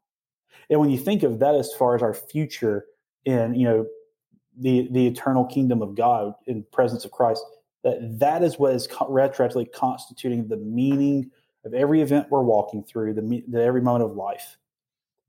And 0.69 0.79
when 0.79 0.89
you 0.89 0.97
think 0.97 1.23
of 1.23 1.39
that 1.39 1.55
as 1.55 1.73
far 1.73 1.95
as 1.95 2.01
our 2.01 2.13
future 2.13 2.85
in, 3.25 3.55
you 3.55 3.65
know, 3.65 3.85
the 4.57 4.89
the 4.91 5.07
eternal 5.07 5.45
kingdom 5.45 5.81
of 5.81 5.95
God 5.95 6.33
in 6.47 6.65
presence 6.73 7.05
of 7.05 7.11
Christ, 7.11 7.43
that 7.83 8.19
that 8.19 8.43
is 8.43 8.59
what 8.59 8.73
is 8.73 8.87
retroactively 8.87 9.71
constituting 9.71 10.47
the 10.47 10.57
meaning 10.57 11.31
of 11.65 11.73
every 11.73 12.01
event 12.01 12.27
we're 12.29 12.43
walking 12.43 12.83
through, 12.83 13.13
the, 13.13 13.43
the 13.47 13.61
every 13.61 13.81
moment 13.81 14.11
of 14.11 14.17
life. 14.17 14.57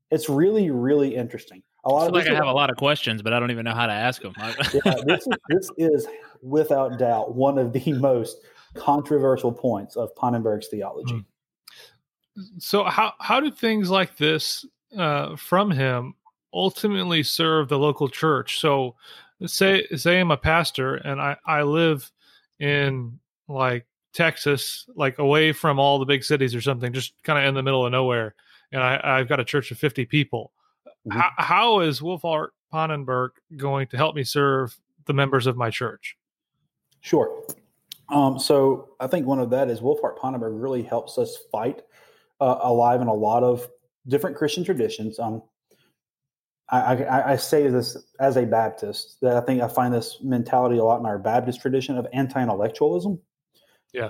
It's 0.09 0.29
really, 0.29 0.71
really 0.71 1.15
interesting. 1.15 1.63
A 1.83 1.89
lot 1.89 2.03
I 2.03 2.07
of 2.07 2.13
like 2.13 2.27
I 2.27 2.35
have 2.35 2.47
a 2.47 2.51
lot 2.51 2.69
of 2.69 2.77
questions, 2.77 3.21
but 3.21 3.33
I 3.33 3.39
don't 3.39 3.49
even 3.49 3.65
know 3.65 3.73
how 3.73 3.87
to 3.87 3.93
ask 3.93 4.21
them. 4.21 4.33
yeah, 4.39 4.95
this, 5.05 5.25
is, 5.25 5.37
this 5.49 5.69
is 5.77 6.07
without 6.41 6.99
doubt 6.99 7.35
one 7.35 7.57
of 7.57 7.73
the 7.73 7.93
most 7.99 8.41
controversial 8.75 9.51
points 9.51 9.95
of 9.95 10.13
Pannenberg's 10.15 10.67
theology. 10.67 11.25
Hmm. 12.35 12.41
So, 12.59 12.83
how 12.83 13.13
how 13.19 13.39
do 13.39 13.51
things 13.51 13.89
like 13.89 14.17
this 14.17 14.65
uh, 14.97 15.35
from 15.35 15.71
him 15.71 16.13
ultimately 16.53 17.23
serve 17.23 17.67
the 17.67 17.79
local 17.79 18.07
church? 18.07 18.59
So, 18.59 18.95
say 19.45 19.85
say 19.95 20.19
I'm 20.19 20.31
a 20.31 20.37
pastor 20.37 20.95
and 20.95 21.19
I 21.19 21.35
I 21.45 21.63
live 21.63 22.11
in 22.59 23.19
like 23.47 23.85
Texas, 24.13 24.85
like 24.95 25.19
away 25.19 25.51
from 25.51 25.79
all 25.79 25.99
the 25.99 26.05
big 26.05 26.23
cities 26.23 26.53
or 26.53 26.61
something, 26.61 26.93
just 26.93 27.13
kind 27.23 27.39
of 27.39 27.45
in 27.45 27.55
the 27.55 27.63
middle 27.63 27.85
of 27.85 27.91
nowhere. 27.91 28.35
And 28.71 28.81
I, 28.81 29.17
have 29.17 29.27
got 29.27 29.39
a 29.39 29.45
church 29.45 29.71
of 29.71 29.77
50 29.77 30.05
people. 30.05 30.51
Mm-hmm. 31.07 31.19
How, 31.19 31.29
how 31.37 31.79
is 31.81 31.99
Wolfhart 31.99 32.49
Pannenberg 32.73 33.29
going 33.57 33.87
to 33.87 33.97
help 33.97 34.15
me 34.15 34.23
serve 34.23 34.77
the 35.05 35.13
members 35.13 35.47
of 35.47 35.57
my 35.57 35.69
church? 35.69 36.17
Sure. 37.01 37.43
Um, 38.09 38.37
so 38.37 38.89
I 38.99 39.07
think 39.07 39.25
one 39.25 39.39
of 39.39 39.49
that 39.51 39.69
is 39.69 39.81
Wolfhart 39.81 40.17
Pannenberg 40.17 40.61
really 40.61 40.83
helps 40.83 41.17
us 41.17 41.37
fight 41.51 41.81
uh, 42.39 42.59
alive 42.61 43.01
in 43.01 43.07
a 43.07 43.13
lot 43.13 43.43
of 43.43 43.67
different 44.07 44.35
Christian 44.35 44.63
traditions. 44.63 45.19
Um, 45.19 45.43
I, 46.69 47.03
I, 47.03 47.31
I, 47.33 47.35
say 47.35 47.67
this 47.67 47.97
as 48.19 48.37
a 48.37 48.45
Baptist 48.45 49.17
that 49.21 49.35
I 49.35 49.41
think 49.41 49.61
I 49.61 49.67
find 49.67 49.93
this 49.93 50.19
mentality 50.23 50.77
a 50.77 50.83
lot 50.83 51.01
in 51.01 51.05
our 51.05 51.19
Baptist 51.19 51.61
tradition 51.61 51.97
of 51.97 52.07
anti-intellectualism. 52.13 53.19
Yeah. 53.93 54.09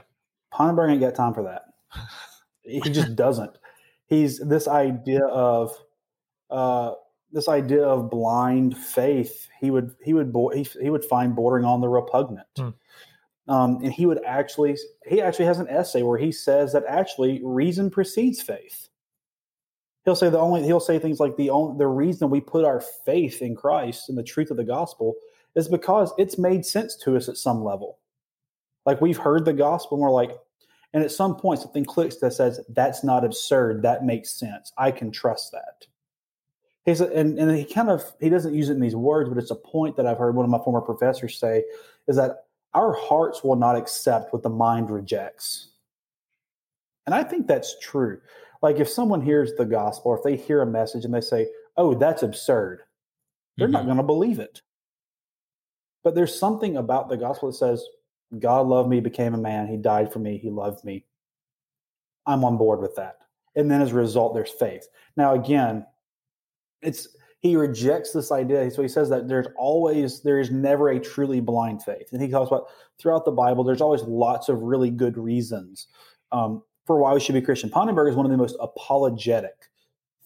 Pannenberg 0.54 0.92
ain't 0.92 1.02
got 1.02 1.16
time 1.16 1.34
for 1.34 1.44
that. 1.44 1.64
he 2.62 2.82
just 2.82 3.16
doesn't. 3.16 3.58
He's 4.08 4.40
this 4.40 4.68
idea 4.68 5.26
of 5.26 5.76
uh, 6.50 6.94
this 7.32 7.48
idea 7.48 7.84
of 7.84 8.10
blind 8.10 8.78
faith. 8.78 9.48
He 9.60 9.72
would 9.72 9.96
he 10.04 10.14
would 10.14 10.34
he, 10.54 10.64
he 10.82 10.90
would 10.90 11.06
find 11.06 11.36
bordering 11.36 11.66
on 11.66 11.82
the 11.82 11.88
repugnant. 11.88 12.48
Hmm. 12.58 12.70
Um, 13.48 13.80
and 13.84 13.92
he 13.92 14.06
would 14.06 14.24
actually 14.26 14.78
he 15.08 15.22
actually 15.22 15.46
has 15.46 15.60
an 15.60 15.68
essay 15.68 16.04
where 16.04 16.18
he 16.18 16.32
says 16.32 16.74
that 16.74 16.84
actually 16.88 17.42
reason 17.44 17.90
precedes 17.90 18.42
faith. 18.42 18.90
He'll 20.06 20.16
say 20.16 20.30
the 20.30 20.40
only 20.40 20.64
he'll 20.64 20.80
say 20.80 21.00
things 21.00 21.20
like 21.20 21.38
the 21.38 21.50
only 21.50 21.78
the 21.78 21.88
reason 21.88 22.30
we 22.30 22.42
put 22.42 22.66
our 22.66 22.82
faith 23.06 23.42
in 23.42 23.56
Christ 23.56 24.10
and 24.10 24.18
the 24.18 24.24
truth 24.24 24.52
of 24.52 24.58
the 24.58 24.64
gospel 24.64 25.16
is 25.56 25.68
because 25.68 26.14
it's 26.18 26.38
made 26.38 26.66
sense 26.66 26.96
to 26.98 27.16
us 27.16 27.30
at 27.30 27.38
some 27.38 27.64
level. 27.64 28.00
Like 28.86 29.02
we've 29.02 29.18
heard 29.18 29.46
the 29.46 29.54
gospel 29.54 29.98
and 29.98 30.02
we're 30.02 30.12
like, 30.12 30.32
and 30.94 31.04
at 31.04 31.12
some 31.12 31.36
point 31.36 31.60
something 31.60 31.86
clicks 31.86 32.18
that 32.18 32.34
says, 32.34 32.60
that's 32.70 33.04
not 33.04 33.24
absurd. 33.24 33.82
That 33.84 34.06
makes 34.06 34.32
sense. 34.32 34.74
I 34.78 34.92
can 34.92 35.12
trust 35.12 35.52
that. 35.52 35.86
He's 36.86 37.00
and, 37.00 37.38
and 37.38 37.56
he 37.56 37.64
kind 37.64 37.90
of 37.90 38.04
he 38.20 38.30
doesn't 38.30 38.56
use 38.56 38.70
it 38.70 38.74
in 38.74 38.80
these 38.80 38.96
words, 38.96 39.30
but 39.30 39.38
it's 39.38 39.52
a 39.52 39.56
point 39.56 39.96
that 39.98 40.08
I've 40.08 40.18
heard 40.18 40.36
one 40.36 40.46
of 40.46 40.50
my 40.50 40.58
former 40.58 40.82
professors 40.82 41.38
say 41.38 41.64
is 42.08 42.16
that 42.16 42.46
our 42.74 42.94
hearts 42.94 43.44
will 43.44 43.56
not 43.56 43.76
accept 43.76 44.34
what 44.34 44.42
the 44.42 44.50
mind 44.50 44.90
rejects. 44.90 45.70
And 47.06 47.14
I 47.14 47.24
think 47.24 47.46
that's 47.46 47.78
true. 47.80 48.20
Like 48.62 48.80
if 48.80 48.90
someone 48.90 49.22
hears 49.22 49.54
the 49.54 49.66
gospel, 49.66 50.12
or 50.12 50.18
if 50.18 50.24
they 50.24 50.36
hear 50.36 50.62
a 50.62 50.68
message 50.68 51.06
and 51.06 51.14
they 51.14 51.22
say, 51.22 51.48
Oh, 51.78 51.94
that's 51.94 52.24
absurd, 52.24 52.82
they're 53.58 53.68
mm-hmm. 53.68 53.74
not 53.74 53.86
going 53.86 53.98
to 53.98 54.04
believe 54.04 54.40
it. 54.40 54.62
But 56.04 56.16
there's 56.16 56.38
something 56.38 56.78
about 56.78 57.10
the 57.10 57.18
gospel 57.18 57.50
that 57.50 57.58
says, 57.58 57.86
God 58.40 58.68
loved 58.68 58.90
me, 58.90 59.00
became 59.00 59.34
a 59.34 59.38
man. 59.38 59.68
He 59.68 59.78
died 59.78 60.12
for 60.12 60.20
me. 60.20 60.38
He 60.38 60.50
loved 60.50 60.84
me. 60.86 61.06
I'm 62.26 62.44
on 62.44 62.58
board 62.58 62.82
with 62.82 62.96
that. 62.96 63.18
And 63.56 63.70
then 63.70 63.82
as 63.82 63.92
a 63.92 63.96
result, 63.96 64.34
there's 64.34 64.52
faith. 64.52 64.88
Now, 65.18 65.34
again, 65.34 65.86
it's 66.82 67.10
he 67.42 67.56
rejects 67.56 68.14
this 68.14 68.32
idea. 68.32 68.70
So 68.70 68.84
he 68.84 68.88
says 68.88 69.10
that 69.10 69.28
there's 69.28 69.48
always, 69.58 70.22
there 70.22 70.40
is 70.40 70.52
never 70.52 70.90
a 70.90 71.00
truly 71.00 71.42
blind 71.42 71.84
faith. 71.84 72.10
And 72.12 72.22
he 72.22 72.28
talks 72.28 72.50
about 72.50 72.68
throughout 73.00 73.26
the 73.26 73.32
Bible, 73.32 73.64
there's 73.64 73.82
always 73.82 74.04
lots 74.04 74.48
of 74.48 74.62
really 74.62 74.92
good 74.92 75.18
reasons 75.18 75.88
um, 76.32 76.62
for 76.86 77.00
why 77.00 77.14
we 77.14 77.20
should 77.20 77.34
be 77.34 77.42
Christian. 77.42 77.72
Pannenberg 77.72 78.10
is 78.10 78.16
one 78.16 78.28
of 78.28 78.32
the 78.32 78.38
most 78.38 78.56
apologetic 78.60 79.70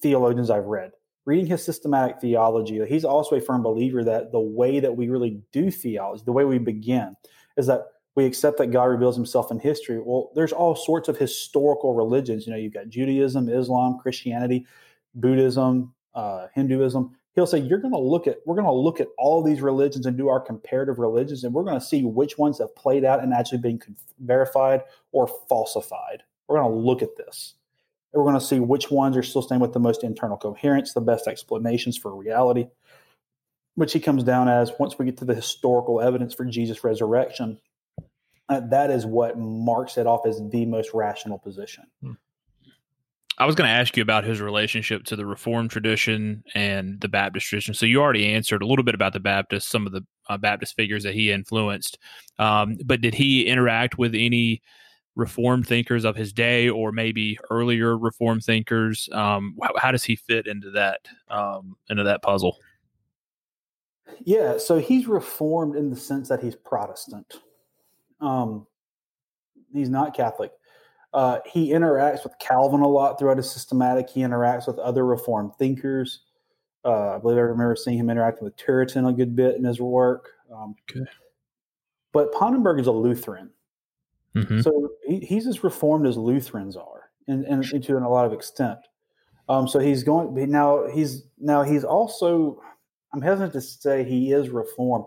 theologians 0.01 0.49
I've 0.49 0.65
read. 0.65 0.91
Reading 1.23 1.47
his 1.47 1.63
systematic 1.63 2.19
theology, 2.19 2.85
he's 2.85 3.05
also 3.05 3.37
a 3.37 3.41
firm 3.41 3.63
believer 3.63 4.03
that 4.03 4.31
the 4.33 4.39
way 4.39 4.79
that 4.81 4.95
we 4.95 5.07
really 5.07 5.41
do 5.53 5.71
theology, 5.71 6.21
the 6.25 6.33
way 6.33 6.43
we 6.43 6.59
begin, 6.59 7.15
is 7.57 7.65
that 7.67 7.85
we 8.15 8.25
accept 8.25 8.57
that 8.57 8.67
God 8.67 8.85
reveals 8.85 9.15
himself 9.15 9.51
in 9.51 9.59
history. 9.59 9.99
Well, 9.99 10.31
there's 10.35 10.53
all 10.53 10.75
sorts 10.75 11.09
of 11.09 11.17
historical 11.17 11.93
religions. 11.93 12.47
You 12.47 12.53
know, 12.53 12.57
you've 12.57 12.73
got 12.73 12.87
Judaism, 12.87 13.49
Islam, 13.49 13.99
Christianity, 14.01 14.65
Buddhism, 15.13 15.93
uh, 16.13 16.47
Hinduism. 16.55 17.15
He'll 17.35 17.45
say 17.45 17.59
you're 17.59 17.79
going 17.79 17.93
to 17.93 17.99
look 17.99 18.27
at 18.27 18.37
we're 18.45 18.55
going 18.55 18.65
to 18.65 18.71
look 18.71 19.01
at 19.01 19.09
all 19.17 19.43
these 19.43 19.61
religions 19.61 20.05
and 20.05 20.17
do 20.17 20.29
our 20.29 20.39
comparative 20.39 20.99
religions, 20.99 21.43
and 21.43 21.53
we're 21.53 21.65
going 21.65 21.79
to 21.79 21.85
see 21.85 22.05
which 22.05 22.37
ones 22.37 22.59
have 22.59 22.73
played 22.75 23.03
out 23.03 23.21
and 23.21 23.33
actually 23.33 23.57
been 23.57 23.81
verified 24.19 24.81
or 25.11 25.27
falsified. 25.49 26.23
We're 26.47 26.59
going 26.59 26.71
to 26.71 26.77
look 26.77 27.01
at 27.01 27.17
this. 27.17 27.55
And 28.13 28.23
we're 28.23 28.29
going 28.29 28.39
to 28.39 28.45
see 28.45 28.59
which 28.59 28.89
ones 28.89 29.17
are 29.17 29.23
still 29.23 29.41
staying 29.41 29.59
with 29.59 29.73
the 29.73 29.79
most 29.79 30.05
internal 30.05 30.37
coherence, 30.37 30.93
the 30.93 31.01
best 31.01 31.27
explanations 31.27 31.97
for 31.97 32.15
reality. 32.15 32.67
Which 33.73 33.91
he 33.91 33.99
comes 33.99 34.23
down 34.23 34.47
as 34.47 34.71
once 34.79 34.97
we 34.97 35.03
get 35.03 35.17
to 35.17 35.25
the 35.25 35.35
historical 35.35 35.99
evidence 35.99 36.33
for 36.33 36.45
Jesus' 36.45 36.85
resurrection, 36.85 37.59
uh, 38.49 38.61
that 38.69 38.91
is 38.91 39.05
what 39.05 39.37
marks 39.37 39.97
it 39.97 40.07
off 40.07 40.25
as 40.25 40.41
the 40.49 40.65
most 40.65 40.93
rational 40.93 41.39
position. 41.39 41.85
Hmm. 42.01 42.13
I 43.37 43.45
was 43.45 43.55
going 43.55 43.67
to 43.67 43.73
ask 43.73 43.97
you 43.97 44.03
about 44.03 44.23
his 44.23 44.39
relationship 44.39 45.03
to 45.05 45.17
the 45.17 45.25
Reformed 45.25 45.69
tradition 45.69 46.43
and 46.53 47.01
the 47.01 47.09
Baptist 47.09 47.47
tradition. 47.47 47.73
So 47.73 47.85
you 47.85 48.01
already 48.01 48.27
answered 48.27 48.61
a 48.61 48.65
little 48.65 48.85
bit 48.85 48.95
about 48.95 49.11
the 49.11 49.19
Baptist, 49.19 49.69
some 49.69 49.85
of 49.85 49.91
the 49.91 50.05
uh, 50.29 50.37
Baptist 50.37 50.75
figures 50.75 51.03
that 51.03 51.13
he 51.13 51.31
influenced. 51.31 51.97
Um, 52.39 52.77
but 52.85 53.01
did 53.01 53.13
he 53.13 53.45
interact 53.45 53.97
with 53.97 54.15
any 54.15 54.61
Reformed 55.15 55.67
thinkers 55.67 56.03
of 56.03 56.15
his 56.15 56.33
day, 56.33 56.69
or 56.69 56.91
maybe 56.91 57.39
earlier 57.49 57.97
Reformed 57.97 58.43
thinkers? 58.43 59.07
Um, 59.11 59.57
how, 59.61 59.71
how, 59.77 59.91
does 59.91 60.03
he 60.03 60.17
fit 60.17 60.45
into 60.45 60.71
that 60.71 61.07
um, 61.29 61.77
into 61.89 62.03
that 62.03 62.21
puzzle? 62.21 62.57
Yeah, 64.25 64.57
so 64.57 64.77
he's 64.77 65.07
Reformed 65.07 65.75
in 65.75 65.89
the 65.89 65.95
sense 65.95 66.27
that 66.29 66.43
he's 66.43 66.55
Protestant. 66.55 67.39
Um, 68.21 68.67
he's 69.73 69.89
not 69.89 70.15
Catholic. 70.15 70.51
Uh, 71.13 71.39
he 71.45 71.69
interacts 71.69 72.23
with 72.23 72.33
Calvin 72.39 72.81
a 72.81 72.87
lot 72.87 73.17
throughout 73.17 73.37
his 73.37 73.49
systematic. 73.49 74.09
He 74.09 74.21
interacts 74.21 74.67
with 74.67 74.77
other 74.79 75.05
Reformed 75.05 75.51
thinkers. 75.57 76.21
Uh, 76.83 77.15
I 77.15 77.17
believe 77.17 77.37
I 77.37 77.41
remember 77.41 77.75
seeing 77.75 77.97
him 77.97 78.09
interacting 78.09 78.43
with 78.43 78.57
Turretin 78.57 79.09
a 79.09 79.13
good 79.13 79.35
bit 79.35 79.55
in 79.55 79.63
his 79.63 79.79
work. 79.79 80.31
Um, 80.53 80.75
okay. 80.91 81.09
But 82.11 82.31
Pannenberg 82.33 82.79
is 82.79 82.87
a 82.87 82.91
Lutheran. 82.91 83.49
Mm-hmm. 84.35 84.59
So 84.61 84.89
he, 85.07 85.19
he's 85.19 85.47
as 85.47 85.63
reformed 85.63 86.05
as 86.05 86.17
Lutherans 86.17 86.75
are, 86.75 87.09
and, 87.27 87.45
and 87.45 87.63
to 87.63 87.97
a 87.97 87.99
lot 87.99 88.25
of 88.25 88.33
extent. 88.33 88.79
Um, 89.47 89.67
so 89.67 89.79
he's 89.79 90.03
going 90.03 90.49
now. 90.49 90.87
He's 90.87 91.23
now 91.39 91.63
he's 91.63 91.83
also. 91.83 92.61
I'm 93.13 93.21
hesitant 93.21 93.53
to 93.53 93.61
say 93.61 94.03
he 94.03 94.33
is 94.33 94.49
reformed 94.49 95.05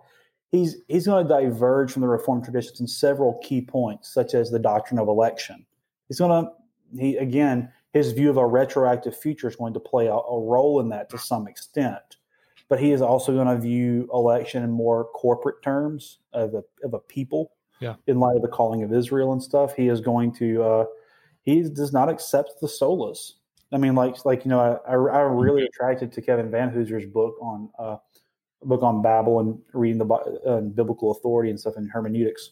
he's 0.50 0.76
he's 0.88 1.06
going 1.06 1.26
to 1.26 1.28
diverge 1.28 1.92
from 1.92 2.02
the 2.02 2.08
Reformed 2.08 2.44
traditions 2.44 2.80
in 2.80 2.86
several 2.86 3.38
key 3.42 3.60
points, 3.60 4.12
such 4.12 4.34
as 4.34 4.50
the 4.50 4.58
doctrine 4.58 4.98
of 4.98 5.08
election. 5.08 5.64
He's 6.08 6.18
going 6.18 6.44
to 6.44 6.52
he 6.98 7.16
again 7.16 7.70
his 7.92 8.12
view 8.12 8.30
of 8.30 8.36
a 8.36 8.46
retroactive 8.46 9.16
future 9.16 9.48
is 9.48 9.56
going 9.56 9.74
to 9.74 9.80
play 9.80 10.06
a, 10.06 10.14
a 10.14 10.40
role 10.40 10.80
in 10.80 10.88
that 10.90 11.08
to 11.10 11.18
some 11.18 11.48
extent, 11.48 12.16
but 12.68 12.78
he 12.78 12.92
is 12.92 13.00
also 13.00 13.32
going 13.32 13.48
to 13.48 13.58
view 13.58 14.08
election 14.12 14.62
in 14.62 14.70
more 14.70 15.04
corporate 15.04 15.62
terms 15.62 16.18
of 16.32 16.54
a 16.54 16.62
of 16.84 16.94
a 16.94 16.98
people. 16.98 17.52
Yeah. 17.80 17.94
In 18.08 18.18
light 18.18 18.34
of 18.34 18.42
the 18.42 18.48
calling 18.48 18.82
of 18.82 18.92
Israel 18.92 19.32
and 19.32 19.40
stuff, 19.40 19.76
he 19.76 19.86
is 19.86 20.00
going 20.00 20.32
to 20.34 20.62
uh, 20.62 20.84
he 21.42 21.62
does 21.62 21.92
not 21.92 22.08
accept 22.08 22.54
the 22.60 22.66
solas. 22.66 23.34
I 23.70 23.76
mean, 23.76 23.94
like 23.94 24.24
like 24.24 24.44
you 24.44 24.50
know, 24.50 24.60
I, 24.60 24.92
I, 24.92 25.24
I'm 25.24 25.36
really 25.36 25.64
attracted 25.64 26.10
to 26.12 26.22
Kevin 26.22 26.50
Vanhoozer's 26.50 27.06
book 27.06 27.36
on 27.40 27.70
uh, 27.78 27.96
book 28.64 28.82
on 28.82 29.02
Babel 29.02 29.40
and 29.40 29.58
reading 29.72 29.98
the 29.98 30.06
uh, 30.46 30.60
biblical 30.60 31.10
authority 31.12 31.50
and 31.50 31.58
stuff 31.58 31.76
in 31.76 31.88
hermeneutics, 31.88 32.50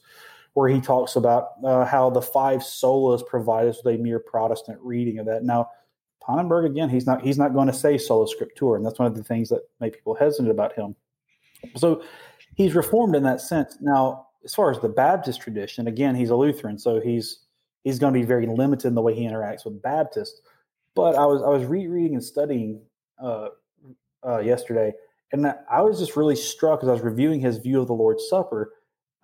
where 0.55 0.69
he 0.69 0.81
talks 0.81 1.17
about 1.17 1.51
uh, 1.65 1.85
how 1.85 2.11
the 2.11 2.23
five 2.23 2.61
solas 2.61 3.27
provide 3.27 3.69
us 3.69 3.83
with 3.85 3.95
a 3.95 3.99
mere 3.99 4.19
Protestant 4.19 4.79
reading 4.83 5.19
of 5.19 5.27
that. 5.27 5.43
Now, 5.45 5.71
Pannenberg 6.27 6.67
again, 6.67 6.89
he's 6.89 7.07
not 7.07 7.23
he's 7.23 7.39
not 7.39 7.55
going 7.55 7.69
to 7.69 7.73
say 7.73 7.99
sola 7.99 8.27
scriptura, 8.27 8.77
and 8.77 8.85
that's 8.85 8.99
one 8.99 9.07
of 9.07 9.17
the 9.17 9.23
things 9.23 9.49
that 9.49 9.63
make 9.81 9.95
people 9.95 10.15
hesitant 10.15 10.51
about 10.51 10.73
him. 10.75 10.95
So 11.77 12.03
he's 12.55 12.75
reformed 12.75 13.15
in 13.15 13.23
that 13.23 13.41
sense. 13.41 13.77
Now, 13.81 14.29
as 14.45 14.55
far 14.55 14.71
as 14.71 14.81
the 14.81 14.89
Baptist 14.89 15.41
tradition, 15.41 15.87
again, 15.87 16.15
he's 16.15 16.31
a 16.31 16.37
Lutheran, 16.37 16.79
so 16.79 17.01
he's 17.01 17.41
he's 17.85 17.99
going 17.99 18.13
to 18.13 18.19
be 18.19 18.27
very 18.27 18.47
limited 18.47 18.89
in 18.89 18.95
the 18.95 19.03
way 19.03 19.15
he 19.15 19.23
interacts 19.23 19.65
with 19.65 19.81
Baptists. 19.83 20.41
But 20.95 21.15
I 21.15 21.27
was 21.27 21.43
I 21.43 21.49
was 21.49 21.65
rereading 21.65 22.15
and 22.15 22.25
studying 22.25 22.81
uh, 23.23 23.49
uh, 24.27 24.39
yesterday 24.39 24.93
and 25.33 25.55
I 25.71 25.83
was 25.83 25.99
just 25.99 26.17
really 26.17 26.37
struck 26.37 26.83
as 26.83 26.89
I 26.89 26.93
was 26.93 27.01
reviewing 27.01 27.41
his 27.41 27.59
view 27.59 27.81
of 27.81 27.87
the 27.87 27.95
Lord's 27.95 28.29
Supper. 28.29 28.73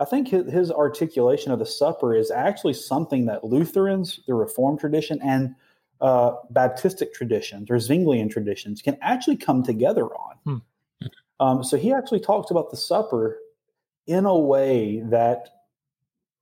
I 0.01 0.05
think 0.05 0.29
his, 0.29 0.71
articulation 0.71 1.53
of 1.53 1.61
the 1.61 1.67
supper 1.67 2.15
is 2.15 2.31
actually 2.33 2.75
something 2.75 3.27
that 3.27 3.45
Lutherans, 3.45 4.19
the 4.27 4.35
Reformed 4.35 4.81
tradition, 4.81 5.21
and 5.23 5.55
uh, 6.01 6.33
Baptistic 6.53 7.13
traditions 7.13 7.71
or 7.71 7.77
Zwinglian 7.77 8.29
traditions 8.29 8.83
can 8.83 8.99
actually 9.01 9.37
come 9.37 9.63
together 9.63 10.07
on. 10.07 10.37
Hmm. 10.45 11.07
Um, 11.39 11.65
so 11.65 11.77
he 11.77 11.93
actually 11.93 12.19
talks 12.19 12.51
about 12.51 12.71
the 12.71 12.77
supper 12.77 13.39
in 14.09 14.25
a 14.25 14.37
way 14.37 15.03
that 15.07 15.49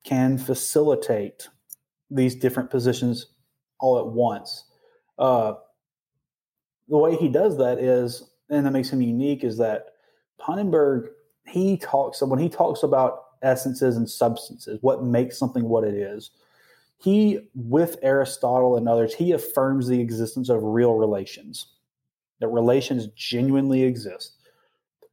can 0.04 0.38
facilitate 0.38 1.48
these 2.11 2.34
different 2.34 2.70
positions 2.70 3.26
all 3.78 3.98
at 3.98 4.06
once. 4.06 4.64
Uh, 5.18 5.54
the 6.88 6.96
way 6.96 7.14
he 7.16 7.28
does 7.28 7.58
that 7.58 7.78
is 7.78 8.29
and 8.51 8.66
that 8.66 8.72
makes 8.72 8.90
him 8.90 9.01
unique 9.01 9.44
is 9.44 9.57
that 9.59 9.94
Pannenberg 10.40 11.09
he 11.46 11.76
talks 11.76 12.22
when 12.22 12.38
he 12.38 12.48
talks 12.48 12.82
about 12.82 13.24
essences 13.42 13.96
and 13.96 14.09
substances, 14.09 14.78
what 14.82 15.05
makes 15.05 15.38
something 15.38 15.64
what 15.64 15.84
it 15.84 15.94
is. 15.94 16.30
He, 16.98 17.48
with 17.55 17.96
Aristotle 18.03 18.76
and 18.76 18.86
others, 18.86 19.14
he 19.14 19.32
affirms 19.32 19.88
the 19.88 20.01
existence 20.01 20.51
of 20.51 20.62
real 20.62 20.94
relations, 20.94 21.66
that 22.40 22.48
relations 22.48 23.07
genuinely 23.16 23.82
exist. 23.82 24.34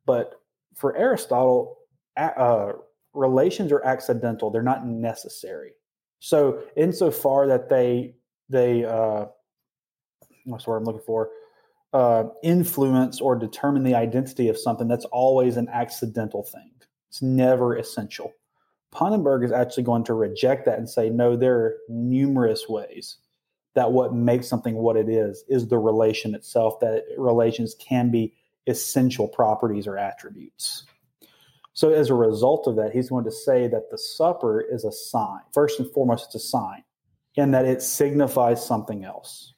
But 0.06 0.42
for 0.76 0.98
Aristotle, 0.98 1.78
uh, 2.18 2.74
relations 3.14 3.72
are 3.72 3.84
accidental; 3.86 4.50
they're 4.50 4.62
not 4.62 4.86
necessary. 4.86 5.72
So, 6.20 6.62
insofar 6.76 7.48
that 7.48 7.70
they 7.70 8.16
they 8.50 8.84
uh, 8.84 9.28
what's 10.46 10.66
the 10.66 10.72
word 10.72 10.78
I'm 10.78 10.84
looking 10.84 11.02
for? 11.06 11.30
Uh, 11.94 12.26
influence 12.44 13.22
or 13.22 13.36
determine 13.36 13.84
the 13.84 13.96
identity 13.96 14.50
of 14.50 14.58
something, 14.58 14.88
that's 14.88 15.06
always 15.06 15.58
an 15.58 15.68
accidental 15.70 16.44
thing. 16.44 16.72
It's 17.10 17.22
never 17.22 17.76
essential. 17.76 18.34
Pannenberg 18.94 19.44
is 19.44 19.52
actually 19.52 19.84
going 19.84 20.04
to 20.06 20.14
reject 20.14 20.66
that 20.66 20.78
and 20.78 20.90
say, 20.90 21.10
no, 21.10 21.36
there 21.36 21.56
are 21.56 21.78
numerous 21.90 22.68
ways 22.68 23.18
that 23.76 23.92
what 23.92 24.14
makes 24.14 24.48
something 24.48 24.76
what 24.76 24.98
it 24.98 25.08
is 25.08 25.44
is 25.48 25.68
the 25.68 25.78
relation 25.78 26.34
itself, 26.34 26.80
that 26.80 27.04
relations 27.18 27.76
can 27.80 28.10
be 28.10 28.34
essential 28.66 29.28
properties 29.28 29.86
or 29.86 29.98
attributes. 29.98 30.86
So, 31.74 31.92
as 31.92 32.10
a 32.10 32.16
result 32.16 32.66
of 32.66 32.76
that, 32.78 32.92
he's 32.92 33.10
going 33.10 33.26
to 33.26 33.32
say 33.32 33.68
that 33.68 33.92
the 33.92 33.98
supper 34.00 34.62
is 34.62 34.84
a 34.84 34.92
sign. 34.92 35.42
First 35.54 35.80
and 35.80 35.88
foremost, 35.92 36.26
it's 36.26 36.44
a 36.44 36.48
sign, 36.48 36.84
and 37.38 37.54
that 37.54 37.66
it 37.66 37.84
signifies 37.84 38.66
something 38.66 39.06
else. 39.06 39.54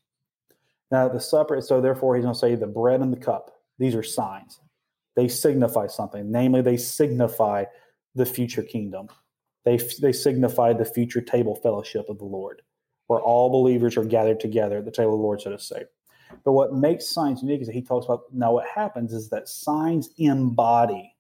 Now, 0.92 1.08
the 1.08 1.20
supper, 1.20 1.62
so 1.62 1.82
therefore, 1.82 2.16
he's 2.16 2.24
going 2.24 2.34
to 2.34 2.40
say 2.40 2.56
the 2.56 2.68
bread 2.68 3.02
and 3.02 3.14
the 3.14 3.18
cup, 3.18 3.52
these 3.78 3.96
are 3.96 4.04
signs. 4.04 4.60
They 5.16 5.28
signify 5.28 5.88
something. 5.88 6.32
Namely, 6.32 6.62
they 6.62 6.78
signify 6.78 7.66
the 8.16 8.26
future 8.26 8.64
kingdom. 8.64 9.08
They, 9.66 9.78
they 10.02 10.14
signify 10.14 10.74
the 10.74 10.86
future 10.86 11.22
table 11.22 11.56
fellowship 11.56 12.10
of 12.10 12.18
the 12.18 12.26
Lord, 12.26 12.62
where 13.08 13.20
all 13.20 13.50
believers 13.50 13.98
are 13.98 14.06
gathered 14.06 14.40
together 14.40 14.80
at 14.80 14.86
the 14.86 14.92
table 14.92 15.14
of 15.14 15.20
the 15.20 15.24
Lord, 15.24 15.42
so 15.42 15.52
to 15.52 15.60
say. 15.60 15.84
But 16.44 16.54
what 16.54 16.74
makes 16.74 17.08
signs 17.08 17.42
unique 17.42 17.62
is 17.62 17.68
that 17.68 17.74
he 17.74 17.82
talks 17.82 18.06
about 18.06 18.24
now 18.32 18.54
what 18.54 18.68
happens 18.68 19.14
is 19.14 19.30
that 19.30 19.48
signs 19.48 20.10
embody, 20.18 21.16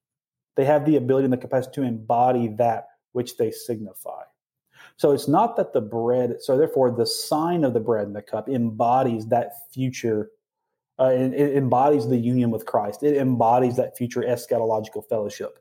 they 0.55 0.65
have 0.65 0.85
the 0.85 0.97
ability 0.97 1.25
and 1.25 1.33
the 1.33 1.37
capacity 1.37 1.81
to 1.81 1.87
embody 1.87 2.47
that 2.57 2.87
which 3.11 3.37
they 3.37 3.51
signify. 3.51 4.21
So 4.99 5.13
it's 5.13 5.29
not 5.29 5.55
that 5.55 5.71
the 5.71 5.79
bread, 5.79 6.41
so 6.41 6.57
therefore 6.57 6.91
the 6.91 7.05
sign 7.05 7.63
of 7.63 7.73
the 7.73 7.79
bread 7.79 8.05
and 8.05 8.13
the 8.13 8.21
cup 8.21 8.49
embodies 8.49 9.27
that 9.27 9.53
future, 9.71 10.29
uh, 10.99 11.05
it, 11.05 11.33
it 11.33 11.55
embodies 11.55 12.09
the 12.09 12.17
union 12.17 12.51
with 12.51 12.65
Christ. 12.65 13.01
It 13.01 13.15
embodies 13.15 13.77
that 13.77 13.95
future 13.97 14.23
eschatological 14.23 15.07
fellowship. 15.07 15.57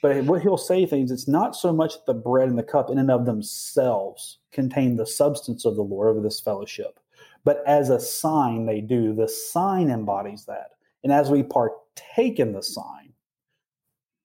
But 0.00 0.24
what 0.24 0.40
he'll 0.40 0.56
say 0.56 0.86
things, 0.86 1.10
it's 1.10 1.28
not 1.28 1.54
so 1.54 1.74
much 1.74 2.02
the 2.06 2.14
bread 2.14 2.48
and 2.48 2.58
the 2.58 2.62
cup 2.62 2.88
in 2.88 2.96
and 2.96 3.10
of 3.10 3.26
themselves 3.26 4.38
contain 4.50 4.96
the 4.96 5.06
substance 5.06 5.66
of 5.66 5.76
the 5.76 5.82
Lord 5.82 6.16
of 6.16 6.22
this 6.22 6.40
fellowship, 6.40 6.98
but 7.44 7.62
as 7.66 7.90
a 7.90 8.00
sign 8.00 8.64
they 8.64 8.80
do. 8.80 9.12
The 9.12 9.28
sign 9.28 9.90
embodies 9.90 10.46
that. 10.46 10.70
And 11.02 11.12
as 11.12 11.30
we 11.30 11.42
partake 11.42 12.38
in 12.38 12.54
the 12.54 12.62
sign, 12.62 13.12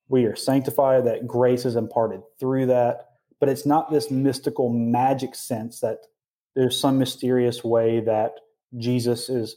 we 0.08 0.24
are 0.24 0.36
sanctified, 0.38 1.06
that 1.08 1.28
grace 1.28 1.66
is 1.66 1.76
imparted 1.76 2.22
through 2.40 2.68
that 2.68 3.09
but 3.40 3.50
it's 3.50 3.66
not 3.66 3.92
this 3.92 4.12
mystical 4.12 4.70
magic 4.70 5.36
sense 5.36 5.80
that 5.80 6.00
there's 6.56 6.80
some 6.80 6.98
mysterious 6.98 7.64
way 7.64 8.02
that 8.02 8.34
Jesus 8.78 9.30
is 9.30 9.56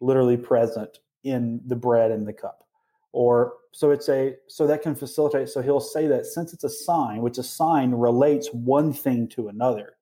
literally 0.00 0.36
present 0.36 0.98
in 1.24 1.60
the 1.66 1.76
bread 1.76 2.10
and 2.10 2.26
the 2.26 2.32
cup. 2.32 2.66
or 3.12 3.54
so 3.72 3.90
it's 3.90 4.08
a 4.08 4.34
so 4.48 4.66
that 4.66 4.82
can 4.82 4.94
facilitate 4.94 5.48
so 5.48 5.62
he'll 5.62 5.80
say 5.80 6.06
that 6.06 6.26
since 6.26 6.52
it's 6.52 6.64
a 6.64 6.68
sign 6.68 7.22
which 7.22 7.38
a 7.38 7.42
sign 7.42 7.92
relates 7.92 8.48
one 8.52 8.92
thing 8.92 9.28
to 9.28 9.48
another 9.48 9.96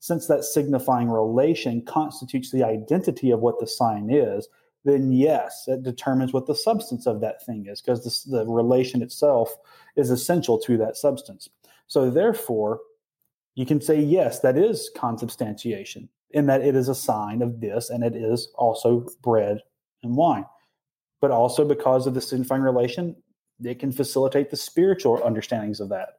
since 0.00 0.26
that 0.26 0.44
signifying 0.44 1.08
relation 1.08 1.82
constitutes 1.82 2.50
the 2.50 2.64
identity 2.64 3.30
of 3.30 3.40
what 3.40 3.58
the 3.60 3.66
sign 3.66 4.08
is 4.10 4.48
then 4.84 5.12
yes 5.12 5.64
it 5.68 5.82
determines 5.82 6.32
what 6.32 6.46
the 6.46 6.54
substance 6.54 7.06
of 7.06 7.20
that 7.20 7.44
thing 7.44 7.66
is 7.66 7.80
because 7.80 8.24
the, 8.24 8.38
the 8.38 8.46
relation 8.46 9.02
itself 9.02 9.54
is 9.96 10.10
essential 10.10 10.58
to 10.58 10.76
that 10.76 10.96
substance 10.96 11.48
so 11.86 12.10
therefore 12.10 12.80
you 13.54 13.64
can 13.66 13.80
say 13.80 14.00
yes 14.00 14.40
that 14.40 14.58
is 14.58 14.90
consubstantiation 14.96 16.08
in 16.30 16.46
that 16.46 16.62
it 16.62 16.74
is 16.74 16.88
a 16.88 16.94
sign 16.94 17.42
of 17.42 17.60
this 17.60 17.90
and 17.90 18.02
it 18.02 18.16
is 18.16 18.48
also 18.56 19.06
bread 19.22 19.60
and 20.02 20.16
wine 20.16 20.44
but 21.24 21.30
also 21.30 21.64
because 21.64 22.06
of 22.06 22.12
the 22.12 22.20
signifying 22.20 22.60
relation, 22.60 23.16
it 23.64 23.78
can 23.78 23.90
facilitate 23.90 24.50
the 24.50 24.58
spiritual 24.58 25.22
understandings 25.24 25.80
of 25.80 25.88
that. 25.88 26.18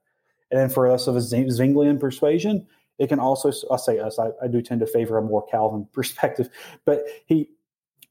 And 0.49 0.59
then 0.59 0.67
for 0.67 0.89
us 0.89 1.05
of 1.05 1.15
a 1.15 1.19
Zwinglian 1.19 1.99
persuasion, 1.99 2.65
it 2.97 3.09
can 3.09 3.19
also, 3.19 3.51
I'll 3.69 3.77
say 3.77 3.99
us, 3.99 4.17
I, 4.17 4.29
I 4.41 4.47
do 4.47 4.63
tend 4.63 4.79
to 4.79 4.87
favor 4.87 5.19
a 5.19 5.21
more 5.21 5.45
Calvin 5.45 5.87
perspective, 5.93 6.49
but 6.85 7.03
he, 7.27 7.51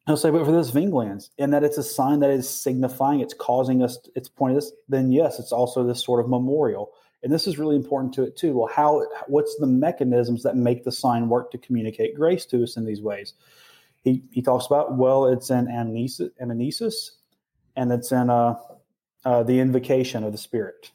He'll 0.07 0.17
say, 0.17 0.31
but 0.31 0.45
for 0.45 0.53
this 0.53 0.71
Zwinglians, 0.71 1.31
and 1.37 1.53
that 1.53 1.65
it's 1.65 1.79
a 1.79 1.83
sign 1.83 2.21
that 2.21 2.31
is 2.31 2.49
signifying, 2.49 3.19
it's 3.19 3.35
causing 3.35 3.83
us, 3.83 3.99
it's 4.15 4.29
pointing 4.29 4.59
us, 4.59 4.71
then 4.87 5.11
yes, 5.11 5.41
it's 5.41 5.51
also 5.51 5.83
this 5.83 6.05
sort 6.05 6.21
of 6.21 6.31
memorial. 6.31 6.93
And 7.25 7.33
this 7.33 7.49
is 7.49 7.59
really 7.59 7.75
important 7.75 8.13
to 8.15 8.23
it 8.23 8.37
too. 8.37 8.53
Well, 8.57 8.71
how, 8.73 9.05
what's 9.27 9.57
the 9.57 9.67
mechanisms 9.67 10.45
that 10.45 10.57
make 10.57 10.85
the 10.85 10.93
sign 10.93 11.29
work 11.29 11.51
to 11.51 11.59
communicate 11.59 12.15
grace 12.15 12.47
to 12.47 12.63
us 12.63 12.77
in 12.77 12.85
these 12.85 13.03
ways? 13.03 13.35
he, 14.05 14.23
he 14.31 14.43
talks 14.43 14.67
about, 14.67 14.97
well, 14.97 15.27
it's 15.27 15.51
in 15.51 15.67
amnesis, 15.67 16.31
amnesis 16.41 17.11
and 17.75 17.91
it's 17.91 18.13
in 18.13 18.31
uh, 18.31 18.55
uh, 19.25 19.43
the 19.43 19.59
invocation 19.59 20.23
of 20.23 20.33
the 20.33 20.39
Spirit. 20.39 20.93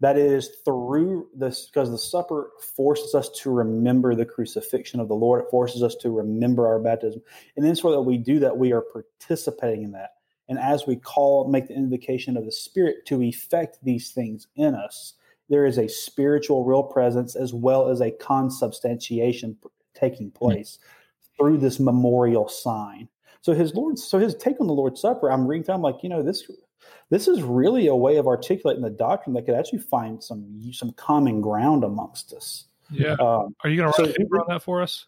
That 0.00 0.18
is 0.18 0.50
through 0.64 1.28
this, 1.34 1.66
because 1.66 1.90
the 1.90 1.96
supper 1.98 2.50
forces 2.76 3.14
us 3.14 3.30
to 3.42 3.50
remember 3.50 4.14
the 4.14 4.26
crucifixion 4.26 4.98
of 5.00 5.08
the 5.08 5.14
Lord. 5.14 5.44
It 5.44 5.50
forces 5.50 5.82
us 5.82 5.94
to 6.02 6.10
remember 6.10 6.66
our 6.66 6.80
baptism. 6.80 7.22
And 7.56 7.64
then, 7.64 7.76
so 7.76 7.92
that 7.92 8.02
we 8.02 8.18
do 8.18 8.40
that, 8.40 8.58
we 8.58 8.72
are 8.72 8.82
participating 8.82 9.84
in 9.84 9.92
that. 9.92 10.13
And 10.48 10.58
as 10.58 10.86
we 10.86 10.96
call, 10.96 11.48
make 11.48 11.68
the 11.68 11.74
invocation 11.74 12.36
of 12.36 12.44
the 12.44 12.52
Spirit 12.52 13.06
to 13.06 13.22
effect 13.22 13.78
these 13.82 14.10
things 14.10 14.46
in 14.56 14.74
us, 14.74 15.14
there 15.48 15.66
is 15.66 15.78
a 15.78 15.88
spiritual 15.88 16.64
real 16.64 16.82
presence 16.82 17.34
as 17.34 17.54
well 17.54 17.88
as 17.88 18.00
a 18.00 18.10
consubstantiation 18.10 19.56
taking 19.94 20.30
place. 20.30 20.78
Mm-hmm 20.78 20.90
through 21.36 21.58
this 21.58 21.80
memorial 21.80 22.48
sign. 22.48 23.08
So 23.40 23.52
his 23.52 23.74
Lord, 23.74 23.98
so 23.98 24.18
his 24.18 24.34
take 24.34 24.60
on 24.60 24.66
the 24.66 24.72
Lord's 24.72 25.00
Supper, 25.00 25.30
I'm 25.30 25.46
reading 25.46 25.68
I'm 25.70 25.82
like, 25.82 25.96
you 26.02 26.08
know, 26.08 26.22
this 26.22 26.50
this 27.10 27.28
is 27.28 27.42
really 27.42 27.86
a 27.86 27.94
way 27.94 28.16
of 28.16 28.26
articulating 28.26 28.82
the 28.82 28.90
doctrine 28.90 29.34
that 29.34 29.44
could 29.44 29.54
actually 29.54 29.80
find 29.80 30.22
some 30.22 30.72
some 30.72 30.92
common 30.92 31.40
ground 31.40 31.84
amongst 31.84 32.32
us. 32.32 32.64
Yeah. 32.90 33.16
Um, 33.20 33.54
Are 33.62 33.70
you 33.70 33.76
going 33.76 33.92
to 33.92 34.02
write 34.02 34.08
so, 34.08 34.10
a 34.10 34.12
paper 34.14 34.40
on 34.40 34.46
that 34.48 34.62
for 34.62 34.82
us? 34.82 35.06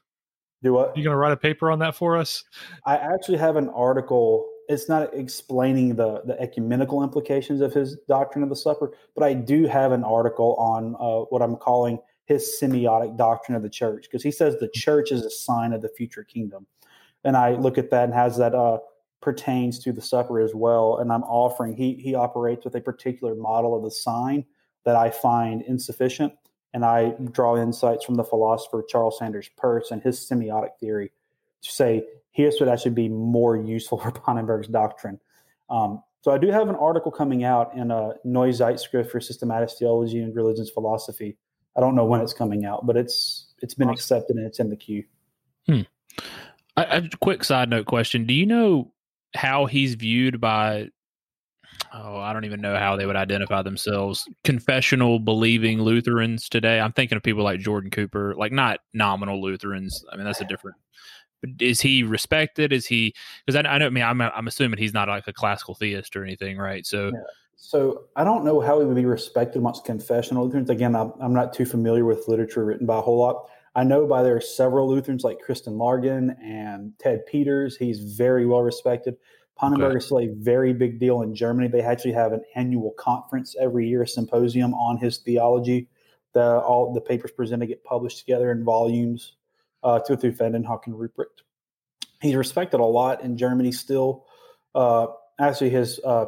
Do 0.62 0.74
what? 0.74 0.90
Are 0.90 0.98
you 0.98 1.04
going 1.04 1.14
to 1.14 1.18
write 1.18 1.32
a 1.32 1.36
paper 1.36 1.70
on 1.70 1.78
that 1.80 1.94
for 1.94 2.16
us? 2.16 2.44
I 2.84 2.96
actually 2.96 3.38
have 3.38 3.56
an 3.56 3.68
article. 3.70 4.48
It's 4.68 4.88
not 4.88 5.14
explaining 5.14 5.96
the 5.96 6.22
the 6.24 6.40
ecumenical 6.40 7.02
implications 7.02 7.60
of 7.60 7.72
his 7.72 7.96
doctrine 8.08 8.42
of 8.42 8.48
the 8.48 8.56
supper, 8.56 8.92
but 9.14 9.24
I 9.24 9.34
do 9.34 9.66
have 9.66 9.92
an 9.92 10.04
article 10.04 10.54
on 10.56 10.96
uh, 10.98 11.24
what 11.30 11.42
I'm 11.42 11.56
calling 11.56 11.98
his 12.26 12.58
semiotic 12.60 13.16
doctrine 13.16 13.56
of 13.56 13.62
the 13.62 13.70
church 13.70 14.04
because 14.04 14.22
he 14.22 14.30
says 14.30 14.56
the 14.58 14.68
church 14.68 15.12
is 15.12 15.24
a 15.24 15.30
sign 15.30 15.72
of 15.72 15.80
the 15.80 15.88
future 15.88 16.24
kingdom. 16.24 16.66
And 17.24 17.36
I 17.36 17.52
look 17.54 17.78
at 17.78 17.90
that 17.90 18.04
and 18.04 18.14
has 18.14 18.36
that 18.38 18.54
uh, 18.54 18.78
pertains 19.20 19.78
to 19.80 19.92
the 19.92 20.02
supper 20.02 20.40
as 20.40 20.54
well. 20.54 20.98
And 20.98 21.12
I'm 21.12 21.24
offering, 21.24 21.76
he, 21.76 21.94
he 21.94 22.14
operates 22.14 22.64
with 22.64 22.74
a 22.74 22.80
particular 22.80 23.34
model 23.34 23.76
of 23.76 23.82
the 23.82 23.90
sign 23.90 24.44
that 24.84 24.96
I 24.96 25.10
find 25.10 25.62
insufficient. 25.62 26.32
And 26.74 26.84
I 26.84 27.14
draw 27.32 27.56
insights 27.56 28.04
from 28.04 28.16
the 28.16 28.24
philosopher 28.24 28.84
Charles 28.86 29.18
Sanders 29.18 29.50
Peirce 29.56 29.90
and 29.90 30.02
his 30.02 30.18
semiotic 30.20 30.78
theory 30.78 31.10
to 31.62 31.70
say 31.70 32.04
here's 32.36 32.60
what 32.60 32.68
I 32.68 32.76
should 32.76 32.94
be 32.94 33.08
more 33.08 33.56
useful 33.56 33.98
for 34.02 34.12
Pannenberg's 34.12 34.68
doctrine. 34.68 35.18
Um, 35.70 36.02
so 36.20 36.32
I 36.32 36.38
do 36.38 36.48
have 36.48 36.68
an 36.68 36.74
article 36.74 37.10
coming 37.10 37.44
out 37.44 37.76
in 37.76 37.90
a 37.90 38.14
Neue 38.24 38.52
Zeitschrift 38.52 39.10
for 39.10 39.20
Systematic 39.20 39.70
Theology 39.70 40.20
and 40.20 40.34
Religious 40.34 40.70
Philosophy 40.70 41.36
I 41.76 41.80
don't 41.80 41.94
know 41.94 42.04
when 42.04 42.20
it's 42.20 42.32
coming 42.32 42.64
out, 42.64 42.86
but 42.86 42.96
it's 42.96 43.52
it's 43.62 43.74
been 43.74 43.90
accepted 43.90 44.36
and 44.36 44.46
it's 44.46 44.58
in 44.58 44.70
the 44.70 44.76
queue. 44.76 45.04
Hmm. 45.66 45.82
A, 46.76 46.86
a 46.90 47.08
quick 47.20 47.44
side 47.44 47.68
note 47.68 47.86
question: 47.86 48.26
Do 48.26 48.32
you 48.32 48.46
know 48.46 48.92
how 49.34 49.66
he's 49.66 49.94
viewed 49.94 50.40
by? 50.40 50.88
Oh, 51.92 52.16
I 52.16 52.32
don't 52.32 52.46
even 52.46 52.62
know 52.62 52.76
how 52.76 52.96
they 52.96 53.04
would 53.04 53.16
identify 53.16 53.60
themselves. 53.60 54.26
Confessional 54.44 55.18
believing 55.18 55.82
Lutherans 55.82 56.48
today. 56.48 56.80
I'm 56.80 56.92
thinking 56.92 57.16
of 57.16 57.22
people 57.22 57.44
like 57.44 57.60
Jordan 57.60 57.90
Cooper, 57.90 58.34
like 58.34 58.52
not 58.52 58.80
nominal 58.94 59.42
Lutherans. 59.42 60.02
I 60.10 60.16
mean, 60.16 60.24
that's 60.24 60.40
a 60.40 60.46
different 60.46 60.76
is 61.60 61.80
he 61.80 62.02
respected? 62.02 62.72
Is 62.72 62.86
he 62.86 63.14
because 63.44 63.56
I, 63.56 63.68
I, 63.68 63.78
know 63.78 63.86
I 63.86 63.90
mean 63.90 64.04
I'm 64.04 64.20
I'm 64.20 64.46
assuming 64.46 64.78
he's 64.78 64.94
not 64.94 65.08
like 65.08 65.26
a 65.26 65.32
classical 65.32 65.74
theist 65.74 66.16
or 66.16 66.24
anything, 66.24 66.58
right? 66.58 66.86
So 66.86 67.06
yeah. 67.06 67.20
So 67.56 68.04
I 68.14 68.22
don't 68.22 68.44
know 68.44 68.60
how 68.60 68.78
he 68.80 68.86
would 68.86 68.96
be 68.96 69.06
respected 69.06 69.58
amongst 69.58 69.84
confessional 69.84 70.44
Lutherans. 70.44 70.70
Again, 70.70 70.94
I'm, 70.94 71.12
I'm 71.20 71.32
not 71.32 71.52
too 71.52 71.64
familiar 71.64 72.04
with 72.04 72.28
literature 72.28 72.64
written 72.64 72.86
by 72.86 72.98
a 72.98 73.00
whole 73.00 73.18
lot. 73.18 73.48
I 73.74 73.82
know 73.82 74.06
by 74.06 74.22
there 74.22 74.36
are 74.36 74.40
several 74.40 74.88
Lutherans 74.88 75.24
like 75.24 75.38
Kristin 75.46 75.76
Largen 75.76 76.36
and 76.42 76.92
Ted 76.98 77.26
Peters. 77.26 77.76
He's 77.76 78.00
very 78.00 78.46
well 78.46 78.62
respected. 78.62 79.16
Pannenberg 79.60 79.88
okay. 79.88 79.96
is 79.96 80.04
still 80.04 80.20
a 80.20 80.28
very 80.38 80.74
big 80.74 81.00
deal 81.00 81.22
in 81.22 81.34
Germany. 81.34 81.68
They 81.68 81.80
actually 81.80 82.12
have 82.12 82.32
an 82.32 82.42
annual 82.54 82.92
conference 82.98 83.56
every 83.58 83.88
year, 83.88 84.02
a 84.02 84.08
symposium 84.08 84.74
on 84.74 84.98
his 84.98 85.18
theology. 85.18 85.88
The 86.34 86.58
all 86.60 86.92
the 86.92 87.00
papers 87.00 87.30
presented 87.30 87.66
get 87.66 87.82
published 87.84 88.18
together 88.18 88.50
in 88.50 88.64
volumes 88.64 89.35
uh, 89.86 90.00
to 90.00 90.16
through 90.16 90.32
Vandenhoeck 90.32 90.86
and 90.86 90.96
Ruprecht. 90.96 91.42
He's 92.20 92.34
respected 92.34 92.80
a 92.80 92.84
lot 92.84 93.22
in 93.22 93.38
Germany 93.38 93.70
still. 93.70 94.26
Uh, 94.74 95.06
actually, 95.38 95.70
his 95.70 96.00
uh, 96.04 96.26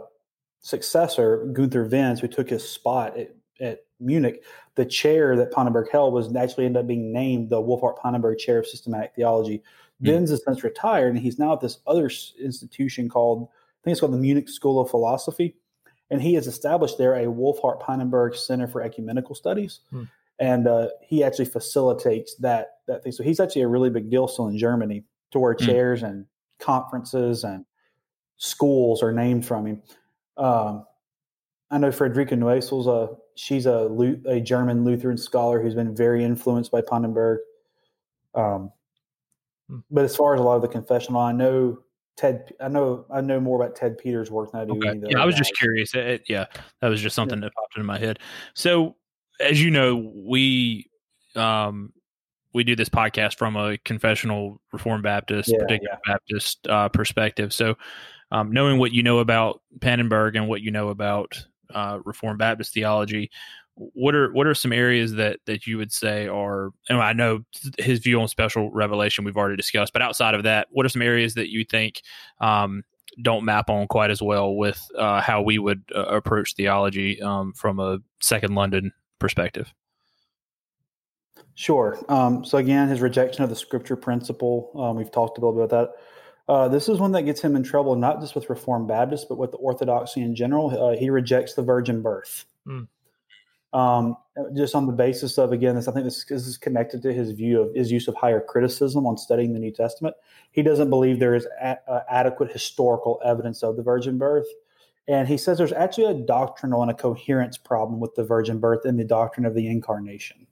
successor, 0.61 1.51
Gunther 1.53 1.89
Wenz, 1.89 2.21
who 2.21 2.29
took 2.29 2.49
his 2.49 2.67
spot 2.67 3.19
at, 3.19 3.35
at 3.61 3.81
Munich, 3.99 4.45
the 4.77 4.87
chair 4.87 5.35
that 5.37 5.51
Pannenberg 5.51 5.91
held 5.91 6.15
was 6.15 6.35
actually 6.37 6.67
ended 6.67 6.81
up 6.81 6.87
being 6.87 7.13
named 7.13 7.51
the 7.51 7.61
Wolfhart 7.61 7.99
Pannenberg 7.99 8.39
Chair 8.39 8.61
of 8.61 8.67
Systematic 8.67 9.15
Theology. 9.17 9.63
Mm. 10.01 10.09
Wenz 10.09 10.31
has 10.31 10.45
since 10.45 10.63
retired, 10.63 11.09
and 11.09 11.19
he's 11.19 11.39
now 11.39 11.55
at 11.55 11.61
this 11.61 11.81
other 11.85 12.09
institution 12.41 13.09
called, 13.09 13.49
I 13.49 13.81
think 13.83 13.93
it's 13.93 14.01
called 14.01 14.13
the 14.13 14.19
Munich 14.19 14.49
School 14.49 14.79
of 14.79 14.89
Philosophy. 14.89 15.57
And 16.11 16.23
he 16.23 16.35
has 16.35 16.47
established 16.47 16.97
there 16.97 17.15
a 17.15 17.25
Wolfhart 17.27 17.83
Pannenberg 17.83 18.37
Center 18.37 18.69
for 18.69 18.83
Ecumenical 18.83 19.35
Studies. 19.35 19.81
Mm. 19.93 20.09
And 20.41 20.69
uh, 20.69 20.89
he 21.03 21.25
actually 21.25 21.47
facilitates 21.47 22.37
that 22.37 22.79
that 22.87 23.03
thing. 23.03 23.13
So 23.13 23.23
he's 23.25 23.41
actually 23.41 23.63
a 23.63 23.69
really 23.69 23.91
big 23.91 24.11
deal 24.11 24.29
still 24.29 24.49
in 24.49 24.57
Germany, 24.57 25.05
to 25.33 25.39
where 25.39 25.55
mm. 25.55 25.65
chairs 25.65 26.03
and 26.03 26.27
conferences 26.59 27.45
and 27.45 27.65
schools 28.37 29.03
are 29.03 29.13
named 29.13 29.47
from 29.47 29.67
him. 29.67 29.83
Um, 30.37 30.87
I 31.71 31.79
know 31.79 31.89
Friederike 31.89 32.31
Nüssel's 32.31 32.87
a 32.87 33.15
she's 33.35 33.67
a 33.67 33.89
a 34.27 34.41
German 34.41 34.85
Lutheran 34.85 35.19
scholar 35.19 35.61
who's 35.61 35.75
been 35.75 35.95
very 35.95 36.25
influenced 36.25 36.71
by 36.71 36.81
Pannenberg. 36.81 37.39
Um, 38.35 38.73
hmm. 39.69 39.79
but 39.91 40.05
as 40.05 40.17
far 40.17 40.35
as 40.35 40.41
a 40.41 40.43
lot 40.45 40.57
of 40.57 40.63
the 40.63 40.69
confessional, 40.69 41.21
I 41.21 41.33
know 41.33 41.79
Ted. 42.17 42.53
I 42.61 42.69
know 42.69 43.05
I 43.11 43.21
know 43.21 43.39
more 43.41 43.63
about 43.63 43.77
Ted 43.77 43.99
Peters' 43.99 44.31
work 44.31 44.53
than 44.53 44.61
I 44.63 44.65
do. 44.65 44.77
Okay. 44.77 45.01
Yeah, 45.09 45.21
I 45.21 45.25
was 45.27 45.35
guys. 45.35 45.41
just 45.41 45.57
curious. 45.57 45.95
It, 45.95 46.25
yeah, 46.29 46.47
that 46.81 46.89
was 46.89 47.01
just 47.01 47.15
something 47.15 47.39
yeah. 47.39 47.47
that 47.47 47.55
popped 47.55 47.77
into 47.77 47.87
my 47.87 47.99
head. 47.99 48.19
So, 48.55 48.97
as 49.41 49.63
you 49.63 49.71
know, 49.71 50.13
we 50.15 50.91
um, 51.37 51.93
we 52.55 52.65
do 52.65 52.75
this 52.75 52.89
podcast 52.89 53.37
from 53.37 53.57
a 53.57 53.79
confessional 53.79 54.61
Reformed 54.73 55.03
Baptist, 55.03 55.51
yeah, 55.51 55.59
particular 55.59 55.99
yeah. 56.07 56.13
Baptist 56.13 56.67
uh, 56.67 56.89
perspective. 56.89 57.53
So, 57.53 57.77
um, 58.33 58.53
knowing 58.53 58.79
what 58.79 58.93
you 58.93 59.03
know 59.03 59.19
about 59.19 59.63
Pannenberg 59.79 60.37
and 60.37 60.49
what 60.49 60.61
you 60.61 60.71
know 60.71 60.89
about 60.89 61.45
uh, 61.75 61.99
Reformed 62.05 62.39
Baptist 62.39 62.73
theology, 62.73 63.31
what 63.75 64.15
are 64.15 64.33
what 64.33 64.47
are 64.47 64.55
some 64.55 64.73
areas 64.73 65.15
that 65.15 65.41
that 65.47 65.67
you 65.67 65.79
would 65.79 65.93
say 65.93 66.27
are? 66.27 66.71
And 66.89 66.99
I 66.99 67.13
know 67.13 67.45
his 67.79 68.01
view 68.01 68.21
on 68.21 68.29
special 68.29 68.71
revelation 68.73 69.25
we've 69.25 69.37
already 69.37 69.57
discussed, 69.57 69.93
but 69.93 70.03
outside 70.03 70.35
of 70.35 70.43
that, 70.45 70.69
what 70.71 70.85
are 70.85 70.91
some 70.91 71.03
areas 71.03 71.35
that 71.35 71.51
you 71.51 71.65
think 71.65 72.03
um, 72.41 72.83
don't 73.23 73.45
map 73.45 73.71
on 73.71 73.87
quite 73.87 74.11
as 74.11 74.23
well 74.23 74.55
with 74.55 74.85
uh, 74.97 75.21
how 75.21 75.43
we 75.43 75.59
would 75.59 75.83
uh, 75.95 76.05
approach 76.07 76.55
theology 76.55 77.21
um, 77.23 77.53
from 77.53 77.79
a 77.79 77.99
Second 78.21 78.55
London 78.55 78.93
perspective? 79.19 79.73
Sure. 81.55 81.99
Um, 82.09 82.45
so 82.45 82.59
again, 82.59 82.89
his 82.89 83.01
rejection 83.01 83.43
of 83.43 83.51
the 83.51 83.57
Scripture 83.57 83.97
principle. 83.97 84.71
Um, 84.77 84.97
we've 84.97 85.11
talked 85.11 85.39
a 85.39 85.41
little 85.41 85.55
bit 85.55 85.65
about 85.65 85.97
that. 86.47 86.53
Uh, 86.53 86.69
this 86.69 86.89
is 86.89 86.99
one 86.99 87.13
that 87.13 87.23
gets 87.23 87.41
him 87.41 87.57
in 87.57 87.63
trouble, 87.63 87.95
not 87.95 88.21
just 88.21 88.35
with 88.35 88.49
Reformed 88.49 88.89
Baptists, 88.89 89.27
but 89.29 89.37
with 89.37 89.51
the 89.51 89.59
Orthodoxy 89.59 90.23
in 90.23 90.35
general. 90.35 90.71
Uh, 90.71 90.97
he 90.97 91.11
rejects 91.11 91.55
the 91.55 91.63
virgin 91.63 92.01
birth. 92.01 92.47
Mm. 92.67 92.89
Um, 93.75 94.17
just 94.57 94.75
on 94.75 94.87
the 94.87 94.93
basis 94.93 95.37
of 95.37 95.53
again, 95.53 95.75
this 95.75 95.89
I 95.89 95.93
think 95.93 96.07
this, 96.07 96.25
this, 96.25 96.47
is 96.47 96.57
connected 96.57 97.03
to 97.03 97.13
his 97.13 97.33
view 97.33 97.61
of 97.61 97.75
his 97.75 97.93
use 97.93 98.09
of 98.09 98.15
higher 98.15 98.41
criticism 98.41 99.07
on 99.07 99.19
studying 99.19 99.53
the 99.53 99.59
New 99.59 99.73
Testament. 99.73 100.17
He 100.53 100.63
doesn't 100.63 100.89
believe 100.89 101.19
there 101.19 101.35
is 101.35 101.47
a, 101.61 101.77
uh, 101.87 102.03
adequate 102.09 102.51
historical 102.51 103.21
evidence 103.23 103.63
of 103.63 103.77
the 103.77 103.83
virgin 103.83 104.17
birth, 104.17 104.47
and 105.09 105.27
he 105.27 105.39
says 105.39 105.59
there's 105.59 105.73
actually 105.73 106.05
a 106.05 106.15
doctrinal 106.15 106.83
and 106.83 106.91
a 106.91 106.95
coherence 106.95 107.57
problem 107.57 107.99
with 107.99 108.15
the 108.15 108.25
virgin 108.25 108.59
birth 108.61 108.85
and 108.85 108.99
the 108.99 109.05
doctrine 109.05 109.47
of 109.47 109.55
the 109.55 109.67
incarnation. 109.67 110.47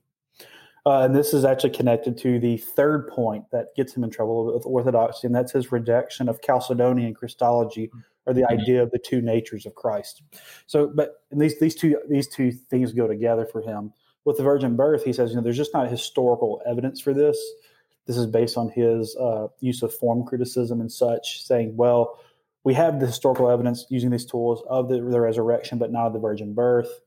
Uh, 0.85 1.01
and 1.01 1.13
this 1.13 1.33
is 1.33 1.43
actually 1.43 1.69
connected 1.69 2.17
to 2.17 2.39
the 2.39 2.57
third 2.57 3.09
point 3.09 3.43
that 3.51 3.75
gets 3.75 3.93
him 3.95 4.03
in 4.03 4.09
trouble 4.09 4.53
with 4.53 4.65
orthodoxy, 4.65 5.27
and 5.27 5.35
that's 5.35 5.51
his 5.51 5.71
rejection 5.71 6.29
of 6.29 6.41
Chalcedonian 6.41 7.13
Christology 7.13 7.91
or 8.25 8.33
the 8.33 8.41
mm-hmm. 8.41 8.59
idea 8.59 8.83
of 8.83 8.91
the 8.91 8.99
two 8.99 9.21
natures 9.21 9.65
of 9.65 9.75
Christ. 9.75 10.23
So, 10.65 10.87
but 10.87 11.23
these 11.31 11.59
these 11.59 11.75
two 11.75 11.99
these 12.09 12.27
two 12.27 12.51
things 12.51 12.93
go 12.93 13.07
together 13.07 13.45
for 13.45 13.61
him. 13.61 13.93
With 14.23 14.37
the 14.37 14.43
virgin 14.43 14.75
birth, 14.75 15.03
he 15.03 15.13
says, 15.13 15.29
you 15.29 15.35
know, 15.37 15.41
there's 15.41 15.57
just 15.57 15.73
not 15.73 15.89
historical 15.89 16.61
evidence 16.65 16.99
for 16.99 17.13
this. 17.13 17.37
This 18.05 18.17
is 18.17 18.25
based 18.25 18.57
on 18.57 18.69
his 18.69 19.15
uh, 19.17 19.47
use 19.59 19.83
of 19.83 19.93
form 19.93 20.25
criticism 20.25 20.79
and 20.79 20.91
such, 20.91 21.43
saying, 21.43 21.75
well, 21.75 22.19
we 22.67 22.73
have 22.73 22.99
the 22.99 23.07
historical 23.07 23.49
evidence 23.49 23.85
using 23.89 24.09
these 24.09 24.25
tools 24.25 24.61
of 24.67 24.89
the, 24.89 24.95
the 24.95 25.21
resurrection, 25.21 25.77
but 25.77 25.89
not 25.89 26.07
of 26.07 26.11
the 26.11 26.19
virgin 26.19 26.53
birth. 26.53 26.99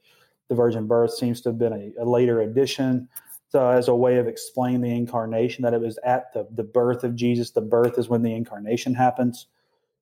The 0.48 0.54
virgin 0.54 0.86
birth 0.86 1.12
seems 1.12 1.42
to 1.42 1.50
have 1.50 1.58
been 1.58 1.74
a, 1.74 2.02
a 2.02 2.06
later 2.06 2.40
addition 2.40 3.10
so 3.50 3.68
as 3.68 3.86
a 3.88 3.94
way 3.94 4.16
of 4.16 4.26
explaining 4.26 4.80
the 4.80 4.96
incarnation, 4.96 5.62
that 5.64 5.74
it 5.74 5.80
was 5.82 5.98
at 6.02 6.32
the, 6.32 6.48
the 6.54 6.62
birth 6.62 7.04
of 7.04 7.14
Jesus. 7.14 7.50
The 7.50 7.60
birth 7.60 7.98
is 7.98 8.08
when 8.08 8.22
the 8.22 8.32
incarnation 8.32 8.94
happens. 8.94 9.48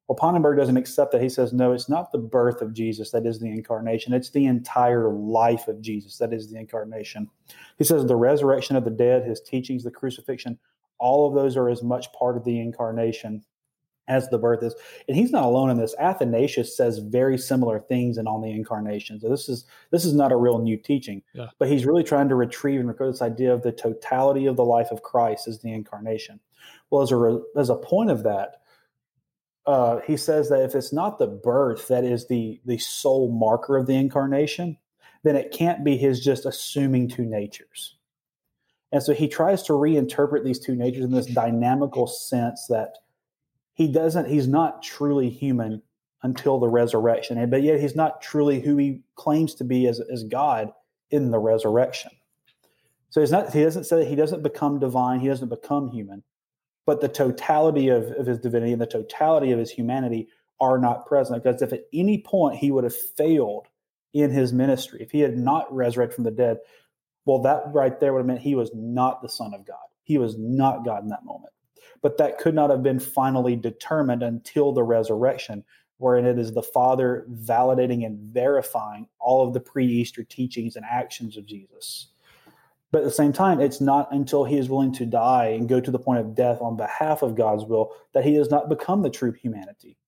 Well, 0.07 0.17
Pannenberg 0.17 0.59
doesn't 0.59 0.77
accept 0.77 1.11
that. 1.11 1.23
He 1.23 1.29
says, 1.29 1.53
no, 1.53 1.73
it's 1.73 1.89
not 1.89 2.13
the 2.13 2.19
birth 2.19 2.63
of 2.63 2.73
Jesus 2.73 3.11
that 3.11 3.27
is 3.27 3.41
the 3.41 3.51
incarnation. 3.51 4.13
It's 4.13 4.31
the 4.31 4.47
entire 4.47 5.11
life 5.11 5.67
of 5.67 5.81
Jesus 5.81 6.19
that 6.19 6.33
is 6.33 6.53
the 6.53 6.59
incarnation. 6.61 7.29
He 7.79 7.85
says 7.85 8.07
the 8.07 8.15
resurrection 8.15 8.77
of 8.77 8.85
the 8.85 8.91
dead, 8.91 9.25
his 9.25 9.41
teachings, 9.41 9.83
the 9.83 9.91
crucifixion, 9.91 10.57
all 11.01 11.27
of 11.27 11.35
those 11.35 11.57
are 11.57 11.69
as 11.69 11.83
much 11.83 12.13
part 12.13 12.37
of 12.37 12.45
the 12.45 12.61
incarnation 12.61 13.45
as 14.09 14.29
the 14.29 14.39
birth 14.39 14.63
is. 14.63 14.75
And 15.07 15.17
he's 15.17 15.31
not 15.31 15.45
alone 15.45 15.71
in 15.71 15.77
this. 15.77 15.95
Athanasius 15.99 16.77
says 16.77 16.99
very 16.99 17.39
similar 17.39 17.79
things 17.79 18.19
in 18.19 18.27
on 18.27 18.43
the 18.43 18.51
incarnation. 18.51 19.21
So 19.21 19.29
this 19.29 19.49
is 19.49 19.65
this 19.91 20.05
is 20.05 20.15
not 20.15 20.33
a 20.33 20.37
real 20.37 20.59
new 20.59 20.77
teaching, 20.77 21.23
yeah. 21.35 21.49
but 21.59 21.69
he's 21.69 21.87
really 21.87 22.03
trying 22.03 22.29
to 22.31 22.35
retrieve 22.35 22.81
and 22.81 22.89
record 22.89 23.13
this 23.13 23.23
idea 23.23 23.53
of 23.53 23.63
the 23.63 23.73
totality 23.73 24.47
of 24.47 24.57
the 24.57 24.65
life 24.65 24.91
of 24.91 25.03
Christ 25.03 25.47
as 25.47 25.61
the 25.61 25.73
incarnation. 25.73 26.41
Well, 26.91 27.03
as 27.03 27.13
a 27.13 27.43
as 27.57 27.71
a 27.71 27.77
point 27.77 28.11
of 28.11 28.23
that, 28.25 28.63
uh, 29.67 30.01
he 30.07 30.17
says 30.17 30.49
that 30.49 30.63
if 30.63 30.75
it's 30.75 30.93
not 30.93 31.19
the 31.19 31.27
birth 31.27 31.89
that 31.89 32.05
is 32.05 32.27
the 32.27 32.61
the 32.65 32.79
sole 32.79 33.31
marker 33.31 33.77
of 33.77 33.87
the 33.87 33.97
incarnation, 33.97 34.79
then 35.23 35.37
it 35.37 35.53
can't 35.53 35.85
be 35.85 35.97
his 35.97 36.25
just 36.25 36.47
assuming 36.47 37.09
two 37.09 37.25
natures. 37.25 37.97
And 38.91 39.03
so 39.03 39.13
he 39.13 39.29
tries 39.29 39.63
to 39.65 39.75
reinterpret 39.75 40.45
these 40.45 40.59
two 40.59 40.75
natures 40.75 41.05
in 41.05 41.13
this 41.13 41.27
dynamical 41.27 42.07
sense 42.07 42.67
that 42.69 42.97
he 43.79 43.87
doesn't 43.87 44.29
he's 44.29 44.49
not 44.49 44.83
truly 44.83 45.31
human 45.31 45.81
until 46.23 46.59
the 46.59 46.69
resurrection 46.69 47.49
but 47.49 47.63
yet 47.63 47.81
he's 47.81 47.97
not 47.97 48.21
truly 48.21 48.61
who 48.61 48.77
he 48.77 49.01
claims 49.15 49.55
to 49.55 49.65
be 49.65 49.87
as, 49.87 50.01
as 50.01 50.25
god 50.25 50.73
in 51.11 51.31
the 51.31 51.39
resurrection. 51.39 52.11
So 53.09 53.21
he's 53.21 53.31
not 53.31 53.55
he 53.55 53.63
doesn't 53.63 53.85
say 53.85 54.01
that 54.01 54.09
he 54.09 54.17
doesn't 54.17 54.43
become 54.43 54.81
divine 54.81 55.21
he 55.21 55.29
doesn't 55.29 55.49
become 55.49 55.89
human 55.89 56.23
but 56.85 57.01
the 57.01 57.09
totality 57.09 57.89
of, 57.89 58.11
of 58.13 58.27
his 58.27 58.41
divinity 58.41 58.73
and 58.73 58.83
the 58.83 58.87
totality 58.87 59.53
of 59.53 59.59
his 59.59 59.71
humanity 59.71 60.29
are 60.61 60.79
not 60.79 61.07
present 61.07 61.43
because 61.43 61.63
if 61.63 61.73
at 61.73 61.85
any 61.93 62.21
point 62.21 62.59
he 62.59 62.73
would 62.73 62.85
have 62.85 62.97
failed 62.97 63.69
in 64.13 64.31
his 64.31 64.53
ministry 64.53 65.01
if 65.01 65.13
he 65.13 65.21
had 65.21 65.39
not 65.39 65.73
resurrected 65.73 66.17
from 66.17 66.25
the 66.25 66.31
dead 66.33 66.59
well 67.27 67.41
that 67.41 67.63
right 67.73 68.01
there 68.01 68.13
would 68.13 68.21
have 68.21 68.27
meant 68.27 68.41
he 68.41 68.57
was 68.57 68.73
not 68.75 69.23
the 69.23 69.29
son 69.29 69.55
of 69.55 69.65
god. 69.65 69.77
He 70.03 70.19
was 70.19 70.37
not 70.37 70.85
god 70.85 71.05
in 71.05 71.11
that 71.11 71.25
moment 71.25 71.53
but 72.03 72.19
that 72.19 72.39
could 72.39 72.55
not 72.55 72.71
have 72.71 72.83
been 72.83 73.01
finally 73.01 73.57
determined 73.57 74.23
until 74.23 74.73
the 74.73 74.83
resurrection, 74.83 75.65
wherein 75.99 76.27
it 76.27 76.39
is 76.39 76.53
the 76.53 76.63
Father 76.63 77.27
validating 77.31 78.07
and 78.07 78.19
verifying 78.33 79.07
all 79.19 79.47
of 79.47 79.55
the 79.55 79.61
pre 79.61 79.87
Easter 79.87 80.23
teachings 80.23 80.77
and 80.77 80.85
actions 80.85 81.37
of 81.37 81.47
Jesus. 81.47 82.09
But 82.91 82.99
at 82.99 83.05
the 83.05 83.11
same 83.11 83.33
time, 83.33 83.61
it's 83.61 83.81
not 83.81 84.09
until 84.13 84.45
he 84.45 84.57
is 84.57 84.71
willing 84.71 84.93
to 84.95 85.05
die 85.05 85.49
and 85.49 85.69
go 85.69 85.79
to 85.81 85.91
the 85.91 85.99
point 85.99 86.21
of 86.21 86.35
death 86.35 86.63
on 86.63 86.77
behalf 86.77 87.23
of 87.23 87.35
God's 87.35 87.65
will 87.65 87.93
that 88.15 88.25
he 88.25 88.35
does 88.35 88.51
not 88.51 88.69
become 88.69 89.03
the 89.03 89.11
true 89.11 89.33
humanity. 89.33 89.99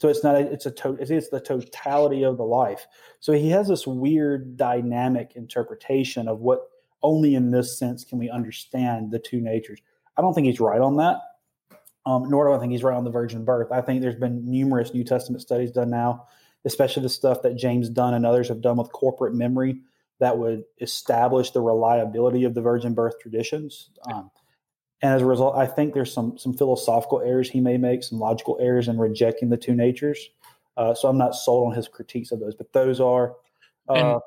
So 0.00 0.08
it's 0.08 0.22
not 0.22 0.36
a, 0.36 0.40
it's 0.40 0.64
a 0.64 0.70
to, 0.70 0.96
it's 1.00 1.28
the 1.28 1.40
totality 1.40 2.22
of 2.22 2.36
the 2.36 2.44
life. 2.44 2.86
So 3.20 3.32
he 3.32 3.50
has 3.50 3.68
this 3.68 3.86
weird 3.86 4.56
dynamic 4.56 5.32
interpretation 5.34 6.28
of 6.28 6.38
what 6.38 6.68
only 7.02 7.34
in 7.34 7.50
this 7.50 7.78
sense 7.78 8.04
can 8.04 8.18
we 8.18 8.30
understand 8.30 9.10
the 9.10 9.18
two 9.18 9.40
natures. 9.40 9.80
I 10.18 10.20
don't 10.20 10.34
think 10.34 10.48
he's 10.48 10.60
right 10.60 10.80
on 10.80 10.96
that. 10.96 11.20
Um, 12.04 12.28
nor 12.28 12.46
do 12.46 12.54
I 12.54 12.58
think 12.58 12.72
he's 12.72 12.82
right 12.82 12.96
on 12.96 13.04
the 13.04 13.10
virgin 13.10 13.44
birth. 13.44 13.70
I 13.70 13.80
think 13.82 14.00
there's 14.00 14.16
been 14.16 14.50
numerous 14.50 14.94
New 14.94 15.04
Testament 15.04 15.42
studies 15.42 15.70
done 15.70 15.90
now, 15.90 16.26
especially 16.64 17.02
the 17.02 17.08
stuff 17.08 17.42
that 17.42 17.56
James 17.56 17.88
Dunn 17.88 18.14
and 18.14 18.26
others 18.26 18.48
have 18.48 18.62
done 18.62 18.78
with 18.78 18.90
corporate 18.92 19.34
memory 19.34 19.80
that 20.18 20.38
would 20.38 20.64
establish 20.80 21.50
the 21.50 21.60
reliability 21.60 22.44
of 22.44 22.54
the 22.54 22.62
virgin 22.62 22.94
birth 22.94 23.20
traditions. 23.20 23.90
Um, 24.10 24.30
and 25.02 25.14
as 25.14 25.22
a 25.22 25.26
result, 25.26 25.56
I 25.56 25.66
think 25.66 25.94
there's 25.94 26.12
some 26.12 26.38
some 26.38 26.54
philosophical 26.54 27.20
errors 27.20 27.50
he 27.50 27.60
may 27.60 27.76
make, 27.76 28.02
some 28.02 28.18
logical 28.18 28.58
errors 28.60 28.88
in 28.88 28.98
rejecting 28.98 29.50
the 29.50 29.56
two 29.56 29.74
natures. 29.74 30.30
Uh, 30.76 30.94
so 30.94 31.08
I'm 31.08 31.18
not 31.18 31.34
sold 31.34 31.68
on 31.68 31.76
his 31.76 31.88
critiques 31.88 32.32
of 32.32 32.40
those, 32.40 32.54
but 32.54 32.72
those 32.72 33.00
are. 33.00 33.36
Uh, 33.88 33.94
and, 33.94 34.20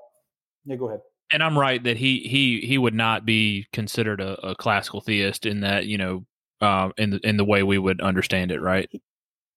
yeah, 0.65 0.75
go 0.75 0.87
ahead 0.87 1.01
and 1.31 1.41
I'm 1.43 1.57
right 1.57 1.83
that 1.83 1.97
he 1.97 2.19
he 2.19 2.61
he 2.65 2.77
would 2.77 2.93
not 2.93 3.25
be 3.25 3.67
considered 3.73 4.21
a, 4.21 4.39
a 4.47 4.55
classical 4.55 5.01
theist 5.01 5.45
in 5.45 5.61
that 5.61 5.85
you 5.85 5.97
know 5.97 6.25
uh, 6.61 6.89
in 6.97 7.11
the 7.11 7.19
in 7.23 7.37
the 7.37 7.45
way 7.45 7.63
we 7.63 7.77
would 7.77 8.01
understand 8.01 8.51
it, 8.51 8.61
right? 8.61 8.89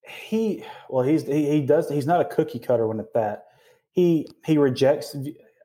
He 0.03 0.64
well, 0.89 1.05
he's 1.05 1.25
he, 1.25 1.49
he 1.51 1.61
does 1.61 1.89
he's 1.89 2.07
not 2.07 2.20
a 2.20 2.25
cookie 2.25 2.59
cutter 2.59 2.87
when 2.87 3.01
at 3.01 3.12
that. 3.14 3.45
He 3.93 4.29
he 4.45 4.59
rejects. 4.59 5.16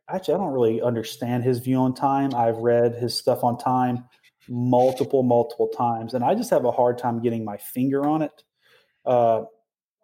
Actually, 0.10 0.34
I 0.34 0.38
don't 0.38 0.54
really 0.54 0.82
understand 0.82 1.44
his 1.44 1.60
view 1.60 1.78
on 1.78 1.94
time. 1.94 2.34
I've 2.34 2.58
read 2.58 2.96
his 2.96 3.16
stuff 3.16 3.44
on 3.44 3.58
time 3.58 4.06
multiple 4.50 5.24
multiple 5.24 5.68
times, 5.68 6.14
and 6.14 6.24
I 6.24 6.36
just 6.36 6.50
have 6.50 6.66
a 6.66 6.72
hard 6.72 6.98
time 6.98 7.22
getting 7.22 7.46
my 7.46 7.58
finger 7.58 8.06
on 8.06 8.22
it. 8.22 8.44
Uh, 9.06 9.44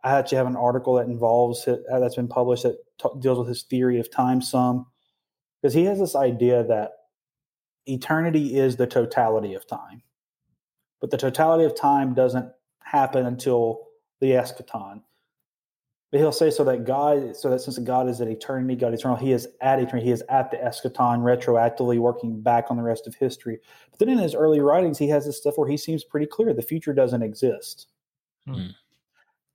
I 0.03 0.19
actually 0.19 0.37
have 0.37 0.47
an 0.47 0.55
article 0.55 0.93
that 0.95 1.07
involves 1.07 1.67
it 1.67 1.81
uh, 1.91 1.99
that's 1.99 2.15
been 2.15 2.27
published 2.27 2.63
that 2.63 2.77
t- 3.01 3.09
deals 3.19 3.39
with 3.39 3.47
his 3.47 3.63
theory 3.63 3.99
of 3.99 4.11
time 4.11 4.41
some 4.41 4.85
because 5.65 5.73
he 5.73 5.85
has 5.85 5.97
this 5.97 6.15
idea 6.15 6.63
that 6.63 6.91
eternity 7.87 8.55
is 8.55 8.75
the 8.75 8.85
totality 8.85 9.55
of 9.55 9.65
time. 9.65 10.03
But 11.01 11.09
the 11.09 11.17
totality 11.17 11.63
of 11.63 11.73
time 11.75 12.13
doesn't 12.13 12.51
happen 12.83 13.25
until 13.25 13.87
the 14.21 14.33
eschaton. 14.33 15.01
But 16.11 16.19
he'll 16.19 16.31
say 16.31 16.51
so 16.51 16.63
that 16.65 16.85
God, 16.85 17.35
so 17.35 17.49
that 17.49 17.61
since 17.61 17.79
God 17.79 18.07
is 18.07 18.21
at 18.21 18.27
eternity, 18.27 18.75
God 18.75 18.93
eternal, 18.93 19.17
he 19.17 19.31
is 19.31 19.47
at 19.59 19.79
eternity, 19.79 20.05
he 20.05 20.11
is 20.11 20.21
at 20.29 20.51
the 20.51 20.57
eschaton, 20.57 21.21
retroactively 21.21 21.97
working 21.97 22.41
back 22.41 22.65
on 22.69 22.77
the 22.77 22.83
rest 22.83 23.07
of 23.07 23.15
history. 23.15 23.57
But 23.89 23.97
then 23.97 24.09
in 24.09 24.19
his 24.19 24.35
early 24.35 24.59
writings, 24.59 24.99
he 24.99 25.07
has 25.07 25.25
this 25.25 25.37
stuff 25.37 25.57
where 25.57 25.67
he 25.67 25.77
seems 25.77 26.03
pretty 26.03 26.27
clear 26.27 26.53
the 26.53 26.61
future 26.61 26.93
doesn't 26.93 27.23
exist. 27.23 27.87
Hmm. 28.47 28.67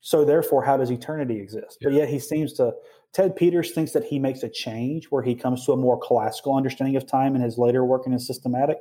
So 0.01 0.25
therefore, 0.25 0.65
how 0.65 0.77
does 0.77 0.91
eternity 0.91 1.39
exist? 1.39 1.79
Yeah. 1.81 1.91
But 1.91 1.95
yet 1.95 2.09
he 2.09 2.19
seems 2.19 2.53
to 2.55 2.73
Ted 3.13 3.35
Peters 3.35 3.73
thinks 3.73 3.93
that 3.93 4.05
he 4.05 4.19
makes 4.19 4.43
a 4.43 4.49
change 4.49 5.07
where 5.07 5.23
he 5.23 5.35
comes 5.35 5.65
to 5.67 5.73
a 5.73 5.77
more 5.77 5.99
classical 5.99 6.55
understanding 6.55 6.97
of 6.97 7.07
time 7.07 7.35
in 7.35 7.43
his 7.43 7.59
later 7.59 7.85
work 7.85 8.07
in 8.07 8.13
his 8.13 8.27
systematic. 8.27 8.79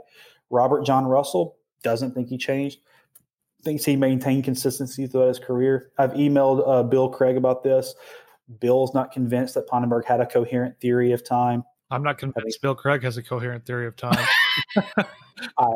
Robert 0.50 0.86
John 0.86 1.06
Russell 1.06 1.58
doesn't 1.84 2.14
think 2.14 2.30
he 2.30 2.38
changed, 2.38 2.80
thinks 3.64 3.86
he 3.86 3.96
maintained 3.96 4.44
consistency 4.44 5.08
throughout 5.08 5.30
his 5.30 5.40
career. 5.40 5.92
I've 5.98 6.14
emailed 6.14 6.68
uh, 6.68 6.84
Bill 6.84 7.10
Craig 7.10 7.38
about 7.38 7.64
this. 7.64 7.96
Bill's 8.60 8.94
not 8.94 9.12
convinced 9.12 9.56
that 9.56 9.68
Pannenberg 9.68 10.06
had 10.06 10.22
a 10.22 10.26
coherent 10.26 10.80
theory 10.80 11.12
of 11.12 11.24
time. 11.24 11.64
I'm 11.92 12.04
not 12.04 12.18
convinced 12.18 12.62
Bill 12.62 12.76
Craig 12.76 13.04
has 13.04 13.18
a 13.18 13.24
coherent 13.24 13.66
theory 13.66 13.88
of 13.88 13.96
time. 13.96 14.26
I, 15.58 15.68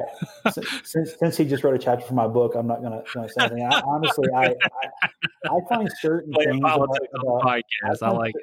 since, 0.84 1.16
since 1.18 1.38
he 1.38 1.46
just 1.46 1.64
wrote 1.64 1.74
a 1.74 1.80
chapter 1.80 2.06
for 2.06 2.14
my 2.14 2.28
book, 2.28 2.54
I'm 2.56 2.68
not 2.68 2.82
going 2.82 2.92
to 2.92 3.30
say 3.30 3.46
anything. 3.46 3.64
I, 3.64 3.82
honestly, 3.82 4.28
I, 4.36 4.48
I, 4.48 5.08
I 5.46 5.60
find 5.70 5.90
certain 6.02 6.34
things 6.34 6.58
about, 6.58 6.82
about 6.82 7.00
uh, 7.16 7.46
podcast. 7.46 8.04
I, 8.04 8.08
I 8.08 8.12
like. 8.12 8.36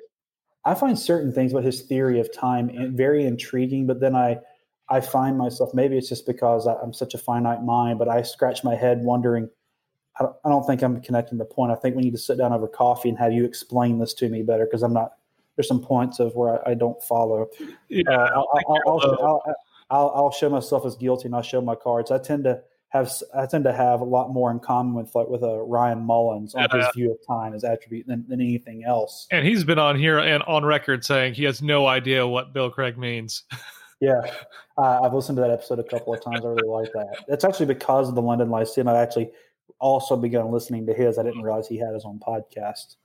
I 0.65 0.75
find 0.75 0.99
certain 0.99 1.33
things 1.33 1.53
about 1.53 1.65
his 1.65 1.83
theory 1.83 2.21
of 2.21 2.33
time 2.35 2.95
very 2.95 3.25
intriguing, 3.25 3.87
but 3.87 4.01
then 4.01 4.15
I, 4.15 4.39
I 4.91 5.01
find 5.01 5.39
myself 5.39 5.73
maybe 5.73 5.97
it's 5.97 6.09
just 6.09 6.27
because 6.27 6.67
I'm 6.67 6.93
such 6.93 7.15
a 7.15 7.19
finite 7.19 7.63
mind, 7.63 7.99
but 7.99 8.09
I 8.09 8.23
scratch 8.23 8.65
my 8.65 8.75
head 8.75 9.01
wondering. 9.01 9.49
I 10.19 10.25
don't, 10.25 10.37
I 10.45 10.49
don't 10.49 10.67
think 10.67 10.83
I'm 10.83 11.01
connecting 11.01 11.39
the 11.39 11.45
point. 11.45 11.73
I 11.73 11.77
think 11.77 11.97
we 11.97 12.03
need 12.03 12.11
to 12.13 12.19
sit 12.19 12.37
down 12.37 12.53
over 12.53 12.67
coffee 12.67 13.09
and 13.09 13.19
have 13.19 13.33
you 13.33 13.45
explain 13.45 13.99
this 14.01 14.13
to 14.15 14.29
me 14.29 14.43
better 14.43 14.67
because 14.67 14.83
I'm 14.83 14.93
not. 14.93 15.13
There's 15.61 15.69
some 15.69 15.83
points 15.83 16.21
of 16.21 16.35
where 16.35 16.67
I, 16.67 16.71
I 16.71 16.75
don't 16.75 17.03
follow. 17.03 17.47
Yeah, 17.91 18.11
uh, 18.11 18.31
I'll, 18.35 18.49
I'll, 18.67 18.81
I'll, 18.87 19.43
I'll, 19.91 20.13
I'll 20.15 20.31
show 20.31 20.49
myself 20.49 20.87
as 20.87 20.97
guilty 20.97 21.27
and 21.27 21.35
I'll 21.35 21.43
show 21.43 21.61
my 21.61 21.75
cards. 21.75 22.11
I 22.11 22.17
tend 22.17 22.45
to 22.45 22.63
have 22.89 23.13
I 23.35 23.45
tend 23.45 23.65
to 23.65 23.75
have 23.75 24.01
a 24.01 24.05
lot 24.05 24.33
more 24.33 24.51
in 24.51 24.59
common 24.59 24.95
with 24.95 25.15
like 25.15 25.29
with 25.29 25.43
a 25.43 25.51
uh, 25.51 25.57
Ryan 25.57 25.99
Mullins 26.01 26.55
on 26.55 26.63
his 26.63 26.87
Uh, 26.87 26.91
view 26.95 27.11
of 27.11 27.19
time 27.27 27.53
as 27.53 27.63
attribute 27.63 28.07
than, 28.07 28.25
than 28.27 28.41
anything 28.41 28.85
else. 28.85 29.27
And 29.31 29.47
he's 29.47 29.63
been 29.63 29.79
on 29.79 29.99
here 29.99 30.19
and 30.19 30.43
on 30.45 30.65
record 30.65 31.05
saying 31.05 31.35
he 31.35 31.45
has 31.45 31.61
no 31.61 31.87
idea 31.87 32.27
what 32.27 32.55
Bill 32.55 32.71
Craig 32.71 32.97
means. 32.97 33.45
Yeah, 34.03 34.23
uh, 34.79 35.03
I've 35.03 35.13
listened 35.13 35.37
to 35.37 35.43
that 35.43 35.51
episode 35.51 35.79
a 35.79 35.85
couple 35.85 36.15
of 36.15 36.25
times. 36.25 36.43
I 36.43 36.49
really 36.49 36.67
like 36.67 36.91
that. 36.95 37.23
It's 37.29 37.45
actually 37.45 37.67
because 37.67 38.09
of 38.09 38.15
the 38.15 38.23
London 38.23 38.49
Lyceum. 38.49 38.89
I've 38.89 38.97
actually 38.97 39.31
also 39.79 40.17
begun 40.17 40.51
listening 40.51 40.87
to 40.87 40.95
his. 40.95 41.19
I 41.19 41.23
didn't 41.23 41.43
realize 41.43 41.69
he 41.69 41.77
had 41.77 41.93
his 41.93 42.07
own 42.07 42.19
podcast, 42.19 42.97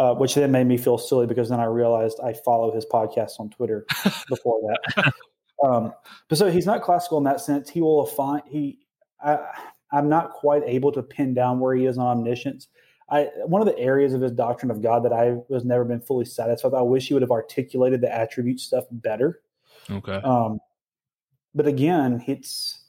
uh, 0.00 0.14
which 0.14 0.34
then 0.34 0.50
made 0.50 0.66
me 0.66 0.78
feel 0.78 0.96
silly 0.96 1.26
because 1.26 1.50
then 1.50 1.60
I 1.60 1.66
realized 1.66 2.20
I 2.24 2.32
follow 2.32 2.74
his 2.74 2.86
podcast 2.86 3.38
on 3.38 3.50
Twitter 3.50 3.84
before 4.30 4.58
that. 4.62 5.12
um, 5.62 5.92
but 6.26 6.38
so 6.38 6.50
he's 6.50 6.64
not 6.64 6.80
classical 6.80 7.18
in 7.18 7.24
that 7.24 7.38
sense. 7.38 7.68
He 7.68 7.82
will 7.82 8.06
find 8.06 8.42
he. 8.48 8.78
I, 9.22 9.38
I'm 9.92 10.08
not 10.08 10.30
quite 10.32 10.62
able 10.64 10.90
to 10.92 11.02
pin 11.02 11.34
down 11.34 11.60
where 11.60 11.74
he 11.74 11.84
is 11.84 11.98
on 11.98 12.06
omniscience. 12.06 12.68
I 13.10 13.28
one 13.44 13.60
of 13.60 13.66
the 13.66 13.78
areas 13.78 14.14
of 14.14 14.22
his 14.22 14.32
doctrine 14.32 14.70
of 14.70 14.80
God 14.80 15.04
that 15.04 15.12
I 15.12 15.36
was 15.50 15.66
never 15.66 15.84
been 15.84 16.00
fully 16.00 16.24
satisfied. 16.24 16.68
with, 16.68 16.80
I 16.80 16.82
wish 16.82 17.08
he 17.08 17.12
would 17.12 17.22
have 17.22 17.30
articulated 17.30 18.00
the 18.00 18.10
attribute 18.10 18.58
stuff 18.58 18.84
better. 18.90 19.42
Okay. 19.90 20.14
Um, 20.24 20.60
but 21.54 21.66
again, 21.66 22.24
it's 22.26 22.84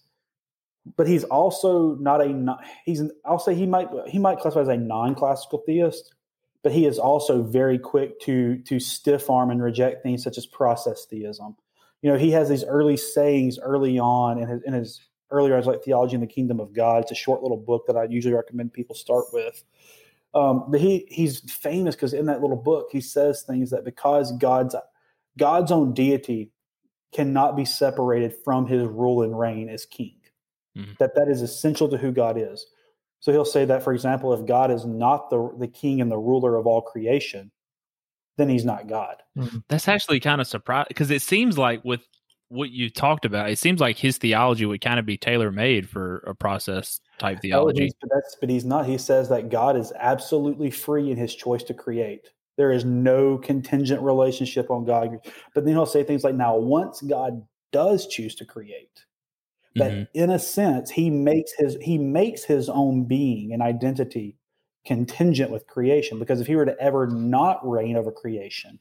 but 0.95 1.07
he's 1.07 1.25
also 1.25 1.95
not 1.95 2.21
a 2.21 2.57
he's 2.85 3.03
I'll 3.25 3.37
say 3.37 3.53
he 3.53 3.65
might 3.65 3.89
he 4.07 4.17
might 4.17 4.39
classify 4.39 4.61
as 4.61 4.69
a 4.69 4.77
non-classical 4.77 5.63
theist, 5.65 6.13
but 6.63 6.71
he 6.71 6.85
is 6.85 6.99
also 6.99 7.41
very 7.41 7.79
quick 7.79 8.19
to 8.21 8.57
to 8.59 8.79
stiff 8.79 9.29
arm 9.29 9.49
and 9.49 9.61
reject 9.61 10.03
things 10.03 10.23
such 10.23 10.37
as 10.37 10.45
process 10.45 11.05
theism. 11.05 11.55
You 12.01 12.11
know, 12.11 12.17
he 12.17 12.31
has 12.31 12.49
these 12.49 12.63
early 12.63 12.97
sayings 12.97 13.59
early 13.59 13.99
on 13.99 14.39
in 14.39 14.47
his 14.47 14.61
in 14.63 14.73
his 14.73 15.01
earlier 15.29 15.55
as 15.55 15.65
like 15.65 15.83
theology 15.83 16.15
in 16.15 16.21
the 16.21 16.27
kingdom 16.27 16.59
of 16.59 16.73
God. 16.73 17.03
It's 17.03 17.11
a 17.11 17.15
short 17.15 17.41
little 17.41 17.57
book 17.57 17.85
that 17.87 17.95
I 17.95 18.03
usually 18.05 18.33
recommend 18.33 18.73
people 18.73 18.95
start 18.95 19.25
with. 19.31 19.63
Um, 20.33 20.65
but 20.69 20.79
he 20.79 21.05
he's 21.09 21.39
famous 21.51 21.95
because 21.95 22.13
in 22.13 22.25
that 22.27 22.41
little 22.41 22.57
book 22.57 22.87
he 22.91 23.01
says 23.01 23.43
things 23.43 23.69
that 23.71 23.83
because 23.83 24.31
God's 24.37 24.75
God's 25.37 25.71
own 25.71 25.93
deity 25.93 26.51
cannot 27.11 27.55
be 27.57 27.65
separated 27.65 28.33
from 28.43 28.67
his 28.67 28.83
rule 28.83 29.23
and 29.23 29.37
reign 29.37 29.67
as 29.69 29.85
king. 29.85 30.15
Mhm. 30.77 30.97
That 30.99 31.15
that 31.15 31.27
is 31.27 31.41
essential 31.41 31.89
to 31.89 31.97
who 31.97 32.11
God 32.11 32.37
is. 32.37 32.65
So 33.21 33.31
he'll 33.31 33.45
say 33.45 33.65
that, 33.65 33.83
for 33.83 33.93
example, 33.93 34.33
if 34.33 34.45
God 34.45 34.71
is 34.71 34.85
not 34.85 35.29
the 35.29 35.49
the 35.57 35.67
king 35.67 36.01
and 36.01 36.11
the 36.11 36.17
ruler 36.17 36.55
of 36.57 36.67
all 36.67 36.81
creation, 36.81 37.51
then 38.37 38.49
he's 38.49 38.65
not 38.65 38.87
God. 38.87 39.17
Mm-hmm. 39.37 39.59
That's 39.69 39.87
actually 39.87 40.19
kind 40.19 40.41
of 40.41 40.47
surprising 40.47 40.87
because 40.89 41.11
it 41.11 41.21
seems 41.21 41.57
like 41.57 41.85
with 41.85 42.01
what 42.49 42.69
you 42.71 42.89
talked 42.89 43.23
about, 43.23 43.49
it 43.49 43.57
seems 43.57 43.79
like 43.79 43.97
his 43.97 44.17
theology 44.17 44.65
would 44.65 44.81
kind 44.81 44.99
of 44.99 45.05
be 45.05 45.17
tailor 45.17 45.51
made 45.51 45.87
for 45.87 46.17
a 46.27 46.35
process 46.35 46.99
type 47.17 47.37
Oh, 47.37 47.41
theology. 47.41 47.91
but 48.01 48.09
that's 48.13 48.35
but 48.41 48.49
he's 48.49 48.65
not. 48.65 48.85
He 48.85 48.97
says 48.97 49.29
that 49.29 49.49
God 49.49 49.77
is 49.77 49.93
absolutely 49.97 50.69
free 50.69 51.11
in 51.11 51.17
his 51.17 51.33
choice 51.33 51.63
to 51.63 51.73
create. 51.73 52.29
There 52.57 52.71
is 52.71 52.83
no 52.83 53.37
contingent 53.37 54.01
relationship 54.01 54.69
on 54.69 54.83
God. 54.83 55.19
But 55.55 55.63
then 55.63 55.73
he'll 55.73 55.85
say 55.85 56.03
things 56.03 56.23
like, 56.25 56.35
now 56.35 56.57
once 56.57 57.01
God 57.01 57.41
does 57.71 58.05
choose 58.07 58.35
to 58.35 58.45
create, 58.45 59.05
that 59.75 59.91
Mhm. 59.91 60.07
in 60.13 60.29
a 60.29 60.39
sense 60.39 60.89
he 60.91 61.09
makes 61.09 61.51
his 61.53 61.77
he 61.81 61.97
makes 61.97 62.43
his 62.43 62.69
own 62.69 63.05
being 63.05 63.53
and 63.53 63.61
identity 63.61 64.37
contingent 64.85 65.51
with 65.51 65.67
creation 65.67 66.19
because 66.19 66.41
if 66.41 66.47
he 66.47 66.55
were 66.55 66.65
to 66.65 66.79
ever 66.81 67.07
not 67.07 67.65
reign 67.67 67.95
over 67.95 68.11
creation 68.11 68.79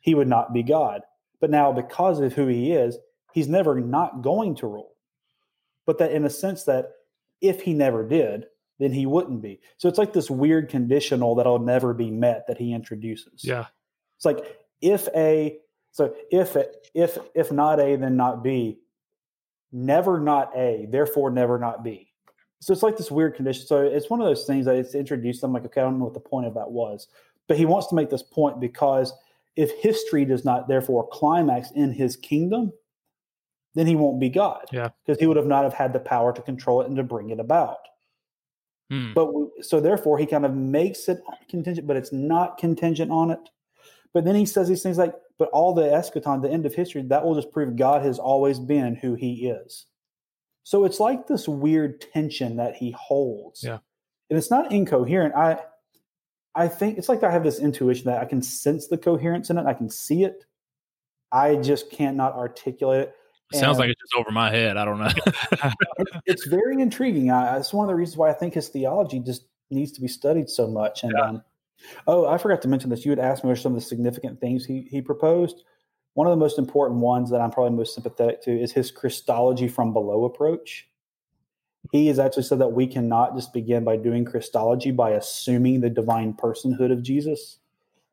he 0.00 0.14
would 0.14 0.28
not 0.28 0.52
be 0.52 0.62
god 0.62 1.02
but 1.40 1.50
now 1.50 1.72
because 1.72 2.20
of 2.20 2.32
who 2.32 2.46
he 2.46 2.72
is 2.72 2.96
he's 3.32 3.48
never 3.48 3.80
not 3.80 4.22
going 4.22 4.54
to 4.54 4.66
rule 4.66 4.94
but 5.86 5.98
that 5.98 6.12
in 6.12 6.24
a 6.24 6.30
sense 6.30 6.64
that 6.64 6.92
if 7.40 7.60
he 7.60 7.74
never 7.74 8.06
did 8.06 8.46
then 8.78 8.92
he 8.92 9.06
wouldn't 9.06 9.42
be 9.42 9.60
so 9.76 9.88
it's 9.88 9.98
like 9.98 10.12
this 10.12 10.30
weird 10.30 10.68
conditional 10.68 11.34
that'll 11.34 11.58
never 11.58 11.92
be 11.92 12.10
met 12.10 12.46
that 12.46 12.56
he 12.58 12.72
introduces 12.72 13.44
Yeah. 13.44 13.66
it's 14.16 14.24
like 14.24 14.56
if 14.80 15.08
a 15.14 15.58
so 15.90 16.14
if 16.30 16.56
if 16.94 17.18
if 17.34 17.52
not 17.52 17.80
a 17.80 17.96
then 17.96 18.16
not 18.16 18.42
b 18.42 18.78
never 19.74 20.20
not 20.20 20.56
A, 20.56 20.86
therefore 20.88 21.30
never 21.30 21.58
not 21.58 21.82
B. 21.84 22.08
So 22.60 22.72
it's 22.72 22.82
like 22.82 22.96
this 22.96 23.10
weird 23.10 23.34
condition. 23.34 23.66
So 23.66 23.82
it's 23.82 24.08
one 24.08 24.22
of 24.22 24.26
those 24.26 24.46
things 24.46 24.64
that 24.64 24.76
it's 24.76 24.94
introduced. 24.94 25.42
I'm 25.42 25.52
like, 25.52 25.66
okay, 25.66 25.82
I 25.82 25.84
don't 25.84 25.98
know 25.98 26.06
what 26.06 26.14
the 26.14 26.20
point 26.20 26.46
of 26.46 26.54
that 26.54 26.70
was. 26.70 27.08
But 27.46 27.58
he 27.58 27.66
wants 27.66 27.88
to 27.88 27.94
make 27.94 28.08
this 28.08 28.22
point 28.22 28.58
because 28.58 29.12
if 29.56 29.70
history 29.72 30.24
does 30.24 30.44
not 30.44 30.66
therefore 30.66 31.06
climax 31.08 31.70
in 31.72 31.92
his 31.92 32.16
kingdom, 32.16 32.72
then 33.74 33.86
he 33.86 33.96
won't 33.96 34.20
be 34.20 34.30
God. 34.30 34.64
Yeah. 34.72 34.88
Because 35.04 35.20
he 35.20 35.26
would 35.26 35.36
have 35.36 35.46
not 35.46 35.64
have 35.64 35.74
had 35.74 35.92
the 35.92 36.00
power 36.00 36.32
to 36.32 36.40
control 36.40 36.80
it 36.80 36.86
and 36.86 36.96
to 36.96 37.02
bring 37.02 37.30
it 37.30 37.40
about. 37.40 37.78
Hmm. 38.90 39.12
But 39.12 39.34
we, 39.34 39.46
so 39.60 39.80
therefore 39.80 40.16
he 40.18 40.24
kind 40.24 40.46
of 40.46 40.54
makes 40.54 41.08
it 41.08 41.20
contingent, 41.50 41.86
but 41.86 41.96
it's 41.96 42.12
not 42.12 42.56
contingent 42.56 43.10
on 43.10 43.30
it. 43.30 43.40
But 44.14 44.24
then 44.24 44.36
he 44.36 44.46
says 44.46 44.68
these 44.68 44.82
things 44.82 44.96
like, 44.96 45.14
but 45.38 45.48
all 45.50 45.74
the 45.74 45.82
eschaton, 45.82 46.42
the 46.42 46.50
end 46.50 46.66
of 46.66 46.74
history, 46.74 47.02
that 47.02 47.24
will 47.24 47.34
just 47.34 47.52
prove 47.52 47.76
God 47.76 48.02
has 48.02 48.18
always 48.18 48.58
been 48.58 48.94
who 48.94 49.14
he 49.14 49.48
is. 49.48 49.86
So 50.62 50.84
it's 50.84 51.00
like 51.00 51.26
this 51.26 51.46
weird 51.46 52.00
tension 52.12 52.56
that 52.56 52.74
he 52.76 52.92
holds. 52.92 53.62
Yeah. 53.62 53.78
And 54.30 54.38
it's 54.38 54.50
not 54.50 54.72
incoherent. 54.72 55.34
I 55.34 55.58
I 56.54 56.68
think 56.68 56.98
it's 56.98 57.08
like 57.08 57.22
I 57.22 57.30
have 57.30 57.42
this 57.42 57.58
intuition 57.58 58.06
that 58.06 58.20
I 58.20 58.24
can 58.24 58.40
sense 58.40 58.86
the 58.86 58.96
coherence 58.96 59.50
in 59.50 59.58
it. 59.58 59.66
I 59.66 59.74
can 59.74 59.90
see 59.90 60.24
it. 60.24 60.44
I 61.32 61.56
just 61.56 61.90
cannot 61.90 62.34
articulate 62.34 63.08
it. 63.08 63.14
Sounds 63.52 63.78
like 63.78 63.90
it's 63.90 64.00
just 64.00 64.14
over 64.16 64.30
my 64.30 64.50
head. 64.50 64.76
I 64.76 64.84
don't 64.84 64.98
know. 64.98 65.10
it, 65.98 66.08
it's 66.26 66.46
very 66.46 66.80
intriguing. 66.80 67.30
I, 67.30 67.58
it's 67.58 67.72
one 67.72 67.84
of 67.84 67.88
the 67.88 67.94
reasons 67.94 68.16
why 68.16 68.30
I 68.30 68.32
think 68.32 68.54
his 68.54 68.68
theology 68.68 69.20
just 69.20 69.46
needs 69.70 69.92
to 69.92 70.00
be 70.00 70.08
studied 70.08 70.48
so 70.48 70.66
much. 70.66 71.04
And 71.04 71.14
um, 71.14 71.42
oh, 72.06 72.26
I 72.26 72.38
forgot 72.38 72.62
to 72.62 72.68
mention 72.68 72.90
this. 72.90 73.04
You 73.04 73.10
had 73.10 73.18
asked 73.18 73.44
me 73.44 73.48
what 73.48 73.58
some 73.58 73.74
of 73.74 73.80
the 73.80 73.86
significant 73.86 74.40
things 74.40 74.64
he 74.64 74.86
he 74.90 75.00
proposed. 75.00 75.64
One 76.14 76.26
of 76.26 76.30
the 76.30 76.36
most 76.36 76.58
important 76.58 77.00
ones 77.00 77.30
that 77.30 77.40
I'm 77.40 77.50
probably 77.50 77.76
most 77.76 77.94
sympathetic 77.94 78.42
to 78.42 78.50
is 78.50 78.72
his 78.72 78.90
Christology 78.90 79.68
from 79.68 79.92
below 79.92 80.24
approach. 80.24 80.88
He 81.92 82.06
has 82.06 82.18
actually 82.18 82.44
said 82.44 82.60
that 82.60 82.68
we 82.72 82.86
cannot 82.86 83.34
just 83.34 83.52
begin 83.52 83.84
by 83.84 83.96
doing 83.96 84.24
Christology 84.24 84.90
by 84.90 85.10
assuming 85.10 85.80
the 85.80 85.90
divine 85.90 86.32
personhood 86.32 86.92
of 86.92 87.02
Jesus. 87.02 87.58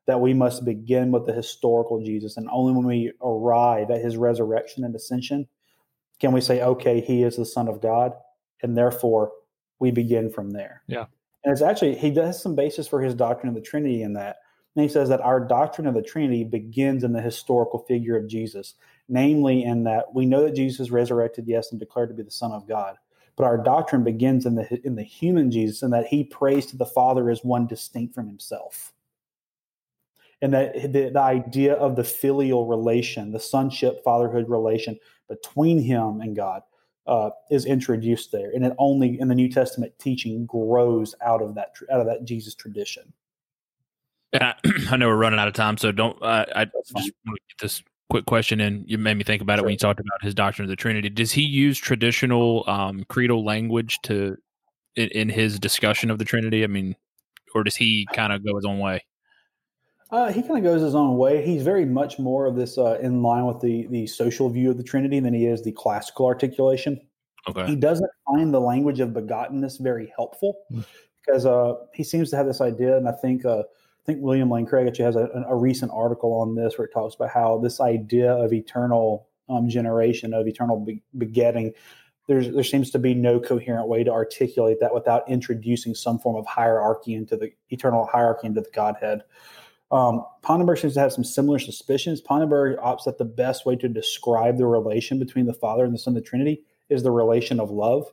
That 0.06 0.20
we 0.20 0.34
must 0.34 0.64
begin 0.64 1.12
with 1.12 1.26
the 1.26 1.32
historical 1.32 2.02
Jesus, 2.02 2.36
and 2.36 2.48
only 2.50 2.72
when 2.72 2.86
we 2.86 3.12
arrive 3.22 3.88
at 3.90 4.02
his 4.02 4.16
resurrection 4.16 4.82
and 4.82 4.94
ascension 4.96 5.46
can 6.18 6.32
we 6.32 6.40
say, 6.40 6.60
okay, 6.62 7.00
he 7.00 7.22
is 7.22 7.36
the 7.36 7.46
Son 7.46 7.68
of 7.68 7.80
God, 7.80 8.12
and 8.62 8.76
therefore 8.76 9.32
we 9.78 9.90
begin 9.90 10.30
from 10.30 10.50
there. 10.50 10.82
Yeah. 10.86 11.06
And 11.44 11.52
it's 11.52 11.62
actually, 11.62 11.96
he 11.96 12.10
does 12.10 12.40
some 12.40 12.54
basis 12.54 12.86
for 12.86 13.00
his 13.00 13.14
doctrine 13.14 13.48
of 13.48 13.54
the 13.54 13.60
Trinity 13.60 14.02
in 14.02 14.12
that. 14.14 14.36
And 14.74 14.82
he 14.82 14.88
says 14.88 15.08
that 15.08 15.20
our 15.20 15.40
doctrine 15.40 15.86
of 15.86 15.94
the 15.94 16.02
Trinity 16.02 16.44
begins 16.44 17.04
in 17.04 17.12
the 17.12 17.20
historical 17.20 17.80
figure 17.80 18.16
of 18.16 18.28
Jesus, 18.28 18.74
namely, 19.08 19.64
in 19.64 19.84
that 19.84 20.14
we 20.14 20.24
know 20.24 20.44
that 20.44 20.54
Jesus 20.54 20.90
resurrected, 20.90 21.46
yes, 21.46 21.70
and 21.70 21.80
declared 21.80 22.08
to 22.08 22.14
be 22.14 22.22
the 22.22 22.30
Son 22.30 22.52
of 22.52 22.68
God. 22.68 22.96
But 23.36 23.44
our 23.44 23.58
doctrine 23.58 24.04
begins 24.04 24.46
in 24.46 24.54
the 24.54 24.80
in 24.84 24.94
the 24.94 25.02
human 25.02 25.50
Jesus, 25.50 25.82
and 25.82 25.92
that 25.92 26.06
he 26.06 26.24
prays 26.24 26.66
to 26.66 26.76
the 26.76 26.86
Father 26.86 27.30
as 27.30 27.42
one 27.42 27.66
distinct 27.66 28.14
from 28.14 28.26
himself 28.26 28.92
and 30.42 30.52
that 30.52 30.92
the, 30.92 31.08
the 31.10 31.20
idea 31.20 31.74
of 31.74 31.94
the 31.96 32.04
filial 32.04 32.66
relation, 32.66 33.30
the 33.30 33.40
sonship 33.40 34.02
fatherhood 34.02 34.50
relation 34.50 34.98
between 35.28 35.80
him 35.80 36.20
and 36.20 36.36
God 36.36 36.62
uh, 37.06 37.30
is 37.50 37.64
introduced 37.64 38.32
there, 38.32 38.50
and 38.54 38.64
it 38.64 38.72
only 38.78 39.18
in 39.18 39.28
the 39.28 39.34
New 39.34 39.48
Testament 39.48 39.92
teaching 39.98 40.46
grows 40.46 41.14
out 41.24 41.42
of 41.42 41.54
that 41.56 41.74
out 41.90 42.00
of 42.00 42.06
that 42.06 42.24
Jesus 42.24 42.54
tradition. 42.54 43.12
And 44.32 44.42
I, 44.42 44.54
I 44.90 44.96
know 44.96 45.08
we're 45.08 45.16
running 45.16 45.40
out 45.40 45.48
of 45.48 45.54
time, 45.54 45.76
so 45.76 45.92
don't. 45.92 46.20
Uh, 46.22 46.46
I 46.54 46.64
just 46.64 46.94
want 46.94 47.06
to 47.06 47.32
get 47.48 47.60
this 47.60 47.82
quick 48.10 48.26
question 48.26 48.60
in. 48.60 48.84
You 48.86 48.98
made 48.98 49.16
me 49.16 49.24
think 49.24 49.42
about 49.42 49.58
it 49.58 49.62
when 49.62 49.72
you 49.72 49.78
talked 49.78 50.00
about 50.00 50.22
his 50.22 50.34
doctrine 50.34 50.64
of 50.64 50.70
the 50.70 50.76
Trinity. 50.76 51.08
Does 51.08 51.32
he 51.32 51.42
use 51.42 51.78
traditional 51.78 52.64
um, 52.66 53.04
creedal 53.08 53.44
language 53.44 53.98
to 54.04 54.36
in, 54.96 55.08
in 55.08 55.28
his 55.28 55.58
discussion 55.58 56.10
of 56.10 56.18
the 56.18 56.24
Trinity? 56.24 56.62
I 56.62 56.68
mean, 56.68 56.94
or 57.54 57.64
does 57.64 57.76
he 57.76 58.06
kind 58.12 58.32
of 58.32 58.44
go 58.44 58.54
his 58.56 58.64
own 58.64 58.78
way? 58.78 59.04
Uh, 60.12 60.30
he 60.30 60.42
kind 60.42 60.58
of 60.58 60.62
goes 60.62 60.82
his 60.82 60.94
own 60.94 61.16
way. 61.16 61.44
He's 61.44 61.62
very 61.62 61.86
much 61.86 62.18
more 62.18 62.44
of 62.44 62.54
this 62.54 62.76
uh, 62.76 62.98
in 63.00 63.22
line 63.22 63.46
with 63.46 63.60
the 63.60 63.86
the 63.88 64.06
social 64.06 64.50
view 64.50 64.70
of 64.70 64.76
the 64.76 64.82
Trinity 64.84 65.18
than 65.20 65.32
he 65.32 65.46
is 65.46 65.62
the 65.62 65.72
classical 65.72 66.26
articulation. 66.26 67.00
Okay. 67.48 67.66
he 67.66 67.74
doesn't 67.74 68.10
find 68.24 68.54
the 68.54 68.60
language 68.60 69.00
of 69.00 69.08
begottenness 69.08 69.80
very 69.80 70.12
helpful 70.14 70.58
Mm. 70.72 70.84
because 71.26 71.44
uh, 71.44 71.74
he 71.92 72.04
seems 72.04 72.30
to 72.30 72.36
have 72.36 72.46
this 72.46 72.60
idea, 72.60 72.96
and 72.96 73.08
I 73.08 73.12
think 73.12 73.44
uh, 73.44 73.60
I 73.60 74.04
think 74.06 74.20
William 74.20 74.50
Lane 74.50 74.66
Craig 74.66 74.86
actually 74.86 75.06
has 75.06 75.16
a, 75.16 75.44
a 75.48 75.56
recent 75.56 75.90
article 75.94 76.34
on 76.34 76.54
this 76.54 76.76
where 76.78 76.86
it 76.86 76.92
talks 76.92 77.14
about 77.14 77.30
how 77.30 77.58
this 77.58 77.80
idea 77.80 78.32
of 78.32 78.52
eternal 78.52 79.28
um, 79.48 79.68
generation, 79.68 80.34
of 80.34 80.46
eternal 80.46 80.78
be- 80.84 81.02
begetting, 81.18 81.72
there's 82.28 82.52
there 82.52 82.62
seems 82.64 82.90
to 82.90 82.98
be 82.98 83.14
no 83.14 83.40
coherent 83.40 83.88
way 83.88 84.04
to 84.04 84.10
articulate 84.12 84.78
that 84.80 84.92
without 84.94 85.28
introducing 85.28 85.94
some 85.94 86.18
form 86.18 86.36
of 86.36 86.46
hierarchy 86.46 87.14
into 87.14 87.36
the 87.36 87.50
eternal 87.70 88.06
hierarchy 88.06 88.46
into 88.46 88.60
the 88.60 88.70
Godhead. 88.74 89.22
Um, 89.92 90.24
Pannenberg 90.42 90.78
seems 90.78 90.94
to 90.94 91.00
have 91.00 91.12
some 91.12 91.22
similar 91.22 91.58
suspicions. 91.58 92.22
Pannenberg 92.22 92.78
opts 92.78 93.04
that 93.04 93.18
the 93.18 93.24
best 93.26 93.66
way 93.66 93.76
to 93.76 93.88
describe 93.88 94.56
the 94.56 94.66
relation 94.66 95.18
between 95.18 95.46
the 95.46 95.52
Father 95.52 95.84
and 95.84 95.94
the 95.94 95.98
Son 95.98 96.16
of 96.16 96.22
the 96.22 96.28
Trinity 96.28 96.64
is 96.88 97.02
the 97.02 97.10
relation 97.10 97.60
of 97.60 97.70
love. 97.70 98.10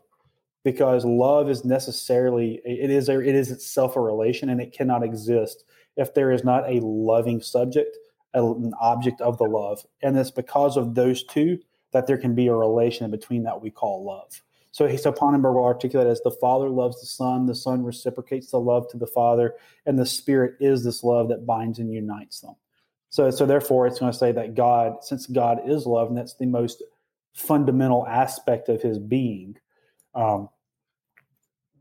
because 0.63 1.05
love 1.05 1.49
is 1.49 1.63
necessarily 1.63 2.61
it 2.65 2.89
is 2.89 3.09
a, 3.09 3.19
it 3.19 3.35
is 3.35 3.51
itself 3.51 3.95
a 3.95 4.01
relation 4.01 4.49
and 4.49 4.61
it 4.61 4.73
cannot 4.73 5.03
exist 5.03 5.63
if 5.95 6.13
there 6.13 6.31
is 6.31 6.43
not 6.43 6.69
a 6.69 6.79
loving 6.83 7.41
subject 7.41 7.97
an 8.33 8.73
object 8.79 9.21
of 9.21 9.37
the 9.37 9.43
love 9.43 9.85
and 10.03 10.17
it's 10.17 10.31
because 10.31 10.77
of 10.77 10.95
those 10.95 11.23
two 11.23 11.57
that 11.91 12.05
there 12.05 12.17
can 12.17 12.35
be 12.35 12.47
a 12.47 12.53
relation 12.53 13.09
between 13.09 13.43
that 13.43 13.61
we 13.61 13.71
call 13.71 14.05
love 14.05 14.41
so 14.71 14.95
so 14.95 15.11
Pannenberg 15.11 15.55
will 15.55 15.65
articulate 15.65 16.07
as 16.07 16.21
the 16.21 16.31
father 16.31 16.69
loves 16.69 16.99
the 16.99 17.07
son 17.07 17.45
the 17.45 17.55
son 17.55 17.83
reciprocates 17.83 18.51
the 18.51 18.59
love 18.59 18.87
to 18.89 18.97
the 18.97 19.07
father 19.07 19.55
and 19.85 19.97
the 19.97 20.05
spirit 20.05 20.55
is 20.59 20.83
this 20.83 21.03
love 21.03 21.29
that 21.29 21.45
binds 21.45 21.79
and 21.79 21.93
unites 21.93 22.41
them 22.41 22.55
so 23.09 23.31
so 23.31 23.45
therefore 23.45 23.87
it's 23.87 23.99
going 23.99 24.11
to 24.11 24.17
say 24.17 24.31
that 24.31 24.55
god 24.55 25.03
since 25.03 25.25
god 25.27 25.59
is 25.65 25.85
love 25.85 26.09
and 26.09 26.17
that's 26.17 26.35
the 26.35 26.45
most 26.45 26.83
fundamental 27.33 28.05
aspect 28.07 28.69
of 28.69 28.81
his 28.81 28.99
being 28.99 29.55
um, 30.15 30.49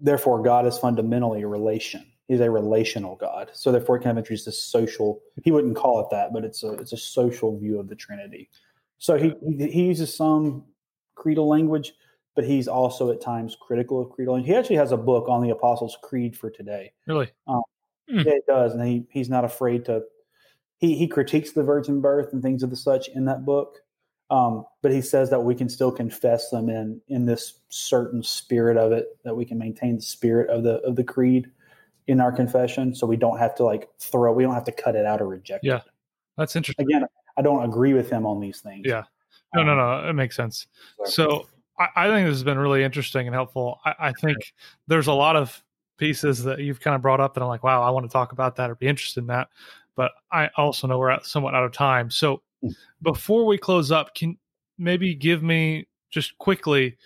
therefore, 0.01 0.43
God 0.43 0.67
is 0.67 0.79
fundamentally 0.79 1.43
a 1.43 1.49
relation. 1.49 2.05
He's 2.27 2.41
a 2.41 2.51
relational 2.51 3.17
God. 3.17 3.51
So 3.55 3.73
therefore, 3.73 3.97
it 3.97 4.01
kind 4.01 4.13
of 4.13 4.19
introduces 4.19 4.47
this 4.47 4.63
social. 4.63 5.21
He 5.43 5.51
wouldn't 5.51 5.77
call 5.77 6.01
it 6.01 6.09
that, 6.11 6.33
but 6.33 6.45
it's 6.45 6.63
a 6.63 6.73
it's 6.75 6.93
a 6.93 6.97
social 6.97 7.59
view 7.59 7.79
of 7.79 7.89
the 7.89 7.97
Trinity. 7.97 8.51
So 8.99 9.17
he 9.17 9.33
he 9.59 9.85
uses 9.85 10.15
some 10.15 10.65
creedal 11.15 11.49
language, 11.49 11.95
but 12.39 12.47
he's 12.47 12.69
also 12.69 13.11
at 13.11 13.21
times 13.21 13.57
critical 13.61 14.01
of 14.01 14.11
creedal. 14.11 14.37
And 14.37 14.47
he 14.47 14.55
actually 14.55 14.77
has 14.77 14.93
a 14.93 14.97
book 14.97 15.29
on 15.29 15.43
the 15.43 15.51
Apostles' 15.51 15.99
Creed 16.05 16.39
for 16.39 16.51
today. 16.51 16.93
Really? 17.09 17.33
Um, 17.49 17.63
mm. 18.09 18.25
Yeah, 18.25 18.35
it 18.35 18.47
does, 18.47 18.75
and 18.75 18.87
he 18.87 19.09
he's 19.11 19.29
not 19.29 19.45
afraid 19.45 19.85
to. 19.87 20.03
He 20.77 20.95
he 20.95 21.09
critiques 21.09 21.51
the 21.51 21.65
virgin 21.65 22.01
birth 22.01 22.33
and 22.33 22.41
things 22.41 22.63
of 22.63 22.71
the 22.71 22.77
such 22.77 23.09
in 23.09 23.25
that 23.25 23.45
book. 23.45 23.81
Um, 24.31 24.67
but 24.83 24.93
he 24.93 25.01
says 25.01 25.31
that 25.31 25.41
we 25.41 25.57
can 25.57 25.69
still 25.69 25.91
confess 25.91 26.51
them 26.51 26.69
in 26.69 27.01
in 27.09 27.27
this 27.27 27.55
certain 27.71 28.23
spirit 28.23 28.77
of 28.77 28.93
it, 28.93 29.09
that 29.25 29.35
we 29.35 29.45
can 29.45 29.59
maintain 29.59 29.97
the 29.97 30.03
spirit 30.03 30.49
of 30.49 30.63
the 30.63 30.75
of 30.83 30.95
the 30.95 31.03
creed 31.03 31.51
in 32.07 32.21
our 32.21 32.31
confession, 32.31 32.95
so 32.95 33.05
we 33.05 33.17
don't 33.17 33.39
have 33.39 33.57
to 33.57 33.65
like 33.65 33.89
throw, 33.99 34.33
we 34.33 34.45
don't 34.45 34.55
have 34.55 34.63
to 34.63 34.71
cut 34.71 34.95
it 34.95 35.07
out 35.07 35.21
or 35.21 35.27
reject 35.27 35.65
yeah. 35.65 35.79
it. 35.79 35.83
Yeah, 35.85 35.93
that's 36.37 36.55
interesting. 36.55 36.87
Again, 36.87 37.05
I 37.37 37.43
don't 37.43 37.65
agree 37.65 37.95
with 37.95 38.09
him 38.09 38.25
on 38.27 38.39
these 38.39 38.61
things. 38.61 38.87
Yeah, 38.87 39.03
no, 39.57 39.65
no, 39.65 39.73
um, 39.73 39.79
no, 39.79 40.09
it 40.09 40.13
makes 40.13 40.37
sense. 40.37 40.69
So 41.05 41.49
I, 41.79 41.89
I, 41.97 42.09
think 42.09 42.27
this 42.27 42.35
has 42.35 42.45
been 42.45 42.59
really 42.59 42.83
interesting 42.83 43.27
and 43.27 43.35
helpful. 43.35 43.81
I, 43.85 43.95
I 43.99 44.13
think 44.13 44.55
there's 44.87 45.07
a 45.07 45.13
lot 45.13 45.37
of 45.37 45.63
pieces 45.97 46.45
that 46.45 46.61
you've 46.61 46.81
kind 46.81 46.95
of 46.97 47.03
brought 47.03 47.21
up 47.21 47.35
that 47.35 47.43
I'm 47.43 47.49
like, 47.49 47.63
wow, 47.63 47.83
I 47.83 47.91
want 47.91 48.07
to 48.07 48.13
talk 48.13 48.33
about 48.33 48.57
that 48.57 48.71
or 48.71 48.75
be 48.75 48.87
interested 48.87 49.21
in 49.21 49.27
that. 49.29 49.49
But 49.97 50.13
I 50.31 50.49
also 50.57 50.87
know 50.87 50.99
we're 50.99 51.19
somewhat 51.23 51.55
out 51.55 51.65
of 51.65 51.73
time. 51.73 52.11
So 52.11 52.43
Hmm. 52.63 52.71
Before 53.03 53.47
we 53.47 53.59
close 53.59 53.91
up, 53.91 54.15
can 54.15 54.37
maybe 54.79 55.15
give 55.15 55.43
me 55.43 55.87
just 56.11 56.37
quickly 56.39 56.97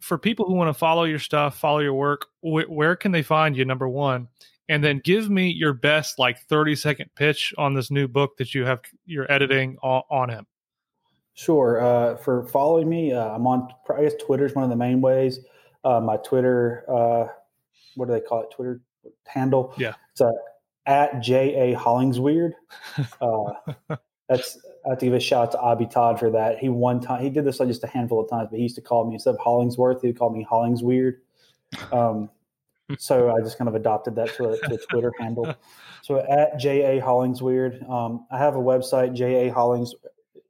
for 0.00 0.18
people 0.18 0.46
who 0.46 0.54
want 0.54 0.68
to 0.68 0.78
follow 0.78 1.04
your 1.04 1.18
stuff, 1.18 1.58
follow 1.58 1.80
your 1.80 1.94
work, 1.94 2.26
wh- 2.40 2.68
where 2.68 2.96
can 2.96 3.12
they 3.12 3.22
find 3.22 3.56
you? 3.56 3.64
Number 3.64 3.88
one, 3.88 4.28
and 4.68 4.82
then 4.82 5.00
give 5.04 5.28
me 5.28 5.50
your 5.50 5.72
best 5.72 6.18
like 6.18 6.40
30 6.48 6.74
second 6.74 7.10
pitch 7.14 7.52
on 7.58 7.74
this 7.74 7.90
new 7.90 8.08
book 8.08 8.36
that 8.38 8.54
you 8.54 8.64
have 8.64 8.80
you're 9.04 9.30
editing 9.30 9.76
on, 9.82 10.02
on 10.10 10.28
him. 10.30 10.46
Sure. 11.34 11.80
Uh, 11.80 12.16
for 12.16 12.44
following 12.46 12.88
me, 12.88 13.12
uh, 13.12 13.30
I'm 13.30 13.46
on. 13.46 13.68
I 13.96 14.02
guess 14.02 14.14
Twitter 14.20 14.46
is 14.46 14.54
one 14.54 14.64
of 14.64 14.70
the 14.70 14.76
main 14.76 15.00
ways. 15.00 15.40
Uh, 15.84 16.00
my 16.00 16.16
Twitter, 16.18 16.84
uh, 16.88 17.26
what 17.94 18.06
do 18.06 18.12
they 18.12 18.20
call 18.20 18.42
it? 18.42 18.50
Twitter 18.50 18.80
handle. 19.26 19.72
Yeah. 19.78 19.94
It's 20.12 20.20
uh, 20.20 20.30
at 20.86 21.20
J 21.20 21.72
A 21.72 21.78
Hollingsweird. 21.78 22.52
Uh, 23.20 23.52
that's 24.28 24.58
I 24.86 24.90
have 24.90 24.98
to 24.98 25.06
give 25.06 25.14
a 25.14 25.20
shout 25.20 25.48
out 25.48 25.52
to 25.52 25.66
Abby 25.66 25.86
Todd 25.86 26.18
for 26.18 26.30
that. 26.30 26.58
He 26.58 26.68
one 26.68 27.00
time 27.00 27.22
he 27.22 27.30
did 27.30 27.44
this 27.44 27.60
like 27.60 27.68
just 27.68 27.84
a 27.84 27.86
handful 27.86 28.20
of 28.20 28.30
times, 28.30 28.48
but 28.50 28.56
he 28.56 28.62
used 28.62 28.76
to 28.76 28.82
call 28.82 29.06
me 29.06 29.14
instead 29.14 29.34
of 29.34 29.40
Hollingsworth, 29.40 30.02
he 30.02 30.08
would 30.08 30.18
call 30.18 30.30
me 30.30 30.46
Hollingsweird. 30.48 31.16
Um, 31.92 32.30
so 32.98 33.30
I 33.30 33.40
just 33.40 33.56
kind 33.58 33.68
of 33.68 33.74
adopted 33.74 34.16
that 34.16 34.34
to 34.34 34.50
a, 34.50 34.58
to 34.58 34.74
a 34.74 34.78
Twitter 34.90 35.12
handle. 35.18 35.54
So 36.02 36.18
at 36.18 36.58
J 36.58 36.96
A 36.96 37.02
Hollingsweird, 37.02 37.88
um, 37.88 38.26
I 38.32 38.38
have 38.38 38.56
a 38.56 38.58
website 38.58 39.14
J 39.14 39.46
A 39.46 39.52
Hollings 39.52 39.94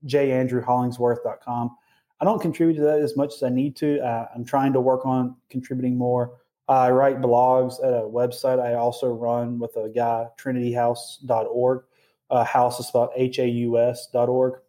J 0.04 0.32
Andrew 0.32 0.62
Hollingsworth.com. 0.62 1.76
I 2.20 2.24
don't 2.24 2.40
contribute 2.40 2.76
to 2.76 2.82
that 2.82 3.00
as 3.00 3.16
much 3.16 3.34
as 3.34 3.42
I 3.42 3.48
need 3.48 3.76
to. 3.76 4.00
Uh, 4.00 4.26
I'm 4.34 4.44
trying 4.44 4.72
to 4.74 4.80
work 4.80 5.06
on 5.06 5.36
contributing 5.48 5.96
more. 5.96 6.38
I 6.68 6.90
write 6.90 7.20
blogs 7.20 7.82
at 7.84 7.92
a 7.92 8.06
website 8.06 8.60
I 8.60 8.74
also 8.74 9.12
run 9.12 9.58
with 9.58 9.74
a 9.76 9.88
guy, 9.88 10.26
trinityhaus.org 10.38 11.82
uh, 12.30 12.44
house 12.44 12.78
is 12.78 12.86
spelled 12.86 13.10
H-A-U-S 13.16 14.08
dot 14.12 14.28
org. 14.28 14.60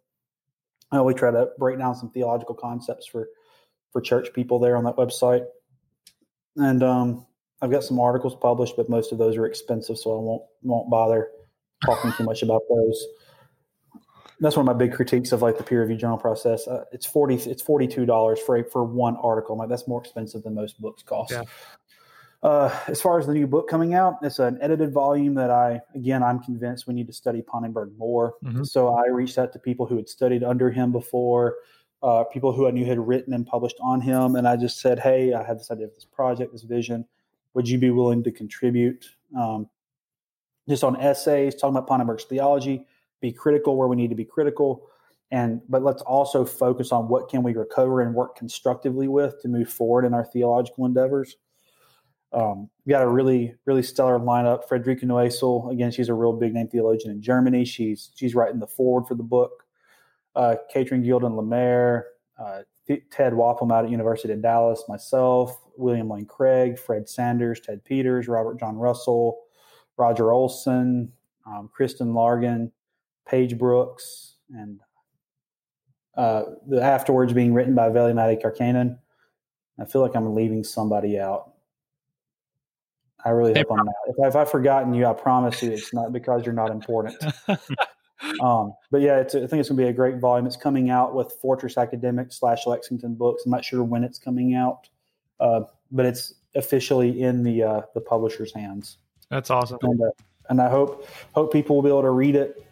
Uh, 0.94 1.02
we 1.02 1.14
try 1.14 1.30
to 1.30 1.50
break 1.58 1.78
down 1.78 1.94
some 1.94 2.10
theological 2.10 2.54
concepts 2.54 3.06
for 3.06 3.28
for 3.92 4.00
church 4.00 4.32
people 4.32 4.58
there 4.58 4.76
on 4.76 4.84
that 4.84 4.96
website. 4.96 5.44
And 6.56 6.82
um, 6.82 7.26
I've 7.60 7.70
got 7.70 7.84
some 7.84 8.00
articles 8.00 8.34
published, 8.34 8.74
but 8.76 8.88
most 8.88 9.12
of 9.12 9.18
those 9.18 9.36
are 9.36 9.46
expensive, 9.46 9.98
so 9.98 10.18
I 10.18 10.20
won't 10.20 10.42
won't 10.62 10.90
bother 10.90 11.28
talking 11.84 12.12
too 12.12 12.24
much 12.24 12.42
about 12.42 12.62
those. 12.68 13.06
That's 14.42 14.56
one 14.56 14.68
of 14.68 14.76
my 14.76 14.78
big 14.78 14.92
critiques 14.92 15.32
of 15.32 15.40
like 15.40 15.56
the 15.56 15.62
peer 15.62 15.80
review 15.82 15.96
journal 15.96 16.18
process. 16.18 16.66
Uh, 16.66 16.84
it's 16.92 17.06
forty 17.06 17.36
it's 17.36 17.62
forty 17.62 17.86
two 17.86 18.04
dollars 18.04 18.40
for 18.40 18.62
for 18.64 18.84
one 18.84 19.16
article. 19.16 19.54
I'm 19.54 19.60
like 19.60 19.68
that's 19.68 19.86
more 19.86 20.00
expensive 20.00 20.42
than 20.42 20.54
most 20.54 20.80
books 20.80 21.02
cost. 21.02 21.30
Yeah. 21.30 21.44
Uh, 22.42 22.76
as 22.88 23.00
far 23.00 23.20
as 23.20 23.26
the 23.28 23.32
new 23.32 23.46
book 23.46 23.68
coming 23.68 23.94
out, 23.94 24.18
it's 24.20 24.40
an 24.40 24.58
edited 24.60 24.92
volume 24.92 25.32
that 25.34 25.48
I, 25.48 25.80
again, 25.94 26.24
I'm 26.24 26.40
convinced 26.40 26.88
we 26.88 26.94
need 26.94 27.06
to 27.06 27.12
study 27.12 27.40
Pannenberg 27.40 27.96
more. 27.96 28.34
Mm-hmm. 28.44 28.64
So 28.64 28.94
I 28.96 29.06
reached 29.06 29.38
out 29.38 29.52
to 29.52 29.60
people 29.60 29.86
who 29.86 29.94
had 29.94 30.08
studied 30.08 30.42
under 30.42 30.68
him 30.68 30.90
before, 30.90 31.58
uh, 32.02 32.24
people 32.24 32.52
who 32.52 32.66
I 32.66 32.72
knew 32.72 32.84
had 32.84 32.98
written 32.98 33.32
and 33.32 33.46
published 33.46 33.76
on 33.80 34.00
him. 34.00 34.34
And 34.34 34.48
I 34.48 34.56
just 34.56 34.80
said, 34.80 34.98
hey, 34.98 35.32
I 35.34 35.44
have 35.44 35.58
this 35.58 35.70
idea 35.70 35.86
of 35.86 35.94
this 35.94 36.04
project, 36.04 36.50
this 36.50 36.62
vision. 36.62 37.06
Would 37.54 37.68
you 37.68 37.78
be 37.78 37.90
willing 37.90 38.24
to 38.24 38.32
contribute? 38.32 39.08
Um, 39.38 39.68
just 40.68 40.82
on 40.82 41.00
essays, 41.00 41.54
talking 41.54 41.76
about 41.76 41.88
Pannenberg's 41.88 42.24
theology, 42.24 42.86
be 43.22 43.32
critical 43.32 43.76
where 43.76 43.88
we 43.88 43.96
need 43.96 44.10
to 44.10 44.16
be 44.16 44.24
critical. 44.26 44.90
And 45.30 45.62
but 45.66 45.82
let's 45.82 46.02
also 46.02 46.44
focus 46.44 46.92
on 46.92 47.08
what 47.08 47.30
can 47.30 47.42
we 47.42 47.54
recover 47.54 48.02
and 48.02 48.14
work 48.14 48.36
constructively 48.36 49.08
with 49.08 49.40
to 49.40 49.48
move 49.48 49.70
forward 49.70 50.04
in 50.04 50.12
our 50.12 50.26
theological 50.26 50.84
endeavors. 50.84 51.36
Um, 52.34 52.68
we 52.84 52.90
got 52.90 53.02
a 53.02 53.08
really, 53.08 53.54
really 53.64 53.82
stellar 53.82 54.18
lineup. 54.18 54.68
Friederike 54.68 55.02
Nüssel, 55.02 55.70
again, 55.72 55.90
she's 55.90 56.08
a 56.08 56.14
real 56.14 56.32
big 56.32 56.52
name 56.52 56.68
theologian 56.68 57.10
in 57.10 57.22
Germany. 57.22 57.64
She's 57.64 58.10
she's 58.14 58.34
writing 58.34 58.60
the 58.60 58.66
forward 58.66 59.06
for 59.06 59.14
the 59.14 59.22
book. 59.22 59.64
Uh, 60.34 60.56
Katrin 60.72 61.02
Gilden 61.02 61.36
Lemaire, 61.36 62.06
uh, 62.38 62.62
Ted 62.86 63.32
Wapham 63.32 63.72
out 63.72 63.84
at 63.84 63.90
University 63.90 64.32
of 64.32 64.42
Dallas, 64.42 64.84
myself, 64.88 65.58
William 65.76 66.08
Lane 66.08 66.26
Craig, 66.26 66.78
Fred 66.78 67.08
Sanders, 67.08 67.60
Ted 67.60 67.84
Peters, 67.84 68.28
Robert 68.28 68.58
John 68.58 68.76
Russell, 68.76 69.38
Roger 69.96 70.32
Olson, 70.32 71.12
um, 71.46 71.70
Kristin 71.78 72.12
Largen, 72.12 72.70
Paige 73.26 73.58
Brooks, 73.58 74.34
and 74.50 74.80
uh, 76.16 76.42
the 76.68 76.82
afterwards 76.82 77.32
being 77.32 77.54
written 77.54 77.74
by 77.74 77.88
Veli-Matti 77.88 78.36
Kärkkäinen. 78.36 78.98
I 79.80 79.84
feel 79.84 80.02
like 80.02 80.14
I'm 80.14 80.34
leaving 80.34 80.64
somebody 80.64 81.18
out. 81.18 81.52
I 83.24 83.30
really 83.30 83.54
hope 83.54 83.70
I'm 83.70 83.86
not. 83.86 83.94
If, 84.08 84.16
if 84.18 84.36
I've 84.36 84.50
forgotten 84.50 84.94
you, 84.94 85.06
I 85.06 85.12
promise 85.12 85.62
you 85.62 85.70
it's 85.70 85.94
not 85.94 86.12
because 86.12 86.44
you're 86.44 86.54
not 86.54 86.70
important. 86.70 87.16
um, 88.40 88.74
but 88.90 89.00
yeah, 89.00 89.18
I 89.18 89.24
think 89.24 89.34
it's 89.34 89.50
going 89.50 89.64
to 89.64 89.74
be 89.74 89.84
a 89.84 89.92
great 89.92 90.18
volume. 90.18 90.46
It's 90.46 90.56
coming 90.56 90.90
out 90.90 91.14
with 91.14 91.32
Fortress 91.40 91.78
Academic 91.78 92.32
slash 92.32 92.66
Lexington 92.66 93.14
Books. 93.14 93.44
I'm 93.46 93.52
not 93.52 93.64
sure 93.64 93.82
when 93.82 94.04
it's 94.04 94.18
coming 94.18 94.54
out, 94.54 94.88
uh, 95.40 95.62
but 95.90 96.04
it's 96.04 96.34
officially 96.54 97.22
in 97.22 97.42
the 97.42 97.62
uh, 97.62 97.80
the 97.94 98.00
publisher's 98.00 98.52
hands. 98.52 98.98
That's 99.30 99.50
awesome. 99.50 99.78
And, 99.82 100.00
uh, 100.02 100.10
and 100.50 100.60
I 100.60 100.68
hope 100.68 101.08
hope 101.32 101.52
people 101.52 101.76
will 101.76 101.82
be 101.82 101.88
able 101.88 102.02
to 102.02 102.10
read 102.10 102.34
it 102.34 102.66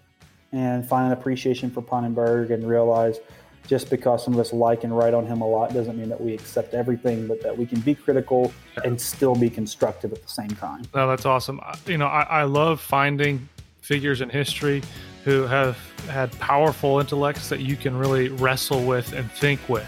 and 0.53 0.87
find 0.87 1.07
an 1.07 1.13
appreciation 1.13 1.71
for 1.71 1.83
Pannenberg 1.83 2.51
and 2.51 2.67
realize 2.69 3.19
just 3.67 3.89
because 3.91 4.25
some 4.25 4.35
of 4.35 4.41
us 4.41 4.53
like 4.53 4.85
and 4.85 4.97
write 4.97 5.15
on 5.15 5.25
him 5.27 5.43
a 5.43 5.47
lot 5.47 5.73
doesn't 5.73 5.97
mean 5.97 6.09
that 6.09 6.21
we 6.21 6.35
accept 6.35 6.75
everything, 6.75 7.29
but 7.29 7.41
that 7.43 7.57
we 7.57 7.67
can 7.67 7.81
be 7.81 7.95
critical 7.95 8.53
and 8.85 9.01
still 9.01 9.35
be 9.35 9.49
constructive 9.49 10.13
at 10.13 10.23
the 10.23 10.29
same 10.29 10.49
time. 10.51 10.83
No, 10.95 11.07
that's 11.07 11.25
awesome. 11.25 11.61
You 11.87 11.99
know, 11.99 12.07
I, 12.07 12.23
I 12.23 12.43
love 12.45 12.81
finding 12.81 13.49
figures 13.81 14.21
in 14.21 14.29
history 14.29 14.83
who 15.25 15.43
have 15.43 15.77
had 16.09 16.33
powerful 16.41 16.99
intellects 16.99 17.49
that 17.49 17.61
you 17.61 17.77
can 17.77 17.97
really 17.97 18.29
wrestle 18.29 18.85
with 18.85 19.13
and 19.13 19.31
think 19.33 19.61
with. 19.69 19.87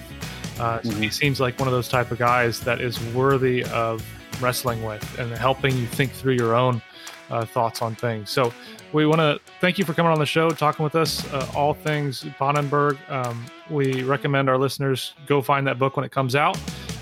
Uh, 0.60 0.78
mm-hmm. 0.78 1.02
He 1.02 1.08
seems 1.08 1.40
like 1.40 1.58
one 1.58 1.66
of 1.66 1.72
those 1.72 1.88
type 1.88 2.10
of 2.10 2.18
guys 2.18 2.60
that 2.60 2.80
is 2.80 3.02
worthy 3.14 3.64
of 3.64 4.06
wrestling 4.40 4.82
with 4.84 5.18
and 5.18 5.32
helping 5.32 5.76
you 5.76 5.86
think 5.86 6.12
through 6.12 6.34
your 6.34 6.54
own 6.54 6.82
uh, 7.30 7.44
thoughts 7.44 7.82
on 7.82 7.94
things. 7.94 8.30
So 8.30 8.52
we 8.92 9.06
want 9.06 9.20
to 9.20 9.40
thank 9.60 9.78
you 9.78 9.84
for 9.84 9.94
coming 9.94 10.12
on 10.12 10.18
the 10.18 10.26
show, 10.26 10.50
talking 10.50 10.84
with 10.84 10.94
us, 10.94 11.30
uh, 11.32 11.50
all 11.54 11.74
things 11.74 12.24
Pannenberg. 12.38 12.98
Um, 13.10 13.44
we 13.70 14.02
recommend 14.02 14.48
our 14.48 14.58
listeners 14.58 15.14
go 15.26 15.40
find 15.40 15.66
that 15.66 15.78
book 15.78 15.96
when 15.96 16.04
it 16.04 16.12
comes 16.12 16.36
out. 16.36 16.58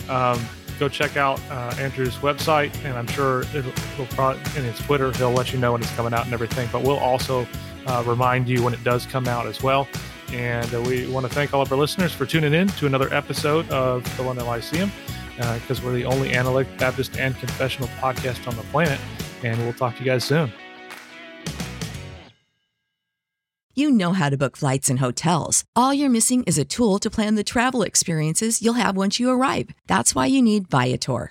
Um, 0.09 0.41
go 0.79 0.89
check 0.89 1.17
out 1.17 1.41
uh, 1.51 1.75
Andrew's 1.79 2.17
website, 2.17 2.75
and 2.85 2.97
I'm 2.97 3.07
sure 3.09 3.43
it'll 3.55 4.07
probably 4.11 4.41
in 4.57 4.65
his 4.65 4.79
Twitter 4.81 5.13
he'll 5.13 5.31
let 5.31 5.53
you 5.53 5.59
know 5.59 5.73
when 5.73 5.83
it's 5.83 5.95
coming 5.95 6.15
out 6.15 6.25
and 6.25 6.33
everything. 6.33 6.69
But 6.73 6.83
we'll 6.83 6.99
also 6.99 7.47
uh, 7.87 8.03
remind 8.07 8.49
you 8.49 8.63
when 8.63 8.73
it 8.73 8.83
does 8.83 9.07
come 9.07 9.29
out 9.29 9.47
as 9.47 9.63
well. 9.63 9.87
And 10.33 10.73
uh, 10.73 10.81
we 10.83 11.07
want 11.09 11.27
to 11.27 11.33
thank 11.33 11.53
all 11.53 11.61
of 11.61 11.71
our 11.73 11.79
listeners 11.79 12.13
for 12.13 12.25
tuning 12.25 12.55
in 12.55 12.69
to 12.69 12.87
another 12.87 13.13
episode 13.13 13.69
of 13.71 14.05
the 14.17 14.23
London 14.23 14.47
Lyceum. 14.47 14.91
because 15.37 15.81
uh, 15.81 15.83
we're 15.85 15.93
the 15.93 16.05
only 16.05 16.35
analytic 16.35 16.79
Baptist 16.79 17.19
and 17.19 17.37
confessional 17.37 17.89
podcast 18.01 18.47
on 18.47 18.57
the 18.57 18.63
planet. 18.65 19.01
And 19.43 19.59
we'll 19.61 19.73
talk 19.73 19.97
to 19.97 20.05
you 20.05 20.11
guys 20.11 20.25
soon. 20.25 20.53
You 23.75 23.91
know 23.91 24.13
how 24.13 24.29
to 24.29 24.37
book 24.37 24.57
flights 24.57 24.91
and 24.91 24.99
hotels. 24.99 25.65
All 25.75 25.95
you're 25.95 26.11
missing 26.11 26.43
is 26.43 26.59
a 26.59 26.65
tool 26.65 26.99
to 26.99 27.09
plan 27.09 27.37
the 27.37 27.45
travel 27.45 27.83
experiences 27.83 28.61
you'll 28.61 28.75
have 28.75 28.97
once 28.97 29.19
you 29.19 29.31
arrive. 29.31 29.71
That's 29.87 30.15
why 30.15 30.27
you 30.27 30.43
need 30.43 30.69
Viator. 30.69 31.31